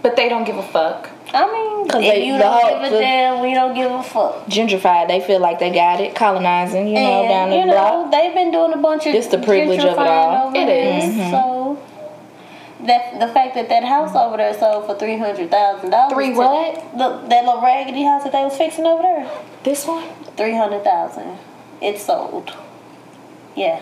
but 0.01 0.15
they 0.15 0.29
don't 0.29 0.43
give 0.45 0.57
a 0.57 0.63
fuck. 0.63 1.09
I 1.33 1.45
mean, 1.51 1.87
'Cause 1.87 2.01
if 2.03 2.13
they- 2.13 2.23
you 2.25 2.37
don't 2.37 2.51
whole- 2.51 2.81
give 2.83 2.93
a 2.93 2.99
damn, 2.99 3.41
we 3.41 3.53
don't 3.53 3.73
give 3.75 3.91
a 3.91 4.01
fuck. 4.01 4.45
Gentrified, 4.47 5.07
they 5.07 5.19
feel 5.19 5.39
like 5.39 5.59
they 5.59 5.69
got 5.69 5.99
it. 5.99 6.15
Colonizing, 6.15 6.87
you 6.87 6.95
know, 6.95 7.23
down 7.27 7.51
And 7.51 7.51
the 7.51 7.57
you 7.57 7.71
block. 7.71 7.93
know, 7.93 8.07
they've 8.11 8.33
been 8.33 8.51
doing 8.51 8.73
a 8.73 8.77
bunch 8.77 9.05
of 9.05 9.13
It's 9.13 9.27
the 9.27 9.37
privilege 9.37 9.79
of 9.83 9.93
it 9.93 10.07
all. 10.07 10.51
It 10.55 10.67
is. 10.69 11.03
Mm-hmm. 11.03 11.31
So 11.31 11.77
that 12.85 13.19
the 13.19 13.27
fact 13.27 13.53
that 13.55 13.67
that 13.69 13.83
house 13.83 14.15
over 14.15 14.37
there 14.37 14.53
sold 14.53 14.85
for 14.87 14.95
three 14.95 15.17
hundred 15.17 15.51
thousand 15.51 15.89
dollars. 15.91 16.13
Three 16.13 16.31
what? 16.33 16.75
The, 16.97 17.19
that 17.27 17.45
little 17.45 17.61
raggedy 17.61 18.03
house 18.03 18.23
that 18.23 18.31
they 18.31 18.43
was 18.43 18.55
fixing 18.57 18.85
over 18.87 19.03
there. 19.03 19.27
This 19.63 19.85
one? 19.85 20.05
Three 20.37 20.55
hundred 20.55 20.83
thousand. 20.83 21.37
It 21.81 21.99
sold. 21.99 22.53
Yeah. 23.55 23.81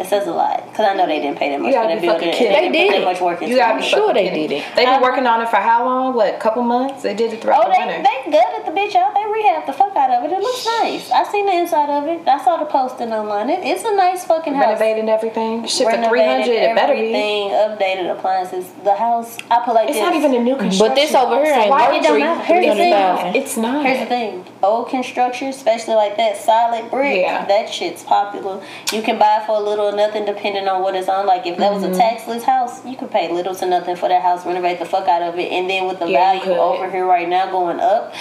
It 0.00 0.06
says 0.06 0.26
a 0.26 0.32
lot 0.32 0.64
because 0.70 0.86
I 0.88 0.94
know 0.94 1.06
they 1.06 1.20
didn't 1.20 1.38
pay 1.38 1.50
that 1.50 1.60
much 1.60 1.68
You 1.68 1.74
for 1.78 1.82
gotta 1.84 1.94
that 1.94 2.00
be 2.00 2.08
building. 2.08 2.32
fucking 2.32 2.46
and. 2.46 2.54
They 2.54 2.60
didn't 2.60 2.72
put 2.72 2.92
did 2.92 3.02
that 3.02 3.04
much 3.12 3.20
work 3.20 3.42
into 3.42 3.52
You 3.52 3.60
gotta 3.60 3.78
be. 3.80 3.84
Sure 3.86 4.14
they 4.14 4.26
fucking 4.28 4.48
did 4.48 4.52
it. 4.56 4.64
They've 4.74 4.86
been 4.86 5.02
working 5.02 5.26
on 5.26 5.42
it 5.42 5.48
for 5.50 5.56
how 5.56 5.84
long? 5.84 6.14
What, 6.14 6.34
a 6.34 6.38
couple 6.38 6.62
months? 6.62 7.02
They 7.02 7.14
did 7.14 7.32
it 7.34 7.42
throughout 7.42 7.66
Oh, 7.66 7.68
the 7.68 7.76
they 7.76 7.84
winter. 7.86 8.02
they 8.08 8.30
gutted 8.32 8.66
the 8.66 8.72
bitch 8.72 8.94
out. 8.96 9.12
They 9.14 9.20
rehabbed 9.28 9.66
the 9.66 9.72
fuck 9.74 9.94
out 9.96 10.10
of 10.10 10.24
it. 10.24 10.32
It 10.32 10.40
looks 10.40 10.64
nice. 10.80 11.10
I 11.10 11.24
seen 11.30 11.46
the 11.46 11.52
inside 11.52 11.90
of 11.90 12.08
it. 12.08 12.26
I 12.26 12.42
saw 12.42 12.56
the 12.56 12.64
posting 12.64 13.12
online. 13.12 13.50
It, 13.50 13.60
it's 13.62 13.84
a 13.84 13.94
nice 13.94 14.24
fucking 14.24 14.54
house. 14.54 14.80
Renovated 14.80 15.08
everything. 15.08 15.66
Shit 15.66 15.86
for 15.86 15.92
three 16.08 16.20
Renovated 16.20 16.48
hundred. 16.48 16.70
It 16.70 16.74
better 16.76 16.94
be. 16.94 17.12
everything, 17.12 17.50
updated 17.50 18.10
appliances. 18.16 18.66
The 18.84 18.94
house. 18.96 19.36
I 19.50 19.60
put 19.64 19.74
like 19.74 19.88
It's 19.90 19.98
this. 19.98 20.02
not 20.02 20.14
even 20.14 20.34
a 20.34 20.40
new 20.42 20.56
construction. 20.56 20.88
But 20.88 20.94
this 20.94 21.14
over 21.14 21.36
here 21.44 21.54
so 21.54 21.60
ain't 21.60 21.70
why 21.70 21.88
no 21.90 21.96
it 21.96 22.02
don't 22.02 22.14
three- 22.46 22.46
Here's 22.46 22.66
the 22.66 22.80
thing. 22.80 22.92
300,000. 22.94 23.36
It's 23.36 23.56
not. 23.56 23.84
Here's 23.84 24.00
the 24.00 24.06
thing: 24.06 24.44
old 24.62 24.88
construction, 24.88 25.48
especially 25.48 25.94
like 25.94 26.16
that 26.16 26.36
solid 26.36 26.90
brick, 26.90 27.22
Yeah. 27.22 27.44
that 27.46 27.68
shit's 27.72 28.02
popular. 28.02 28.62
You 28.92 29.00
can 29.02 29.18
buy 29.18 29.42
for 29.46 29.56
a 29.56 29.60
little 29.60 29.86
or 29.86 29.96
nothing 29.96 30.24
depending 30.26 30.68
on 30.68 30.82
what 30.82 30.94
it's 30.94 31.08
on. 31.08 31.26
Like 31.26 31.46
if 31.46 31.56
that 31.58 31.72
was 31.72 31.82
Mm-hmm. 31.82 31.94
a 31.94 31.96
taxless 31.98 32.42
house, 32.42 32.84
you 32.84 32.96
could 32.96 33.10
pay 33.10 33.32
little 33.32 33.54
to 33.54 33.66
nothing 33.66 33.96
for 33.96 34.08
that 34.08 34.22
house, 34.22 34.44
renovate 34.44 34.78
the 34.78 34.84
fuck 34.84 35.08
out 35.08 35.22
of 35.22 35.38
it, 35.38 35.50
and 35.50 35.68
then 35.70 35.86
with 35.86 35.98
the 35.98 36.06
Yeah, 36.08 36.34
value 36.38 36.52
over 36.58 36.90
here 36.90 37.06
right 37.06 37.28
now 37.28 37.50
going 37.50 37.80
up, 37.80 38.14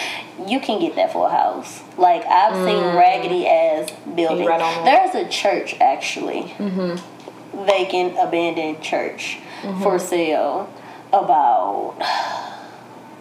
you 0.47 0.59
can 0.59 0.79
get 0.79 0.95
that 0.95 1.11
for 1.11 1.27
a 1.27 1.31
house. 1.31 1.81
Like 1.97 2.25
I've 2.25 2.55
seen 2.65 2.81
Mm. 2.83 2.97
raggedy 2.97 3.45
ass 3.47 3.89
buildings. 4.15 4.47
right. 4.47 4.81
There's 4.85 5.15
a 5.15 5.27
church 5.29 5.75
actually, 5.81 6.53
Mm-hmm. 6.57 7.65
vacant, 7.65 8.15
abandoned 8.19 8.81
church 8.81 9.39
Mm-hmm. 9.63 9.83
for 9.83 9.99
sale 9.99 10.69
about 11.11 11.95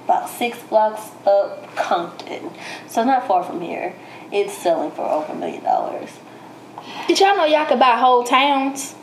about 0.09 0.31
six 0.31 0.59
blocks 0.63 1.11
up 1.27 1.77
Compton. 1.77 2.51
So 2.87 3.05
not 3.05 3.29
far 3.29 3.45
from 3.45 3.61
here. 3.61 3.95
It's 4.33 4.57
selling 4.57 4.91
for 4.91 5.03
over 5.03 5.33
a 5.33 5.37
million 5.37 5.63
dollars. 5.63 6.09
Did 7.07 7.21
y'all 7.21 7.37
know 7.37 7.45
y'all 7.45 7.67
could 7.67 7.79
buy 7.79 7.99
whole 7.99 8.25
towns? 8.25 8.95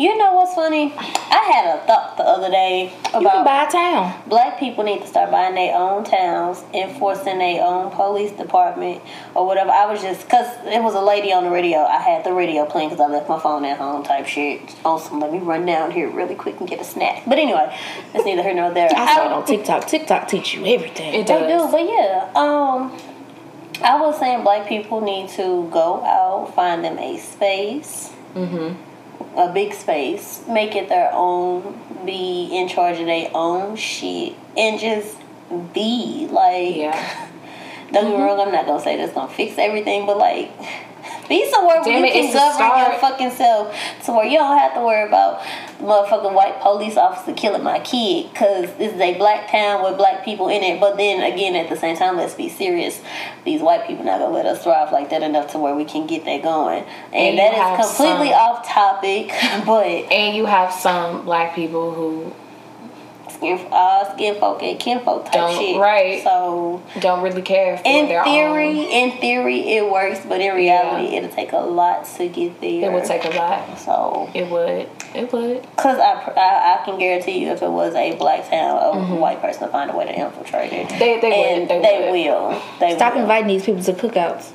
You 0.00 0.16
know 0.16 0.32
what's 0.32 0.54
funny? 0.54 0.94
I 0.96 1.42
had 1.52 1.76
a 1.76 1.86
thought 1.86 2.16
the 2.16 2.22
other 2.22 2.50
day 2.50 2.84
You 2.84 3.10
can 3.10 3.20
about 3.20 3.44
buy 3.44 3.64
a 3.64 3.70
town. 3.70 4.14
black 4.28 4.58
people 4.58 4.82
need 4.82 5.02
to 5.02 5.06
start 5.06 5.30
buying 5.30 5.54
their 5.54 5.76
own 5.76 6.04
towns, 6.04 6.64
enforcing 6.72 7.36
their 7.36 7.62
own 7.62 7.90
police 7.90 8.32
department 8.32 9.02
or 9.34 9.46
whatever. 9.46 9.70
I 9.70 9.84
was 9.92 10.00
just 10.00 10.24
because 10.24 10.46
it 10.64 10.82
was 10.82 10.94
a 10.94 11.02
lady 11.02 11.34
on 11.34 11.44
the 11.44 11.50
radio. 11.50 11.80
I 11.80 11.98
had 12.00 12.24
the 12.24 12.32
radio 12.32 12.64
playing 12.64 12.88
because 12.88 13.04
I 13.06 13.12
left 13.12 13.28
my 13.28 13.38
phone 13.38 13.66
at 13.66 13.76
home 13.76 14.02
type 14.02 14.26
shit. 14.26 14.74
Also, 14.86 15.14
let 15.16 15.30
me 15.30 15.38
run 15.38 15.66
down 15.66 15.90
here 15.90 16.08
really 16.08 16.34
quick 16.34 16.58
and 16.60 16.66
get 16.68 16.80
a 16.80 16.84
snack. 16.84 17.22
But 17.26 17.38
anyway, 17.38 17.76
it's 18.14 18.24
neither 18.24 18.42
here 18.42 18.54
nor 18.54 18.72
there. 18.72 18.88
I 18.96 19.14
saw 19.14 19.26
it 19.26 19.32
on 19.32 19.44
TikTok. 19.44 19.86
TikTok 19.86 20.28
teach 20.28 20.54
you 20.54 20.64
everything. 20.64 21.12
It 21.12 21.26
They 21.26 21.40
does. 21.46 21.66
do, 21.66 21.72
but 21.72 21.84
yeah. 21.84 22.30
Um, 22.34 22.96
I 23.84 24.00
was 24.00 24.18
saying 24.18 24.44
black 24.44 24.66
people 24.66 25.02
need 25.02 25.28
to 25.30 25.68
go 25.70 26.02
out, 26.04 26.54
find 26.54 26.82
them 26.82 26.98
a 26.98 27.18
space, 27.18 28.12
a 29.36 29.52
big 29.52 29.74
space, 29.74 30.42
make 30.48 30.74
it 30.74 30.88
their 30.88 31.10
own, 31.12 31.78
be 32.04 32.48
in 32.52 32.68
charge 32.68 32.98
of 32.98 33.06
their 33.06 33.30
own 33.34 33.76
shit, 33.76 34.34
and 34.56 34.78
just 34.80 35.16
be 35.72 36.28
like. 36.30 36.76
Yeah. 36.76 37.26
Don't 37.92 38.04
get 38.04 38.10
me 38.10 38.16
mm-hmm. 38.18 38.22
wrong. 38.22 38.40
I'm 38.40 38.52
not 38.52 38.66
gonna 38.66 38.80
say 38.80 38.96
that's 38.96 39.12
gonna 39.12 39.32
fix 39.32 39.58
everything, 39.58 40.06
but 40.06 40.16
like. 40.16 40.50
Be 41.30 41.48
somewhere 41.48 41.76
Damn 41.84 42.02
where 42.02 42.10
it, 42.10 42.16
you 42.16 42.32
can 42.32 42.58
govern 42.58 42.90
your 42.90 43.00
fucking 43.00 43.30
self 43.30 43.72
to 44.04 44.12
where 44.12 44.26
you 44.26 44.36
don't 44.36 44.58
have 44.58 44.74
to 44.74 44.80
worry 44.80 45.06
about 45.06 45.40
motherfucking 45.78 46.34
white 46.34 46.60
police 46.60 46.96
officer 46.96 47.32
killing 47.34 47.62
my 47.62 47.78
kid 47.78 48.28
because 48.32 48.64
this 48.78 48.92
is 48.92 49.00
a 49.00 49.16
black 49.16 49.48
town 49.48 49.84
with 49.84 49.96
black 49.96 50.24
people 50.24 50.48
in 50.48 50.64
it. 50.64 50.80
But 50.80 50.96
then 50.96 51.22
again, 51.22 51.54
at 51.54 51.68
the 51.68 51.76
same 51.76 51.96
time, 51.96 52.16
let's 52.16 52.34
be 52.34 52.48
serious. 52.48 53.00
These 53.44 53.62
white 53.62 53.86
people 53.86 54.04
not 54.04 54.18
gonna 54.18 54.34
let 54.34 54.44
us 54.44 54.64
thrive 54.64 54.90
like 54.90 55.10
that 55.10 55.22
enough 55.22 55.52
to 55.52 55.58
where 55.58 55.76
we 55.76 55.84
can 55.84 56.08
get 56.08 56.24
that 56.24 56.42
going. 56.42 56.82
And, 57.12 57.38
And 57.38 57.38
that 57.38 57.78
is 57.80 57.86
completely 57.86 58.30
some- 58.30 58.40
off 58.40 58.68
topic, 58.68 59.28
but 59.64 59.86
And 59.86 60.36
you 60.36 60.46
have 60.46 60.72
some 60.72 61.24
black 61.24 61.54
people 61.54 61.94
who 61.94 62.34
skin, 63.40 63.58
uh, 63.72 64.14
skin 64.14 64.34
folk 64.38 64.62
and 64.62 64.78
kinfolk 64.78 65.24
type 65.24 65.32
Don't- 65.34 65.58
shit. 65.58 65.80
right. 65.80 66.22
So 66.22 66.82
don't 67.00 67.22
really 67.22 67.42
care 67.42 67.78
for 67.78 67.82
in 67.86 68.06
their 68.08 68.22
theory, 68.24 68.68
own. 68.68 68.76
in 68.92 69.10
theory, 69.18 69.60
it 69.76 69.90
works, 69.90 70.20
but 70.28 70.40
in 70.40 70.54
reality, 70.54 71.16
it'll 71.16 71.30
take 71.30 71.52
a 71.52 71.56
lot 71.58 72.04
to 72.16 72.28
get 72.28 72.60
there. 72.60 72.90
It 72.90 72.92
would 72.92 73.04
take 73.04 73.24
a 73.24 73.30
lot. 73.36 73.78
So, 73.78 74.28
It 74.34 74.48
would. 74.50 74.88
It 75.14 75.32
would. 75.32 75.62
because 75.62 75.98
I, 75.98 76.12
I, 76.36 76.80
I 76.80 76.84
can 76.84 76.98
guarantee 76.98 77.38
you, 77.44 77.48
if 77.50 77.62
it 77.62 77.70
was 77.70 77.94
a 77.94 78.14
black 78.16 78.48
town, 78.48 78.76
a 78.78 78.90
Mm-hmm. 79.00 79.16
white 79.16 79.40
person 79.40 79.62
will 79.62 79.72
find 79.72 79.90
a 79.90 79.96
way 79.96 80.04
to 80.04 80.12
infiltrate 80.14 80.72
it. 80.72 80.88
They- 80.90 81.18
they 81.20 81.58
would, 81.60 81.68
they 81.68 81.80
they, 81.80 82.00
would. 82.10 82.12
will. 82.12 82.62
They 82.78 82.94
Stop 82.96 83.14
will. 83.14 83.22
inviting 83.22 83.48
these 83.48 83.64
people 83.64 83.82
to 83.82 83.92
cookouts. 83.94 84.50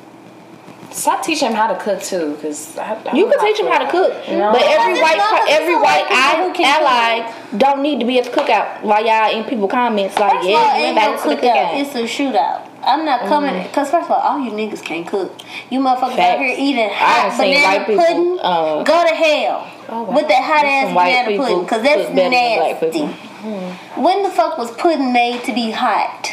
Stop 0.96 1.22
teaching 1.24 1.50
them 1.50 1.58
how 1.58 1.68
to 1.68 1.76
cook 1.78 2.02
too, 2.02 2.36
because 2.36 2.74
You 3.14 3.28
can 3.30 3.39
teach 3.43 3.58
them 3.58 3.68
how 3.68 3.80
to 3.80 3.91
cook, 3.91 4.14
No. 4.30 4.54
but 4.54 4.62
every 4.64 4.93
Because 4.93 5.02
white 5.04 5.43
it's 5.43 5.52
every 5.60 5.76
white 5.76 6.06
white 6.10 6.38
who 6.48 6.54
can 6.54 6.82
ally 6.82 7.34
don't 7.58 7.82
need 7.82 8.00
to 8.00 8.06
be 8.06 8.18
at 8.18 8.24
the 8.26 8.32
cookout. 8.32 8.82
While 8.82 9.06
y'all 9.06 9.30
in 9.38 9.43
people 9.43 9.68
comments 9.68 10.18
like, 10.18 10.32
First 10.32 10.48
of 10.48 10.56
all, 10.56 10.62
yeah, 10.62 10.76
ain't 10.78 10.96
no 10.96 11.18
to 11.22 11.30
the 11.30 11.36
cookout. 11.36 11.54
cookout. 11.54 11.82
It's 11.82 11.96
a 11.96 12.04
shootout. 12.04 12.62
I'm 12.82 13.04
not 13.04 13.22
coming 13.28 13.62
because 13.64 13.89
first 13.91 14.06
of 14.06 14.12
all, 14.12 14.22
all 14.22 14.39
you 14.39 14.52
niggas 14.52 14.82
can't 14.86 15.06
cook. 15.08 15.34
You 15.70 15.80
motherfuckers 15.82 16.18
out 16.20 16.39
here 16.39 16.56
eating 16.58 16.86
I 16.89 16.93
hot 16.93 17.28
done 17.30 17.38
seen 17.39 17.54
banana 17.56 17.78
white 17.78 17.88
people, 17.88 18.06
pudding. 18.06 18.39
uh, 18.41 18.84
Go 18.84 19.08
to 19.10 19.16
hell 19.16 19.68
Oh, 19.89 20.04
wow. 20.04 20.16
with 20.16 20.28
that 20.30 20.43
hot 20.43 20.62
There's 20.62 20.74
ass 20.74 20.86
some 20.88 20.96
white 20.96 21.12
banana 21.12 21.28
people 21.28 21.46
pudding 21.46 21.64
because 21.64 21.84
that's 21.84 22.06
cook 22.06 22.16
better 22.16 22.30
than 22.30 22.58
black 22.60 22.82
nasty. 22.82 23.00
people. 23.00 24.04
When 24.04 24.24
the 24.24 24.30
fuck 24.30 24.58
was 24.58 24.72
pudding 24.72 25.12
made 25.12 25.43
to 25.43 25.54
be 25.54 25.72
hot? 25.72 26.32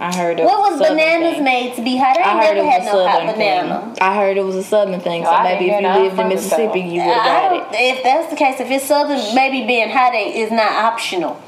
I 0.00 0.14
heard 0.14 0.38
it 0.38 0.44
What 0.44 0.70
was 0.70 0.80
was 0.80 0.88
bananas 0.90 1.34
thing. 1.34 1.44
made 1.44 1.74
to 1.76 1.82
be 1.82 1.96
hot? 1.96 2.16
I 2.18 2.22
I 2.38 2.46
heard 2.46 2.56
it 2.56 2.62
never 2.62 2.66
was 2.66 2.72
had 2.72 2.82
a 2.82 2.84
no 2.84 3.06
hot 3.06 3.12
southern 3.18 3.34
banana. 3.34 3.80
thing. 3.94 3.96
I 4.00 4.14
heard 4.14 4.36
it 4.36 4.42
was 4.44 4.54
a 4.56 4.62
southern 4.62 5.00
thing. 5.00 5.24
So 5.24 5.30
No, 5.30 5.36
I 5.36 5.42
maybe 5.42 5.70
if 5.70 5.80
you 5.82 5.88
lived 5.88 6.18
in 6.20 6.28
Mississippi, 6.28 6.80
you 6.80 7.00
would 7.02 7.12
have 7.12 7.50
don't, 7.52 7.60
got 7.70 7.74
it. 7.74 7.80
if 7.96 8.02
that's 8.04 8.30
the 8.30 8.36
case, 8.36 8.60
if 8.60 8.70
it's 8.70 8.84
southern, 8.86 9.34
maybe 9.34 9.66
being 9.66 9.90
hot 9.90 10.14
ain't 10.14 10.36
is 10.36 10.50
not 10.52 10.70
optional. 10.72 11.40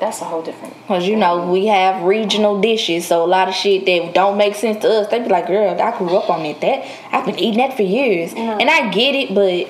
That's 0.00 0.20
a 0.20 0.24
whole 0.24 0.42
different. 0.42 0.74
Cause 0.88 1.06
you 1.06 1.16
know 1.16 1.46
we 1.50 1.66
have 1.66 2.02
regional 2.02 2.60
dishes, 2.60 3.06
so 3.06 3.24
a 3.24 3.26
lot 3.26 3.48
of 3.48 3.54
shit 3.54 3.86
that 3.86 4.12
don't 4.14 4.36
make 4.36 4.54
sense 4.56 4.82
to 4.82 4.88
us, 4.90 5.06
they 5.08 5.20
be 5.20 5.28
like, 5.28 5.46
"Girl, 5.46 5.70
I 5.80 5.96
grew 5.96 6.16
up 6.16 6.28
on 6.30 6.44
it. 6.44 6.60
That 6.60 6.84
I've 7.12 7.24
been 7.24 7.38
eating 7.38 7.58
that 7.58 7.74
for 7.76 7.82
years, 7.84 8.32
and 8.34 8.68
I 8.68 8.90
get 8.90 9.14
it, 9.14 9.34
but 9.34 9.68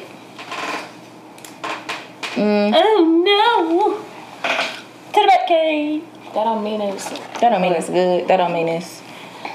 Oh 2.36 3.22
no! 3.24 4.00
To 5.12 5.20
the 5.20 5.26
back 5.28 5.46
cave. 5.46 6.02
That 6.34 6.44
don't 6.44 6.62
mean 6.64 6.80
it's. 6.80 7.08
that 7.08 7.40
don't 7.50 7.62
mean 7.62 7.72
it's 7.72 7.88
good. 7.88 8.28
That 8.28 8.36
don't 8.38 8.52
mean 8.52 8.68
it's 8.68 9.02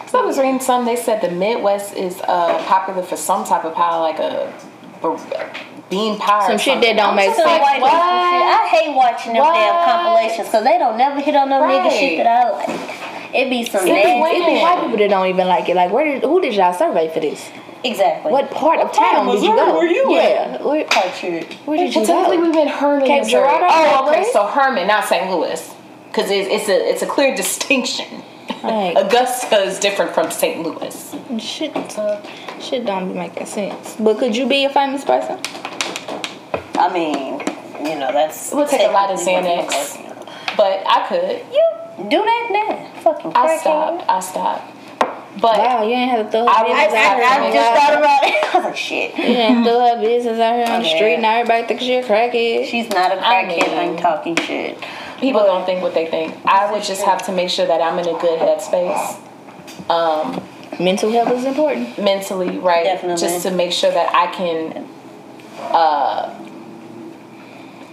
So 0.07 0.21
I 0.21 0.25
was 0.25 0.37
reading 0.37 0.59
some. 0.59 0.85
They 0.85 0.95
said 0.95 1.21
the 1.21 1.29
Midwest 1.31 1.95
is 1.95 2.19
uh, 2.21 2.57
popular 2.65 3.03
for 3.03 3.17
some 3.17 3.43
type 3.45 3.65
of 3.65 3.73
pie, 3.73 3.97
like 3.99 4.19
a 4.19 4.53
bean 5.89 6.17
pie. 6.17 6.45
Some 6.47 6.55
or 6.55 6.59
shit 6.59 6.81
that 6.81 6.95
don't 6.95 7.09
I'm 7.11 7.15
make 7.15 7.33
sense. 7.35 7.45
like, 7.45 7.61
White 7.61 7.81
what? 7.81 7.93
I 7.93 8.67
hate 8.71 8.95
watching 8.95 9.33
them 9.33 9.43
damn 9.43 9.85
compilations 9.85 10.47
because 10.47 10.63
they 10.63 10.77
don't 10.77 10.97
never 10.97 11.19
hit 11.21 11.35
on 11.35 11.49
no 11.49 11.61
nigga 11.61 11.89
shit 11.91 12.17
that 12.17 12.27
I 12.27 12.49
like. 12.51 13.35
It 13.35 13.49
be 13.49 13.63
some 13.65 13.81
It 13.81 13.93
be 13.93 13.99
it 13.99 14.45
be 14.45 14.61
white 14.61 14.79
people 14.81 14.97
that 14.97 15.09
don't 15.09 15.27
even 15.27 15.47
like 15.47 15.69
it. 15.69 15.75
Like, 15.75 15.91
where 15.91 16.05
did 16.05 16.23
who 16.23 16.41
did 16.41 16.53
y'all 16.55 16.73
survey 16.73 17.13
for 17.13 17.19
this? 17.19 17.49
Exactly. 17.83 18.31
What 18.31 18.51
part 18.51 18.79
of 18.79 18.89
of 18.89 18.95
town 18.95 19.27
did 19.27 19.41
you 19.43 19.51
Missouri 19.51 19.55
go? 19.71 19.77
were 19.77 19.85
you 19.85 20.13
yeah, 20.13 20.61
where, 20.61 20.83
part 20.85 21.15
shit? 21.15 21.53
where 21.65 21.77
did 21.77 21.93
you 21.95 22.01
Well, 22.01 22.07
technically, 22.07 22.37
go? 22.37 22.43
we've 22.43 22.53
been 22.53 22.67
Hermann. 22.67 23.07
Cape 23.07 23.23
Missouri. 23.23 23.41
Girardeau, 23.47 23.67
Oh, 23.69 24.09
okay. 24.11 24.29
So 24.33 24.45
Hermann, 24.47 24.87
not 24.87 25.05
St. 25.05 25.29
Louis, 25.31 25.73
because 26.09 26.29
it's, 26.31 26.49
it's 26.49 26.69
a 26.69 26.89
it's 26.89 27.01
a 27.01 27.07
clear 27.07 27.35
distinction. 27.35 28.23
Like- 28.63 28.97
Augusta 29.05 29.57
is 29.61 29.79
different 29.79 30.13
from 30.13 30.31
St. 30.31 30.61
Louis. 30.63 31.15
Shit, 31.39 31.75
uh, 31.97 32.21
shit 32.59 32.85
don't 32.85 33.07
be 33.13 33.17
making 33.17 33.45
sense. 33.45 33.95
But 33.99 34.17
could 34.17 34.35
you 34.35 34.47
be 34.47 34.65
a 34.65 34.69
famous 34.69 35.05
person? 35.05 35.39
I 36.75 36.91
mean, 36.93 37.39
you 37.87 37.95
know 37.99 38.11
that's. 38.11 38.51
It 38.51 38.55
would 38.55 38.67
take 38.67 38.87
a 38.87 38.91
lot 38.91 39.11
of 39.11 39.19
Xanax. 39.19 40.05
But 40.57 40.83
I 40.87 41.05
could. 41.07 41.41
You 41.53 42.09
do 42.09 42.17
that 42.23 42.47
now, 42.51 43.01
fucking. 43.01 43.31
I 43.35 43.57
stopped. 43.57 44.09
I 44.09 44.19
stopped. 44.19 44.75
But 45.41 45.57
Wow, 45.57 45.83
you 45.83 45.93
ain't 45.93 46.11
have 46.11 46.25
to 46.25 46.31
throw 46.31 46.41
her 46.43 46.49
I- 46.49 46.63
business 46.63 46.93
I- 46.93 47.05
out 47.05 47.15
here. 47.15 47.25
I 47.25 47.39
on 47.39 47.47
the 47.47 47.53
just 47.53 47.79
thought 47.79 47.97
about 47.97 48.23
it. 48.23 48.43
I 48.55 48.57
was 48.57 48.65
like, 48.65 48.75
shit. 48.77 49.17
You 49.17 49.23
ain't 49.23 49.63
throw 49.65 49.95
her 49.95 50.01
business 50.01 50.39
out 50.39 50.55
here 50.55 50.65
on 50.75 50.81
the 50.81 50.87
Okay. 50.87 50.97
street. 50.97 51.19
Now 51.19 51.33
everybody 51.39 51.67
think 51.67 51.79
she 51.81 51.93
a 51.95 52.03
crackhead. 52.03 52.65
She's 52.65 52.89
not 52.89 53.11
a 53.11 53.25
I 53.25 53.45
crackhead. 53.45 53.69
mean- 53.69 53.89
I'm 53.91 53.97
talking 53.97 54.35
shit. 54.37 54.77
People 55.19 55.41
don't 55.41 55.65
think 55.65 55.81
what 55.81 55.93
they 55.93 56.07
think. 56.07 56.35
I 56.45 56.71
would 56.71 56.83
just 56.83 57.01
have 57.03 57.25
to 57.25 57.31
make 57.31 57.49
sure 57.49 57.65
that 57.67 57.81
I'm 57.81 57.99
in 57.99 58.07
a 58.07 58.19
good 58.19 58.39
headspace. 58.39 59.19
Um, 59.89 60.43
Mental 60.79 61.11
health 61.11 61.31
is 61.31 61.45
important. 61.45 61.97
mentally, 62.01 62.57
right? 62.59 62.83
Definitely. 62.85 63.21
Just 63.27 63.43
to 63.43 63.51
make 63.51 63.71
sure 63.73 63.91
that 63.91 64.13
I 64.15 64.27
can 64.33 64.87
uh, 65.59 66.33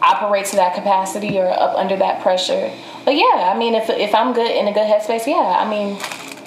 operate 0.03 0.47
to 0.47 0.57
that 0.57 0.75
capacity 0.75 1.39
or 1.39 1.49
up 1.49 1.77
under 1.77 1.97
that 1.97 2.23
pressure. 2.23 2.71
But 3.05 3.17
yeah, 3.17 3.53
I 3.53 3.59
mean, 3.59 3.75
if 3.75 3.89
if 3.91 4.15
I'm 4.15 4.33
good 4.33 4.51
in 4.51 4.69
a 4.69 4.73
good 4.73 4.87
headspace, 4.87 5.27
yeah, 5.27 5.57
I 5.59 5.69
mean, 5.69 5.99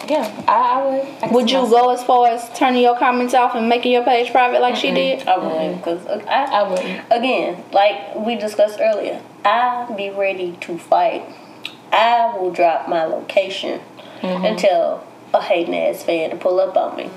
yeah, 0.10 0.44
I, 0.48 0.54
I 0.54 0.86
would. 0.86 1.24
I 1.24 1.34
Would 1.34 1.52
you 1.52 1.70
go 1.70 1.92
as 1.92 2.04
far 2.04 2.28
as 2.28 2.50
turning 2.58 2.82
your 2.82 2.98
comments 2.98 3.34
off 3.34 3.56
and 3.56 3.70
making 3.70 3.92
your 3.92 4.04
page 4.04 4.32
private 4.32 4.60
like 4.62 4.76
she 4.76 4.92
did? 4.92 5.28
I 5.28 5.38
would, 5.38 5.78
because 5.78 6.06
I, 6.28 6.44
I 6.46 6.64
wouldn't. 6.70 7.02
again, 7.12 7.64
like 7.72 8.16
we 8.16 8.36
discussed 8.36 8.80
earlier, 8.82 9.22
I 9.46 9.92
be 9.96 10.10
ready 10.10 10.58
to 10.62 10.78
fight. 10.78 11.24
I 11.92 12.36
will 12.38 12.52
drop 12.52 12.88
my 12.90 13.04
location 13.06 13.82
Mm-hmm. 14.22 14.46
and 14.46 14.60
tell 14.60 15.08
a 15.34 15.42
hating 15.42 15.74
ass 15.74 16.04
fan 16.04 16.32
to 16.32 16.36
pull 16.36 16.60
up 16.60 16.76
on 16.76 16.98
me. 16.98 17.10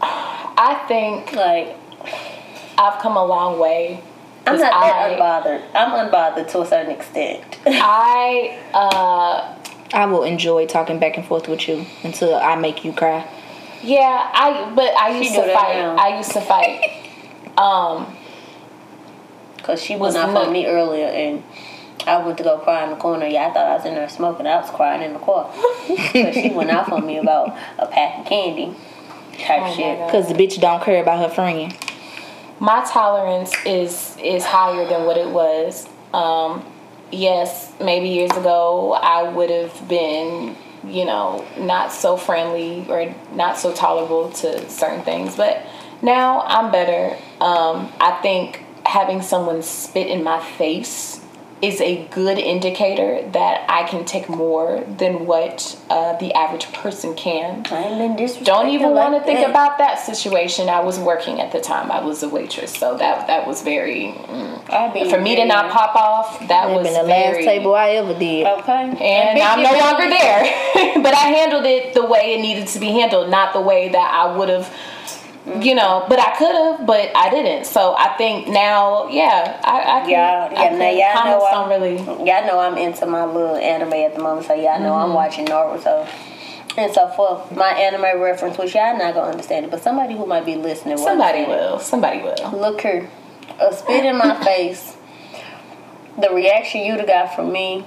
I 0.00 0.84
think 0.88 1.32
Like 1.32 1.76
I've 2.76 3.00
come 3.00 3.16
a 3.16 3.24
long 3.24 3.58
way. 3.60 4.02
I'm 4.46 4.54
'Cause 4.54 4.60
not 4.62 4.72
that 4.72 4.94
I- 4.94 5.14
unbothered. 5.14 5.62
I'm 5.74 6.08
unbothered 6.10 6.48
to 6.52 6.62
a 6.62 6.66
certain 6.66 6.90
extent. 6.92 7.58
I 7.66 8.58
uh 8.74 9.54
I 9.92 10.06
will 10.06 10.22
enjoy 10.24 10.66
talking 10.66 10.98
back 10.98 11.16
and 11.16 11.26
forth 11.26 11.48
with 11.48 11.66
you 11.68 11.86
until 12.04 12.34
I 12.34 12.56
make 12.56 12.84
you 12.84 12.92
cry. 12.92 13.26
yeah, 13.82 14.30
I 14.34 14.72
but 14.74 14.94
I 14.96 15.12
She 15.12 15.24
used 15.24 15.34
do 15.36 15.42
to 15.46 15.52
fight. 15.54 15.76
I 15.76 16.16
used 16.16 16.32
to 16.32 16.40
fight. 16.40 16.94
Um 17.58 18.16
Cause 19.64 19.82
she 19.82 19.96
Was 19.96 20.14
went 20.14 20.28
off 20.28 20.34
not- 20.34 20.46
on 20.46 20.52
me 20.52 20.66
earlier 20.66 21.06
and 21.06 21.42
I 22.06 22.24
went 22.24 22.38
to 22.38 22.44
go 22.44 22.58
cry 22.58 22.84
in 22.84 22.90
the 22.90 22.96
corner. 22.96 23.26
Yeah, 23.26 23.48
I 23.48 23.52
thought 23.52 23.66
I 23.66 23.76
was 23.76 23.84
in 23.84 23.94
there 23.94 24.08
smoking. 24.08 24.46
I 24.46 24.56
was 24.60 24.70
crying 24.70 25.02
in 25.02 25.12
the 25.12 25.18
car. 25.18 25.50
Cause 25.52 26.34
she 26.34 26.50
went 26.50 26.70
off 26.70 26.90
on 26.92 27.04
me 27.06 27.18
about 27.18 27.48
a 27.78 27.86
pack 27.86 28.20
of 28.20 28.26
candy 28.26 28.74
type 29.38 29.60
Oh 29.64 29.74
shit. 29.74 30.06
Because 30.06 30.28
the 30.28 30.34
bitch 30.34 30.58
don't 30.60 30.82
care 30.82 31.02
about 31.02 31.18
her 31.28 31.34
friend. 31.34 31.76
my 32.60 32.82
tolerance 32.90 33.52
is 33.66 34.16
is 34.22 34.44
higher 34.44 34.86
than 34.88 35.04
what 35.04 35.16
it 35.18 35.28
was. 35.28 35.88
Um, 36.14 36.64
yes, 37.10 37.72
maybe 37.80 38.08
years 38.08 38.30
ago 38.32 38.92
I 38.92 39.22
would 39.22 39.50
have 39.50 39.88
been, 39.88 40.56
you 40.84 41.04
know, 41.04 41.46
not 41.58 41.92
so 41.92 42.16
friendly 42.16 42.86
or 42.88 43.14
not 43.32 43.58
so 43.58 43.72
tolerable 43.72 44.30
to 44.30 44.68
certain 44.70 45.02
things, 45.02 45.36
but 45.36 45.64
now 46.02 46.42
I'm 46.42 46.70
better. 46.70 47.16
Um, 47.40 47.92
I 48.00 48.18
think 48.22 48.64
having 48.84 49.22
someone 49.22 49.62
spit 49.62 50.06
in 50.06 50.22
my 50.22 50.42
face 50.42 51.20
is 51.62 51.80
a 51.80 52.06
good 52.08 52.38
indicator 52.38 53.28
that 53.30 53.66
I 53.68 53.88
can 53.88 54.04
take 54.04 54.28
more 54.28 54.80
than 54.84 55.26
what 55.26 55.78
uh, 55.90 56.16
the 56.18 56.32
average 56.34 56.72
person 56.72 57.14
can. 57.14 57.66
I 57.70 57.82
ain't 57.82 57.98
been 57.98 58.26
disrespected. 58.26 58.44
Don't 58.44 58.68
even 58.68 58.94
like 58.94 59.10
want 59.10 59.22
to 59.22 59.26
think 59.26 59.46
about 59.46 59.78
that 59.78 59.98
situation. 59.98 60.68
I 60.68 60.80
was 60.80 60.98
working 60.98 61.40
at 61.40 61.52
the 61.52 61.60
time. 61.60 61.90
I 61.90 62.04
was 62.04 62.22
a 62.22 62.28
waitress, 62.28 62.74
so 62.74 62.96
that 62.98 63.26
that 63.26 63.46
was 63.46 63.62
very 63.62 64.12
mm. 64.12 64.58
For 65.10 65.20
me 65.20 65.34
to 65.36 65.46
not 65.46 65.70
pop 65.70 65.96
off. 65.96 66.46
That 66.48 66.70
was 66.70 66.86
been 66.86 66.94
the 66.94 67.08
very, 67.08 67.44
last 67.44 67.44
table 67.44 67.74
I 67.74 67.90
ever 67.90 68.18
did. 68.18 68.46
Okay. 68.46 68.72
and 68.72 69.40
I'm 69.40 69.62
no 69.62 69.72
longer 69.78 70.08
there. 70.08 71.02
but 71.02 71.14
I 71.14 71.28
handled 71.28 71.64
it 71.64 71.94
the 71.94 72.04
way 72.04 72.34
it 72.34 72.42
needed 72.42 72.68
to 72.68 72.78
be 72.78 72.88
handled, 72.88 73.30
not 73.30 73.54
the 73.54 73.60
way 73.60 73.88
that 73.88 74.14
I 74.14 74.36
would 74.36 74.48
have. 74.48 74.72
You 75.46 75.74
know, 75.74 76.04
but 76.10 76.18
I 76.18 76.36
could 76.36 76.54
have, 76.54 76.86
but 76.86 77.10
I 77.16 77.30
didn't. 77.30 77.64
So 77.64 77.94
I 77.96 78.14
think 78.18 78.48
now, 78.48 79.08
yeah, 79.08 79.58
I, 79.64 79.78
I 79.78 80.00
can. 80.02 80.10
Yeah, 80.10 80.50
yeah, 80.52 80.60
I 80.60 80.76
now 80.76 80.90
y'all 80.90 81.24
know 81.38 81.44
I'm- 81.46 81.54
don't 81.54 81.80
really. 81.80 81.96
Y'all 82.28 82.46
know 82.46 82.58
I'm 82.60 82.76
into 82.76 83.06
my 83.06 83.24
little 83.24 83.56
anime 83.56 83.94
at 83.94 84.14
the 84.14 84.20
moment, 84.22 84.46
so 84.46 84.52
y'all 84.54 84.78
know 84.78 84.90
Mm-hmm. 84.92 85.10
I'm 85.10 85.14
watching 85.14 85.46
Naruto. 85.46 86.06
And 86.76 86.92
so 86.92 87.08
for 87.16 87.46
my 87.56 87.70
anime 87.70 88.20
reference, 88.20 88.58
which 88.58 88.74
y'all 88.74 88.96
not 88.98 89.14
gonna 89.14 89.30
understand 89.30 89.64
it, 89.64 89.70
but 89.70 89.82
somebody 89.82 90.14
who 90.16 90.26
might 90.26 90.44
be 90.44 90.54
listening 90.56 90.96
will 90.96 91.04
Somebody 91.04 91.38
it. 91.40 91.48
will. 91.48 91.78
Somebody 91.78 92.18
will. 92.22 92.50
Look 92.52 92.82
her, 92.82 93.08
a 93.58 93.72
spit 93.74 94.04
in 94.04 94.16
my 94.18 94.42
face. 94.44 94.96
The 96.20 96.28
reaction 96.30 96.82
you'd 96.82 96.98
have 96.98 97.06
got 97.08 97.34
from 97.34 97.52
me 97.52 97.84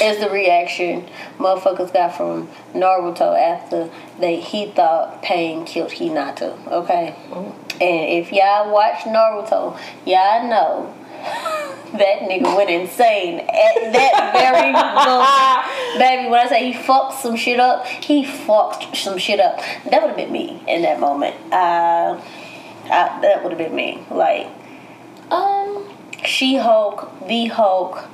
is 0.00 0.18
the 0.18 0.30
reaction 0.30 1.04
motherfuckers 1.38 1.92
got 1.92 2.16
from 2.16 2.48
Naruto 2.74 3.38
after 3.38 3.90
they 4.18 4.40
he 4.40 4.66
thought 4.70 5.22
Pain 5.22 5.64
killed 5.64 5.90
Hinata. 5.90 6.66
Okay, 6.68 7.14
and 7.32 8.24
if 8.24 8.32
y'all 8.32 8.72
watch 8.72 9.00
Naruto, 9.00 9.78
y'all 10.06 10.48
know 10.48 10.94
that 11.92 12.20
nigga 12.20 12.56
went 12.56 12.70
insane 12.70 13.40
at 13.40 13.92
that 13.92 14.32
very 14.32 14.72
moment. 15.96 15.98
Baby, 15.98 16.30
when 16.30 16.40
I 16.40 16.48
say 16.48 16.72
he 16.72 16.78
fucked 16.78 17.20
some 17.20 17.36
shit 17.36 17.58
up, 17.60 17.86
he 17.86 18.24
fucked 18.24 18.96
some 18.96 19.18
shit 19.18 19.40
up. 19.40 19.58
That 19.90 20.02
would 20.02 20.08
have 20.08 20.16
been 20.16 20.32
me 20.32 20.62
in 20.68 20.82
that 20.82 21.00
moment. 21.00 21.34
Uh, 21.52 22.20
I, 22.84 23.18
that 23.22 23.42
would 23.42 23.52
have 23.52 23.58
been 23.58 23.74
me. 23.74 24.04
Like, 24.10 24.48
Um. 25.30 25.86
She 26.24 26.56
Hulk, 26.56 27.26
the 27.26 27.46
Hulk, 27.46 28.04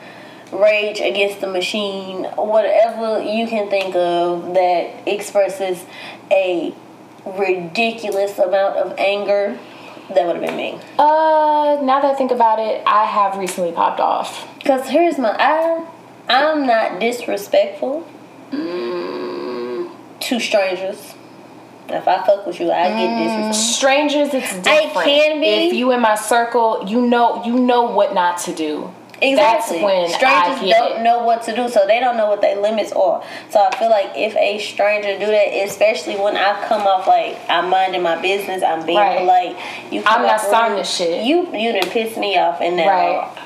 Rage 0.53 1.01
Against 1.01 1.40
the 1.40 1.47
Machine, 1.49 2.24
whatever 2.36 3.20
you 3.22 3.47
can 3.47 3.68
think 3.68 3.94
of 3.97 4.55
that 4.55 5.07
expresses 5.09 5.84
a 6.30 6.74
ridiculous 7.24 8.38
amount 8.38 8.76
of 8.76 8.94
anger, 8.99 9.59
that 10.14 10.26
would 10.26 10.36
have 10.36 10.44
been 10.44 10.57
me. 10.57 10.80
Uh. 10.99 11.80
Now 11.82 12.01
that 12.01 12.12
I 12.12 12.14
think 12.14 12.30
about 12.30 12.59
it, 12.61 12.82
I 12.86 13.05
have 13.05 13.36
recently 13.38 13.72
popped 13.72 14.01
off. 14.01 14.49
Cause 14.64 14.88
here's 14.88 15.18
my 15.18 15.36
I, 15.38 15.86
I'm 16.28 16.66
not 16.66 17.01
disrespectful 17.01 18.07
to 18.53 20.40
strangers. 20.40 21.14
If 21.88 22.09
I 22.09 22.24
fuck 22.26 22.47
with 22.47 22.59
you, 22.59 22.72
I 22.72 22.88
get 22.88 23.18
disrespectful. 23.18 23.53
strangers 23.55 24.34
it's 24.34 24.55
different 24.55 24.97
I 24.97 25.05
can 25.05 25.40
be. 25.40 25.47
if 25.47 25.74
you 25.74 25.92
in 25.92 26.01
my 26.01 26.16
circle 26.16 26.84
you 26.86 27.07
know 27.07 27.44
you 27.44 27.59
know 27.59 27.82
what 27.90 28.12
not 28.14 28.38
to 28.38 28.55
do 28.55 28.92
Exactly. 29.23 29.79
that's 29.79 29.85
when 29.85 30.09
Strangers 30.11 30.71
don't 30.79 31.01
it. 31.01 31.03
know 31.03 31.25
what 31.25 31.43
to 31.45 31.57
do, 31.57 31.69
so 31.69 31.87
they 31.87 32.01
don't 32.01 32.17
know 32.19 32.27
what 32.29 32.43
their 32.43 32.61
limits 32.61 32.93
are. 32.93 33.25
So 33.51 33.61
I 33.64 33.75
feel 33.77 33.89
like 33.89 34.11
if 34.14 34.37
a 34.37 34.59
stranger 34.59 35.19
do 35.19 35.27
that, 35.27 35.49
especially 35.64 36.17
when 36.17 36.37
I 36.37 36.62
come 36.69 36.83
off 36.83 37.07
like 37.07 37.39
I'm 37.49 37.71
minding 37.71 38.03
my 38.03 38.21
business, 38.21 38.62
I'm 38.62 38.85
being 38.85 38.99
Right. 38.99 39.19
polite. 39.21 39.57
You 39.91 40.03
I'm 40.05 40.23
not 40.23 40.41
starting 40.41 40.77
this 40.77 40.95
shit. 40.95 41.25
You 41.25 41.47
you 41.57 41.73
done 41.73 41.89
pissed 41.91 42.19
me 42.19 42.37
off, 42.37 42.61
and 42.61 42.77
now 42.77 42.87
Right. 42.89 43.39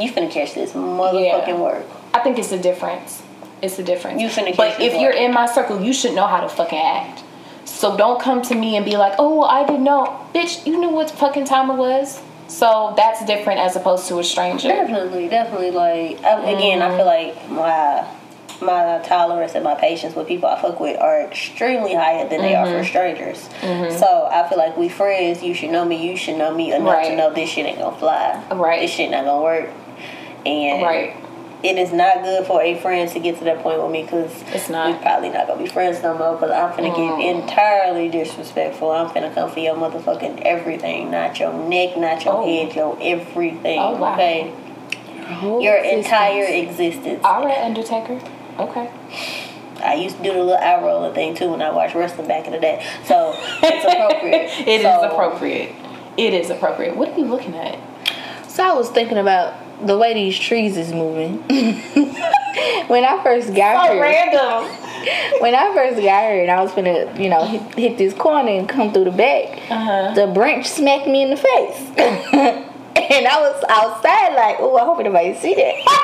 you 0.00 0.10
finna 0.12 0.30
catch 0.30 0.54
this 0.54 0.72
motherfucking 0.72 1.48
Yeah. 1.48 1.54
work. 1.56 1.84
i 2.14 2.18
think 2.20 2.38
it's 2.38 2.48
the 2.50 2.58
difference 2.58 3.22
it's 3.62 3.76
the 3.76 3.82
difference 3.82 4.20
You 4.20 4.28
finna 4.28 4.56
but 4.56 4.80
if 4.80 4.94
you're 5.00 5.12
in 5.12 5.32
my 5.32 5.46
circle 5.46 5.80
you 5.80 5.92
should 5.92 6.14
know 6.14 6.26
how 6.26 6.40
to 6.40 6.48
fucking 6.48 6.78
act 6.78 7.22
so 7.64 7.96
don't 7.96 8.20
come 8.20 8.42
to 8.42 8.54
me 8.54 8.76
and 8.76 8.84
be 8.84 8.96
like 8.96 9.14
oh 9.18 9.42
i 9.42 9.64
didn't 9.66 9.84
know 9.84 10.18
bitch 10.34 10.66
you 10.66 10.78
knew 10.78 10.90
what 10.90 11.10
fucking 11.10 11.44
time 11.46 11.70
it 11.70 11.76
was 11.76 12.20
so 12.48 12.94
that's 12.96 13.24
different 13.24 13.60
as 13.60 13.76
opposed 13.76 14.06
to 14.08 14.18
a 14.18 14.24
stranger 14.24 14.68
Definitely, 14.68 15.28
definitely. 15.28 15.70
Like 15.72 16.22
I, 16.24 16.50
again, 16.50 16.82
I 16.82 16.96
feel 16.96 17.06
like 17.06 17.48
my 17.50 18.06
my 18.62 19.00
tolerance 19.04 19.54
and 19.54 19.62
my 19.64 19.74
patience 19.74 20.14
with 20.14 20.26
people 20.26 20.48
I 20.48 20.60
fuck 20.62 20.80
with 20.80 20.98
are 20.98 21.20
extremely 21.22 21.94
higher 21.94 22.26
than 22.26 22.40
they 22.40 22.54
are 22.54 22.66
Mm-hmm. 22.66 22.78
for 22.78 22.84
strangers. 22.88 23.48
So 23.98 24.28
I 24.32 24.48
feel 24.48 24.56
like 24.58 24.76
we 24.78 24.88
friends. 24.88 25.42
You 25.42 25.52
should 25.52 25.70
know 25.70 25.84
me. 25.84 26.08
You 26.10 26.16
should 26.16 26.38
know 26.38 26.54
me 26.54 26.72
enough 26.72 27.04
to 27.04 27.16
know 27.16 27.34
this 27.34 27.50
shit 27.50 27.66
ain't 27.66 27.78
gonna 27.78 27.96
fly. 27.98 28.42
Right. 28.52 28.80
This 28.80 28.92
shit 28.92 29.10
not 29.10 29.24
gonna 29.26 29.42
work. 29.42 29.70
And 30.46 30.82
right 30.82 31.16
it 31.68 31.78
is 31.78 31.92
not 31.92 32.22
good 32.22 32.46
for 32.46 32.62
a 32.62 32.74
friend 32.80 33.10
to 33.10 33.18
get 33.18 33.38
to 33.38 33.44
that 33.44 33.58
point 33.62 33.82
with 33.82 33.90
me 33.90 34.02
because 34.02 34.32
It's 34.52 34.68
not. 34.68 34.86
We 34.92 35.02
probably 35.02 35.30
not 35.30 35.46
gonna 35.48 35.62
be 35.62 35.68
friends 35.68 36.02
no 36.02 36.16
more 36.16 36.34
because 36.34 36.50
I'm 36.50 36.72
finna 36.72 36.94
Mm. 36.94 37.18
get 37.18 37.36
entirely 37.36 38.08
disrespectful. 38.08 38.90
I'm 38.90 39.08
finna 39.08 39.34
come 39.34 39.50
for 39.50 39.60
your 39.60 39.74
motherfucking 39.74 40.42
everything, 40.42 41.10
not 41.10 41.38
your 41.40 41.52
neck, 41.52 41.96
not 41.96 42.24
your 42.24 42.34
Oh. 42.34 42.46
head, 42.46 42.74
your 42.74 42.96
everything. 43.02 43.78
Oh, 43.80 43.96
wow. 43.96 44.14
Okay 44.14 44.52
Whole 45.40 45.60
your 45.60 45.76
existence. 45.76 46.06
entire 46.06 46.44
existence. 46.44 47.20
all 47.24 47.44
right 47.44 47.58
undertaker 47.64 48.20
okay 48.60 48.88
I 49.84 49.94
used 49.94 50.16
to 50.18 50.22
do 50.22 50.32
the 50.32 50.38
little 50.42 50.56
eye 50.56 50.80
roller 50.80 51.12
thing 51.12 51.34
too 51.34 51.50
when 51.50 51.60
I 51.60 51.70
watched 51.70 51.94
wrestling 51.94 52.26
back 52.28 52.46
in 52.46 52.52
the 52.52 52.58
day. 52.60 52.82
So 53.04 53.34
it's 53.62 53.84
appropriate. 53.84 54.50
It 54.66 54.80
is 54.80 54.82
So, 54.82 55.02
appropriate 55.10 55.70
it 56.16 56.32
is 56.32 56.48
appropriate 56.50 56.96
what 56.96 57.08
are 57.10 57.18
you 57.18 57.26
looking 57.26 57.54
at 57.56 57.76
So 58.48 58.64
I 58.64 58.72
was 58.72 58.88
thinking 58.88 59.18
about 59.18 59.52
the 59.84 59.96
way 59.98 60.14
these 60.14 60.38
trees 60.38 60.76
is 60.76 60.92
moving. 60.92 61.38
when 62.88 63.04
I 63.04 63.20
first 63.22 63.54
got 63.54 63.90
here, 63.90 64.00
random 64.00 64.70
when 65.40 65.54
I 65.54 65.72
first 65.74 65.96
got 65.96 66.30
here, 66.30 66.42
and 66.42 66.50
I 66.50 66.62
was 66.62 66.72
gonna, 66.72 67.14
you 67.20 67.28
know, 67.28 67.44
hit, 67.44 67.74
hit 67.74 67.98
this 67.98 68.14
corner 68.14 68.50
and 68.50 68.68
come 68.68 68.92
through 68.92 69.04
the 69.04 69.10
back, 69.10 69.58
uh-huh 69.70 70.14
the 70.14 70.26
branch 70.28 70.66
smacked 70.66 71.06
me 71.06 71.22
in 71.22 71.30
the 71.30 71.36
face, 71.36 71.78
and 71.98 73.26
I 73.26 73.40
was 73.40 73.64
outside 73.68 74.34
like, 74.34 74.56
oh, 74.60 74.76
I 74.76 74.84
hope 74.84 74.98
nobody 75.02 75.34
see 75.34 75.54
that. 75.54 76.02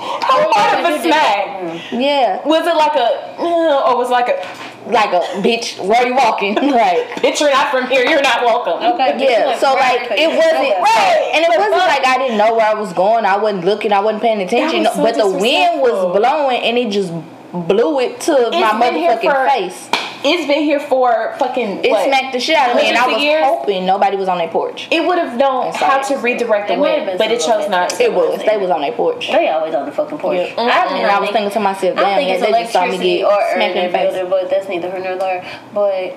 How 0.00 0.52
hard 0.52 0.84
of 0.84 1.00
a 1.00 1.02
smack? 1.02 1.92
Yeah, 1.92 2.46
Was 2.46 2.66
it 2.66 2.76
like 2.76 2.96
a, 2.96 3.36
uh, 3.38 3.90
or 3.90 3.96
was 3.96 4.08
it 4.08 4.12
like 4.12 4.28
a, 4.28 4.40
like 4.86 5.12
a 5.12 5.20
bitch. 5.42 5.78
Where 5.84 6.02
are 6.02 6.06
you 6.06 6.14
walking? 6.14 6.54
right. 6.56 7.06
bitch, 7.20 7.40
you're 7.40 7.50
not 7.50 7.70
from 7.70 7.86
here, 7.88 8.04
you're 8.06 8.22
not 8.22 8.42
welcome. 8.42 8.82
Okay. 8.94 9.16
Yeah, 9.18 9.58
so 9.58 9.74
like 9.74 10.10
it 10.12 10.28
wasn't 10.28 10.80
right, 10.80 11.30
and 11.34 11.44
it 11.44 11.58
wasn't 11.58 11.76
like 11.76 12.06
I 12.06 12.18
didn't 12.18 12.38
know 12.38 12.54
where 12.54 12.66
I 12.66 12.74
was 12.74 12.92
going. 12.92 13.24
I 13.24 13.36
wasn't 13.36 13.64
looking. 13.64 13.92
I 13.92 14.00
wasn't 14.00 14.22
paying 14.22 14.40
attention. 14.40 14.84
was 14.84 14.94
so 14.94 15.02
but 15.02 15.14
the 15.16 15.28
wind 15.28 15.80
was 15.80 16.16
blowing, 16.16 16.62
and 16.62 16.78
it 16.78 16.90
just 16.90 17.12
blew 17.52 18.00
it 18.00 18.20
to 18.22 18.32
my 18.52 18.78
been 18.78 18.94
here 18.94 19.16
motherfucking 19.16 19.32
for- 19.32 19.48
face. 19.48 19.99
It's 20.22 20.46
been 20.46 20.62
here 20.64 20.80
for 20.80 21.34
fucking, 21.38 21.82
It 21.84 21.90
what? 21.90 22.04
smacked 22.06 22.32
the 22.34 22.40
shit 22.40 22.54
out 22.56 22.70
of 22.70 22.76
me, 22.76 22.88
and 22.88 22.96
I 22.96 23.00
hundreds 23.00 23.14
of 23.16 23.16
was 23.16 23.22
years? 23.24 23.44
hoping 23.46 23.86
nobody 23.86 24.16
was 24.18 24.28
on 24.28 24.36
their 24.38 24.48
porch. 24.48 24.86
It 24.90 25.06
would 25.06 25.16
have 25.18 25.38
known 25.38 25.72
how 25.72 26.02
to 26.02 26.16
redirect 26.18 26.68
the 26.68 26.74
It 26.74 26.78
wind, 26.80 27.18
but 27.18 27.30
it 27.30 27.40
chose 27.40 27.70
not 27.70 27.88
to. 27.90 28.02
It 28.02 28.12
was. 28.12 28.38
They 28.44 28.56
was 28.58 28.70
on 28.70 28.82
their 28.82 28.92
porch. 28.92 29.28
They 29.32 29.48
always 29.48 29.74
on 29.74 29.86
the 29.86 29.92
fucking 29.92 30.18
porch. 30.18 30.36
Yeah. 30.36 30.54
I 30.58 30.88
do 30.88 30.94
And 30.94 31.02
not 31.04 31.10
I 31.10 31.20
was 31.20 31.30
think- 31.30 31.32
thinking 31.32 31.50
to 31.52 31.60
myself, 31.60 31.98
I 31.98 32.02
damn, 32.02 32.16
think 32.18 32.30
it's 32.30 32.42
they 32.44 32.50
just 32.52 32.72
saw 32.72 32.80
me 32.82 32.86
electricity 32.88 33.18
get 33.18 33.24
or 33.24 33.40
air 33.42 33.54
smacked 33.54 33.76
in 33.76 33.78
in 33.78 33.86
the 33.86 33.92
the 33.92 33.98
face. 33.98 34.12
building, 34.14 34.30
but 34.30 34.50
that's 34.50 34.68
neither 34.68 34.90
here 34.90 35.00
nor 35.00 35.16
there. 35.16 35.60
But 35.72 36.16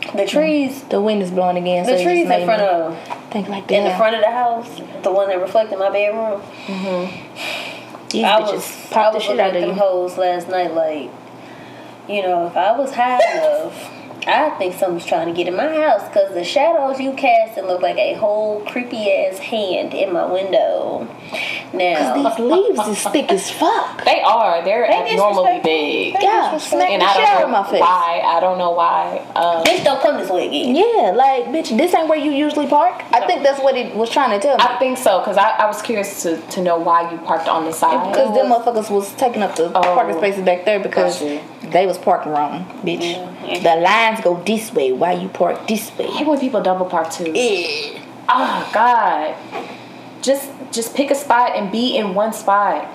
the 0.00 0.08
mm-hmm. 0.24 0.26
trees, 0.26 0.82
The 0.82 1.00
wind 1.00 1.22
is 1.22 1.30
blowing 1.30 1.56
again, 1.58 1.86
the 1.86 2.00
it 2.00 2.02
trees 2.02 2.28
in 2.28 2.44
front 2.44 2.60
me 2.62 2.66
of 2.68 2.98
think 3.30 3.48
like 3.48 3.68
that. 3.68 3.74
in 3.74 3.84
the 3.84 3.96
front 3.96 4.16
of 4.16 4.22
the 4.22 4.30
house, 4.32 4.80
the 5.04 5.12
one 5.12 5.28
that 5.28 5.40
reflected 5.40 5.78
my 5.78 5.90
bedroom. 5.90 6.42
Mm-hmm. 6.66 8.08
These 8.08 8.24
I 8.24 8.40
bitches 8.42 8.52
was 8.54 8.86
pop 8.90 8.96
I 9.06 9.10
the 9.10 9.14
was 9.14 9.22
shit 9.22 9.36
looking 9.36 9.40
out 9.44 9.50
at 9.50 9.56
of 9.56 9.60
them 9.62 9.70
you. 9.70 9.74
hoes 9.82 10.18
last 10.18 10.48
night, 10.48 10.74
like, 10.74 11.08
you 12.08 12.22
know, 12.22 12.46
if 12.46 12.56
I 12.56 12.76
was 12.76 12.92
high 12.94 13.20
enough 13.32 13.91
I 14.26 14.50
think 14.58 14.74
someone's 14.74 15.04
trying 15.06 15.26
to 15.28 15.32
get 15.34 15.48
in 15.48 15.56
my 15.56 15.66
house 15.74 16.06
because 16.08 16.32
the 16.34 16.44
shadows 16.44 17.00
you 17.00 17.12
cast 17.14 17.58
and 17.58 17.66
look 17.66 17.82
like 17.82 17.96
a 17.98 18.14
whole 18.14 18.60
creepy 18.66 19.10
ass 19.12 19.38
hand 19.38 19.94
in 19.94 20.12
my 20.12 20.24
window. 20.24 21.08
Now, 21.72 22.14
These 22.14 22.38
leaves 22.38 22.86
is 22.88 23.02
thick 23.08 23.30
as 23.30 23.50
fuck. 23.50 24.04
They 24.04 24.20
are. 24.20 24.62
They're 24.62 24.86
They 24.86 25.12
abnormally 25.12 25.60
big. 25.64 26.14
They 26.14 26.18
Yeah, 26.22 26.50
disrespectful. 26.52 26.78
smack 26.78 26.90
And 26.90 27.02
the 27.02 27.06
I 27.06 27.08
out 27.08 27.14
don't 27.16 27.42
of 27.44 27.50
know 27.50 27.62
my 27.62 27.70
face. 27.70 27.80
why. 27.80 28.22
I 28.24 28.40
don't 28.40 28.58
know 28.58 28.70
why. 28.72 29.18
Um, 29.34 29.64
bitch, 29.64 29.82
don't 29.84 30.00
come 30.02 30.18
this 30.18 30.28
way 30.28 30.48
again. 30.48 30.76
Yeah, 30.76 31.12
like 31.12 31.46
bitch, 31.46 31.76
this 31.76 31.94
ain't 31.94 32.08
where 32.08 32.18
you 32.18 32.30
usually 32.30 32.66
park. 32.66 33.02
I 33.12 33.26
think 33.26 33.42
that's 33.42 33.60
what 33.62 33.74
it 33.76 33.94
was 33.96 34.10
trying 34.10 34.30
to 34.30 34.38
tell 34.38 34.58
me. 34.58 34.62
I 34.64 34.78
think 34.78 34.98
so 34.98 35.20
because 35.20 35.38
I, 35.38 35.50
I 35.50 35.66
was 35.66 35.80
curious 35.80 36.22
to, 36.24 36.36
to 36.38 36.62
know 36.62 36.76
why 36.78 37.10
you 37.10 37.18
parked 37.18 37.48
on 37.48 37.64
the 37.64 37.72
side. 37.72 38.12
Because 38.12 38.34
them 38.36 38.46
motherfuckers 38.52 38.90
was 38.90 39.12
taking 39.14 39.42
up 39.42 39.56
the 39.56 39.68
Oh. 39.74 39.80
parking 39.80 40.16
spaces 40.18 40.44
back 40.44 40.64
there 40.66 40.78
because 40.80 41.18
they 41.62 41.86
was 41.86 41.96
parking 41.96 42.32
wrong, 42.32 42.64
bitch. 42.84 43.00
Yeah. 43.00 43.58
The 43.76 43.80
lines 44.12 44.24
go 44.24 44.42
this 44.44 44.72
way. 44.72 44.92
Why 44.92 45.12
you 45.12 45.28
park 45.28 45.66
this 45.68 45.90
way? 45.98 46.06
I 46.06 46.08
way? 46.08 46.14
hate 46.16 46.26
when 46.26 46.40
people 46.40 46.62
double 46.62 46.86
park 46.86 47.10
too. 47.10 47.32
Yeah. 47.34 48.00
Oh 48.28 48.70
God. 48.72 49.36
Just 50.22 50.50
just 50.70 50.94
pick 50.94 51.10
a 51.10 51.14
spot 51.14 51.56
and 51.56 51.70
be 51.72 51.96
in 51.96 52.14
one 52.14 52.32
spot. 52.32 52.88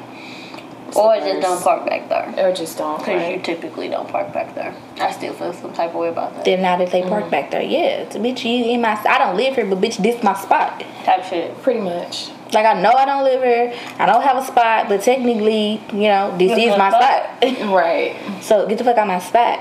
Or 0.96 1.16
just 1.18 1.42
don't 1.42 1.62
park 1.62 1.86
back 1.86 2.08
there. 2.10 2.34
Or 2.38 2.54
just 2.56 2.78
don't. 2.78 2.98
Because 2.98 3.30
you 3.30 3.42
typically 3.42 3.90
don't 3.90 4.08
park 4.08 4.34
back 4.34 4.56
there. 4.56 4.74
I 5.00 5.12
still 5.12 5.34
feel 5.34 5.54
some 5.54 5.74
type 5.74 5.90
of 5.90 5.96
way 5.98 6.08
about 6.08 6.34
that. 6.36 6.46
Then 6.46 6.62
now 6.62 6.78
that 6.78 6.92
they 6.92 7.02
Mm. 7.02 7.10
park 7.10 7.30
back 7.30 7.52
there, 7.52 7.62
yeah, 7.62 8.04
it's 8.04 8.16
a 8.16 8.20
bitch. 8.20 8.46
You 8.46 8.72
in 8.72 8.82
my? 8.82 8.98
I 9.08 9.18
don't 9.20 9.36
live 9.36 9.56
here, 9.56 9.66
but 9.66 9.82
bitch, 9.82 9.98
this 9.98 10.24
my 10.24 10.34
spot. 10.34 10.82
Type 11.04 11.26
shit. 11.26 11.62
Pretty 11.62 11.82
much. 11.82 12.30
Like 12.54 12.66
I 12.66 12.82
know 12.82 12.92
I 12.92 13.06
don't 13.06 13.26
live 13.26 13.44
here. 13.44 13.74
I 14.00 14.06
don't 14.06 14.22
have 14.24 14.38
a 14.38 14.46
spot, 14.46 14.88
but 14.88 15.02
technically, 15.02 15.82
you 15.92 16.08
know, 16.08 16.36
this 16.38 16.56
This 16.56 16.72
is 16.72 16.78
my 16.78 16.90
my 16.90 16.90
spot. 16.90 17.44
Right. 17.74 18.16
so 18.42 18.66
get 18.66 18.78
the 18.78 18.86
fuck 18.86 18.98
out 18.98 19.08
my 19.08 19.20
spot. 19.20 19.60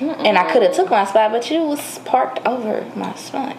And 0.00 0.38
I 0.38 0.50
could 0.50 0.62
have 0.62 0.74
took 0.74 0.90
my 0.90 1.04
spot, 1.04 1.32
but 1.32 1.50
you 1.50 1.62
was 1.62 1.98
parked 2.00 2.44
over 2.46 2.86
my 2.96 3.14
spot. 3.14 3.56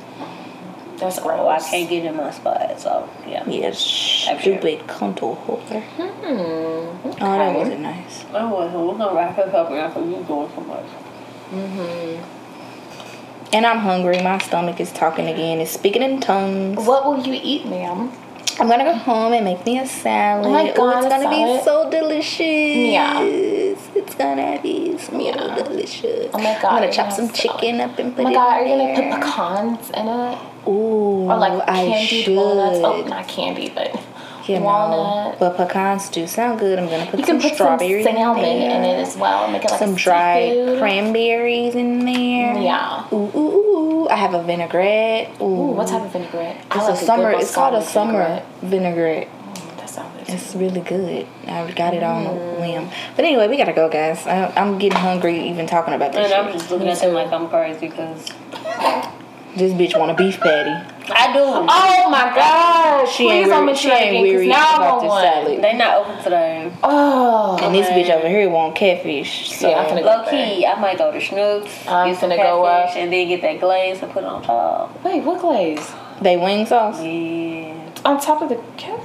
That's 0.98 1.20
gross. 1.20 1.64
I 1.64 1.70
can't 1.70 1.90
get 1.90 2.06
in 2.06 2.16
my 2.16 2.32
spot, 2.32 2.80
so 2.80 3.10
yeah. 3.28 3.44
Yeah, 3.48 3.72
stupid 3.72 4.88
contour 4.88 5.36
whore. 5.36 5.82
Hmm. 5.82 7.22
Oh, 7.24 7.38
that 7.38 7.56
wasn't 7.56 7.82
nice. 7.82 8.26
Oh, 8.34 8.56
well, 8.56 8.88
we're 8.88 8.98
gonna 8.98 9.16
wrap 9.16 9.36
this 9.36 9.54
up 9.54 9.72
now 9.72 9.88
because 9.88 10.10
you're 10.10 10.24
doing 10.24 10.50
so 10.56 10.62
much. 10.62 10.86
Mhm. 11.52 12.20
And 13.54 13.66
I'm 13.66 13.80
hungry. 13.80 14.22
My 14.22 14.38
stomach 14.38 14.80
is 14.80 14.92
talking 14.92 15.28
again. 15.28 15.60
It's 15.60 15.72
speaking 15.72 16.04
in 16.04 16.22
tongues. 16.22 16.86
What 16.86 17.06
will 17.06 17.20
you 17.20 17.40
eat, 17.44 17.66
ma'am? 17.66 18.12
I'm 18.60 18.70
gonna 18.70 18.84
go 18.84 18.94
home 18.94 19.34
and 19.34 19.44
make 19.44 19.66
me 19.66 19.80
a 19.80 19.88
salad. 19.88 20.46
Oh 20.46 20.52
my 20.52 20.70
Ooh, 20.70 20.74
God, 20.76 21.04
it's 21.04 21.08
gonna 21.08 21.30
be 21.30 21.64
so 21.64 21.90
delicious. 21.90 22.40
Yeah. 22.40 23.20
It's 24.12 24.18
gonna 24.20 24.60
be 24.62 24.98
so 24.98 25.18
Yeah. 25.18 25.56
delicious. 25.56 26.32
Oh 26.34 26.38
my 26.38 26.58
God, 26.62 26.66
I'm 26.66 26.80
gonna 26.82 26.92
chop 26.92 27.14
some 27.14 27.30
salad. 27.30 27.36
chicken 27.62 27.80
up 27.80 27.98
and 27.98 28.12
Oh 28.12 28.16
put 28.18 28.24
my 28.26 28.34
god, 28.34 28.58
are 28.60 28.62
you 28.66 28.68
gonna 28.68 28.84
there. 29.10 29.12
put 29.12 29.22
pecans 29.22 29.90
in 29.92 30.08
it? 30.10 30.38
Ooh, 30.68 31.32
Or 31.32 31.38
like 31.38 31.64
I 31.70 31.86
candied 31.86 32.36
walnuts? 32.36 32.80
Oh, 32.84 33.04
not 33.08 33.28
candy, 33.30 33.72
but 33.74 33.98
You 34.48 34.60
know, 34.60 35.34
but 35.40 35.56
pecans 35.56 36.10
do 36.10 36.28
sound 36.28 36.60
good. 36.60 36.78
I'm 36.78 36.90
gonna 36.90 37.06
put 37.10 37.22
You 37.22 37.26
some 37.26 37.40
can 37.40 37.50
put 37.50 37.56
strawberries 37.56 38.06
some 38.06 38.16
salmon 38.18 38.44
in, 38.44 38.62
in, 38.70 38.84
it 38.84 39.00
as 39.00 39.16
well. 39.16 39.48
Make 39.50 39.64
it 39.64 39.72
like 39.72 39.80
some 39.80 39.94
a 39.94 39.96
dried 39.96 40.50
seafood. 40.52 40.80
cranberries 40.80 41.76
in 41.76 42.00
there. 42.06 42.58
Yeah. 42.62 43.06
Ooh, 43.14 43.32
ooh, 43.34 43.38
ooh. 43.38 44.08
I 44.10 44.16
have 44.18 44.34
a 44.34 44.44
vinaigrette. 44.44 45.30
Ooh, 45.40 45.46
Ooh, 45.46 45.72
what 45.72 45.88
type 45.88 46.02
of 46.04 46.12
vinaigrette? 46.12 46.58
I 46.70 46.78
It's 46.80 46.88
like 46.90 47.02
a 47.02 47.06
summer. 47.06 47.32
It's 47.32 47.56
called 47.56 47.76
a 47.76 47.78
balsamic 47.78 47.88
summer 48.18 48.44
vinaigrette. 48.62 49.30
Vinaigrette. 49.96 50.28
Mm, 50.28 50.30
sounds. 50.30 50.30
It's 50.44 50.56
really 50.56 50.82
good. 50.82 51.28
I 51.48 51.72
got 51.72 51.94
it 51.94 52.04
on 52.04 52.26
a 52.26 52.34
whim. 52.60 52.90
But 53.16 53.26
anyway, 53.26 53.48
we 53.48 53.58
gotta 53.58 53.74
go, 53.74 53.90
guys. 53.90 54.26
I, 54.28 54.52
I'm 54.56 54.78
getting 54.78 54.98
hungry 55.00 55.50
even 55.50 55.68
talking 55.68 55.94
about 55.94 56.14
this 56.14 56.32
And 56.32 56.34
I'm 56.34 56.54
just 56.54 56.70
looking 56.72 56.88
at 56.88 57.00
them 57.00 57.14
like 57.14 57.32
I'm 57.32 57.50
crazy 57.50 57.88
because 57.88 58.28
This 59.56 59.74
bitch 59.74 60.00
want 60.00 60.12
a 60.12 60.14
beef 60.16 60.40
patty. 60.40 60.72
I 61.14 61.34
do. 61.34 61.40
Oh 61.44 62.10
my 62.10 62.34
gosh! 62.34 63.12
She 63.14 63.24
ain't 63.28 63.44
Please 63.44 63.50
don't 63.50 63.58
weary, 63.58 63.66
mention 63.66 63.82
she 63.82 63.90
that 63.90 64.02
ain't 64.02 64.22
weary 64.22 64.48
now 64.48 64.56
I 64.56 64.76
about 64.78 64.90
want 64.92 65.02
this 65.02 65.10
one. 65.10 65.24
salad. 65.24 65.62
They 65.64 65.74
not 65.78 65.98
open 65.98 66.24
today. 66.24 66.72
Oh, 66.84 67.58
And 67.62 67.76
this 67.76 67.88
bitch 67.88 68.10
over 68.16 68.30
here 68.30 68.50
want 68.50 68.76
catfish. 68.76 69.52
So 69.54 69.70
Yeah, 69.70 69.80
I'm 69.80 69.88
finna- 69.98 70.06
Low 70.06 70.24
key, 70.30 70.66
I 70.66 70.80
might 70.80 70.98
go 70.98 71.12
to 71.12 71.18
Schnucks, 71.18 71.86
I'm 71.92 72.12
get 72.12 72.20
some 72.22 72.30
finna 72.30 72.38
go 72.38 72.64
up. 72.64 72.86
catfish, 72.86 73.02
and 73.04 73.12
then 73.12 73.28
get 73.28 73.42
that 73.42 73.60
glaze 73.60 74.02
and 74.02 74.10
put 74.14 74.24
it 74.24 74.28
on 74.28 74.42
top. 74.42 75.04
wait, 75.04 75.22
what 75.24 75.42
glaze? 75.42 75.92
they 76.22 76.38
wing 76.38 76.66
sauce. 76.66 77.02
Yeah, 77.04 77.76
On 78.06 78.22
top 78.22 78.42
of 78.42 78.48
the 78.50 78.60
cat? 78.78 79.02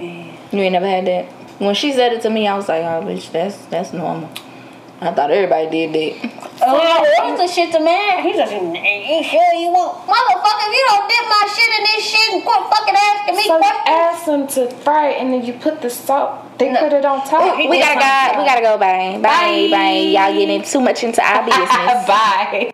Yeah. 0.00 0.36
You 0.52 0.58
ain't 0.60 0.72
never 0.72 0.88
had 0.88 1.06
that. 1.06 1.26
When 1.60 1.74
she 1.74 1.92
said 1.92 2.12
it 2.12 2.22
to 2.22 2.30
me, 2.30 2.46
I 2.46 2.56
was 2.56 2.68
like, 2.68 2.82
oh, 2.82 3.02
bitch, 3.04 3.30
that's 3.32 3.56
that's 3.66 3.92
normal. 3.92 4.30
I 5.00 5.12
thought 5.12 5.30
everybody 5.30 5.70
did 5.70 5.92
that. 5.94 6.32
Oh, 6.60 6.74
I 6.74 7.22
ordered 7.22 7.38
the 7.38 7.46
shit 7.46 7.70
to 7.72 7.78
man. 7.78 8.22
He's 8.22 8.36
like, 8.36 8.50
you 8.50 9.22
sure 9.22 9.54
you 9.54 9.70
want? 9.70 9.94
Motherfucker, 10.10 10.66
if 10.66 10.74
you 10.74 10.84
don't 10.90 11.06
dip 11.06 11.24
my 11.30 11.44
shit 11.54 11.70
in 11.78 11.84
this 11.86 12.04
shit 12.04 12.34
and 12.34 12.42
quit 12.42 12.62
fucking 12.66 12.94
asking 12.98 13.36
me 13.36 13.44
So 13.46 13.54
you 13.54 13.60
questions. 13.62 13.86
ask 13.86 14.24
them 14.26 14.46
to 14.48 14.74
fry 14.82 15.10
it 15.10 15.20
and 15.22 15.32
then 15.32 15.44
you 15.44 15.52
put 15.54 15.80
the 15.82 15.88
salt. 15.90 16.58
They 16.58 16.72
No. 16.72 16.80
put 16.80 16.92
it 16.92 17.04
on 17.04 17.24
top. 17.28 17.56
He 17.58 17.68
We 17.68 17.78
gotta 17.78 17.94
go. 17.94 18.40
We 18.42 18.46
job. 18.46 18.60
gotta 18.60 18.62
go. 18.62 18.78
Bye. 18.78 19.18
Bye. 19.22 19.22
Bye. 19.22 19.68
Bye. 19.70 19.98
Y'all 20.14 20.32
getting 20.32 20.62
too 20.62 20.80
much 20.80 21.04
into 21.04 21.22
our 21.24 21.44
business. 21.46 21.68
Bye. 22.08 22.72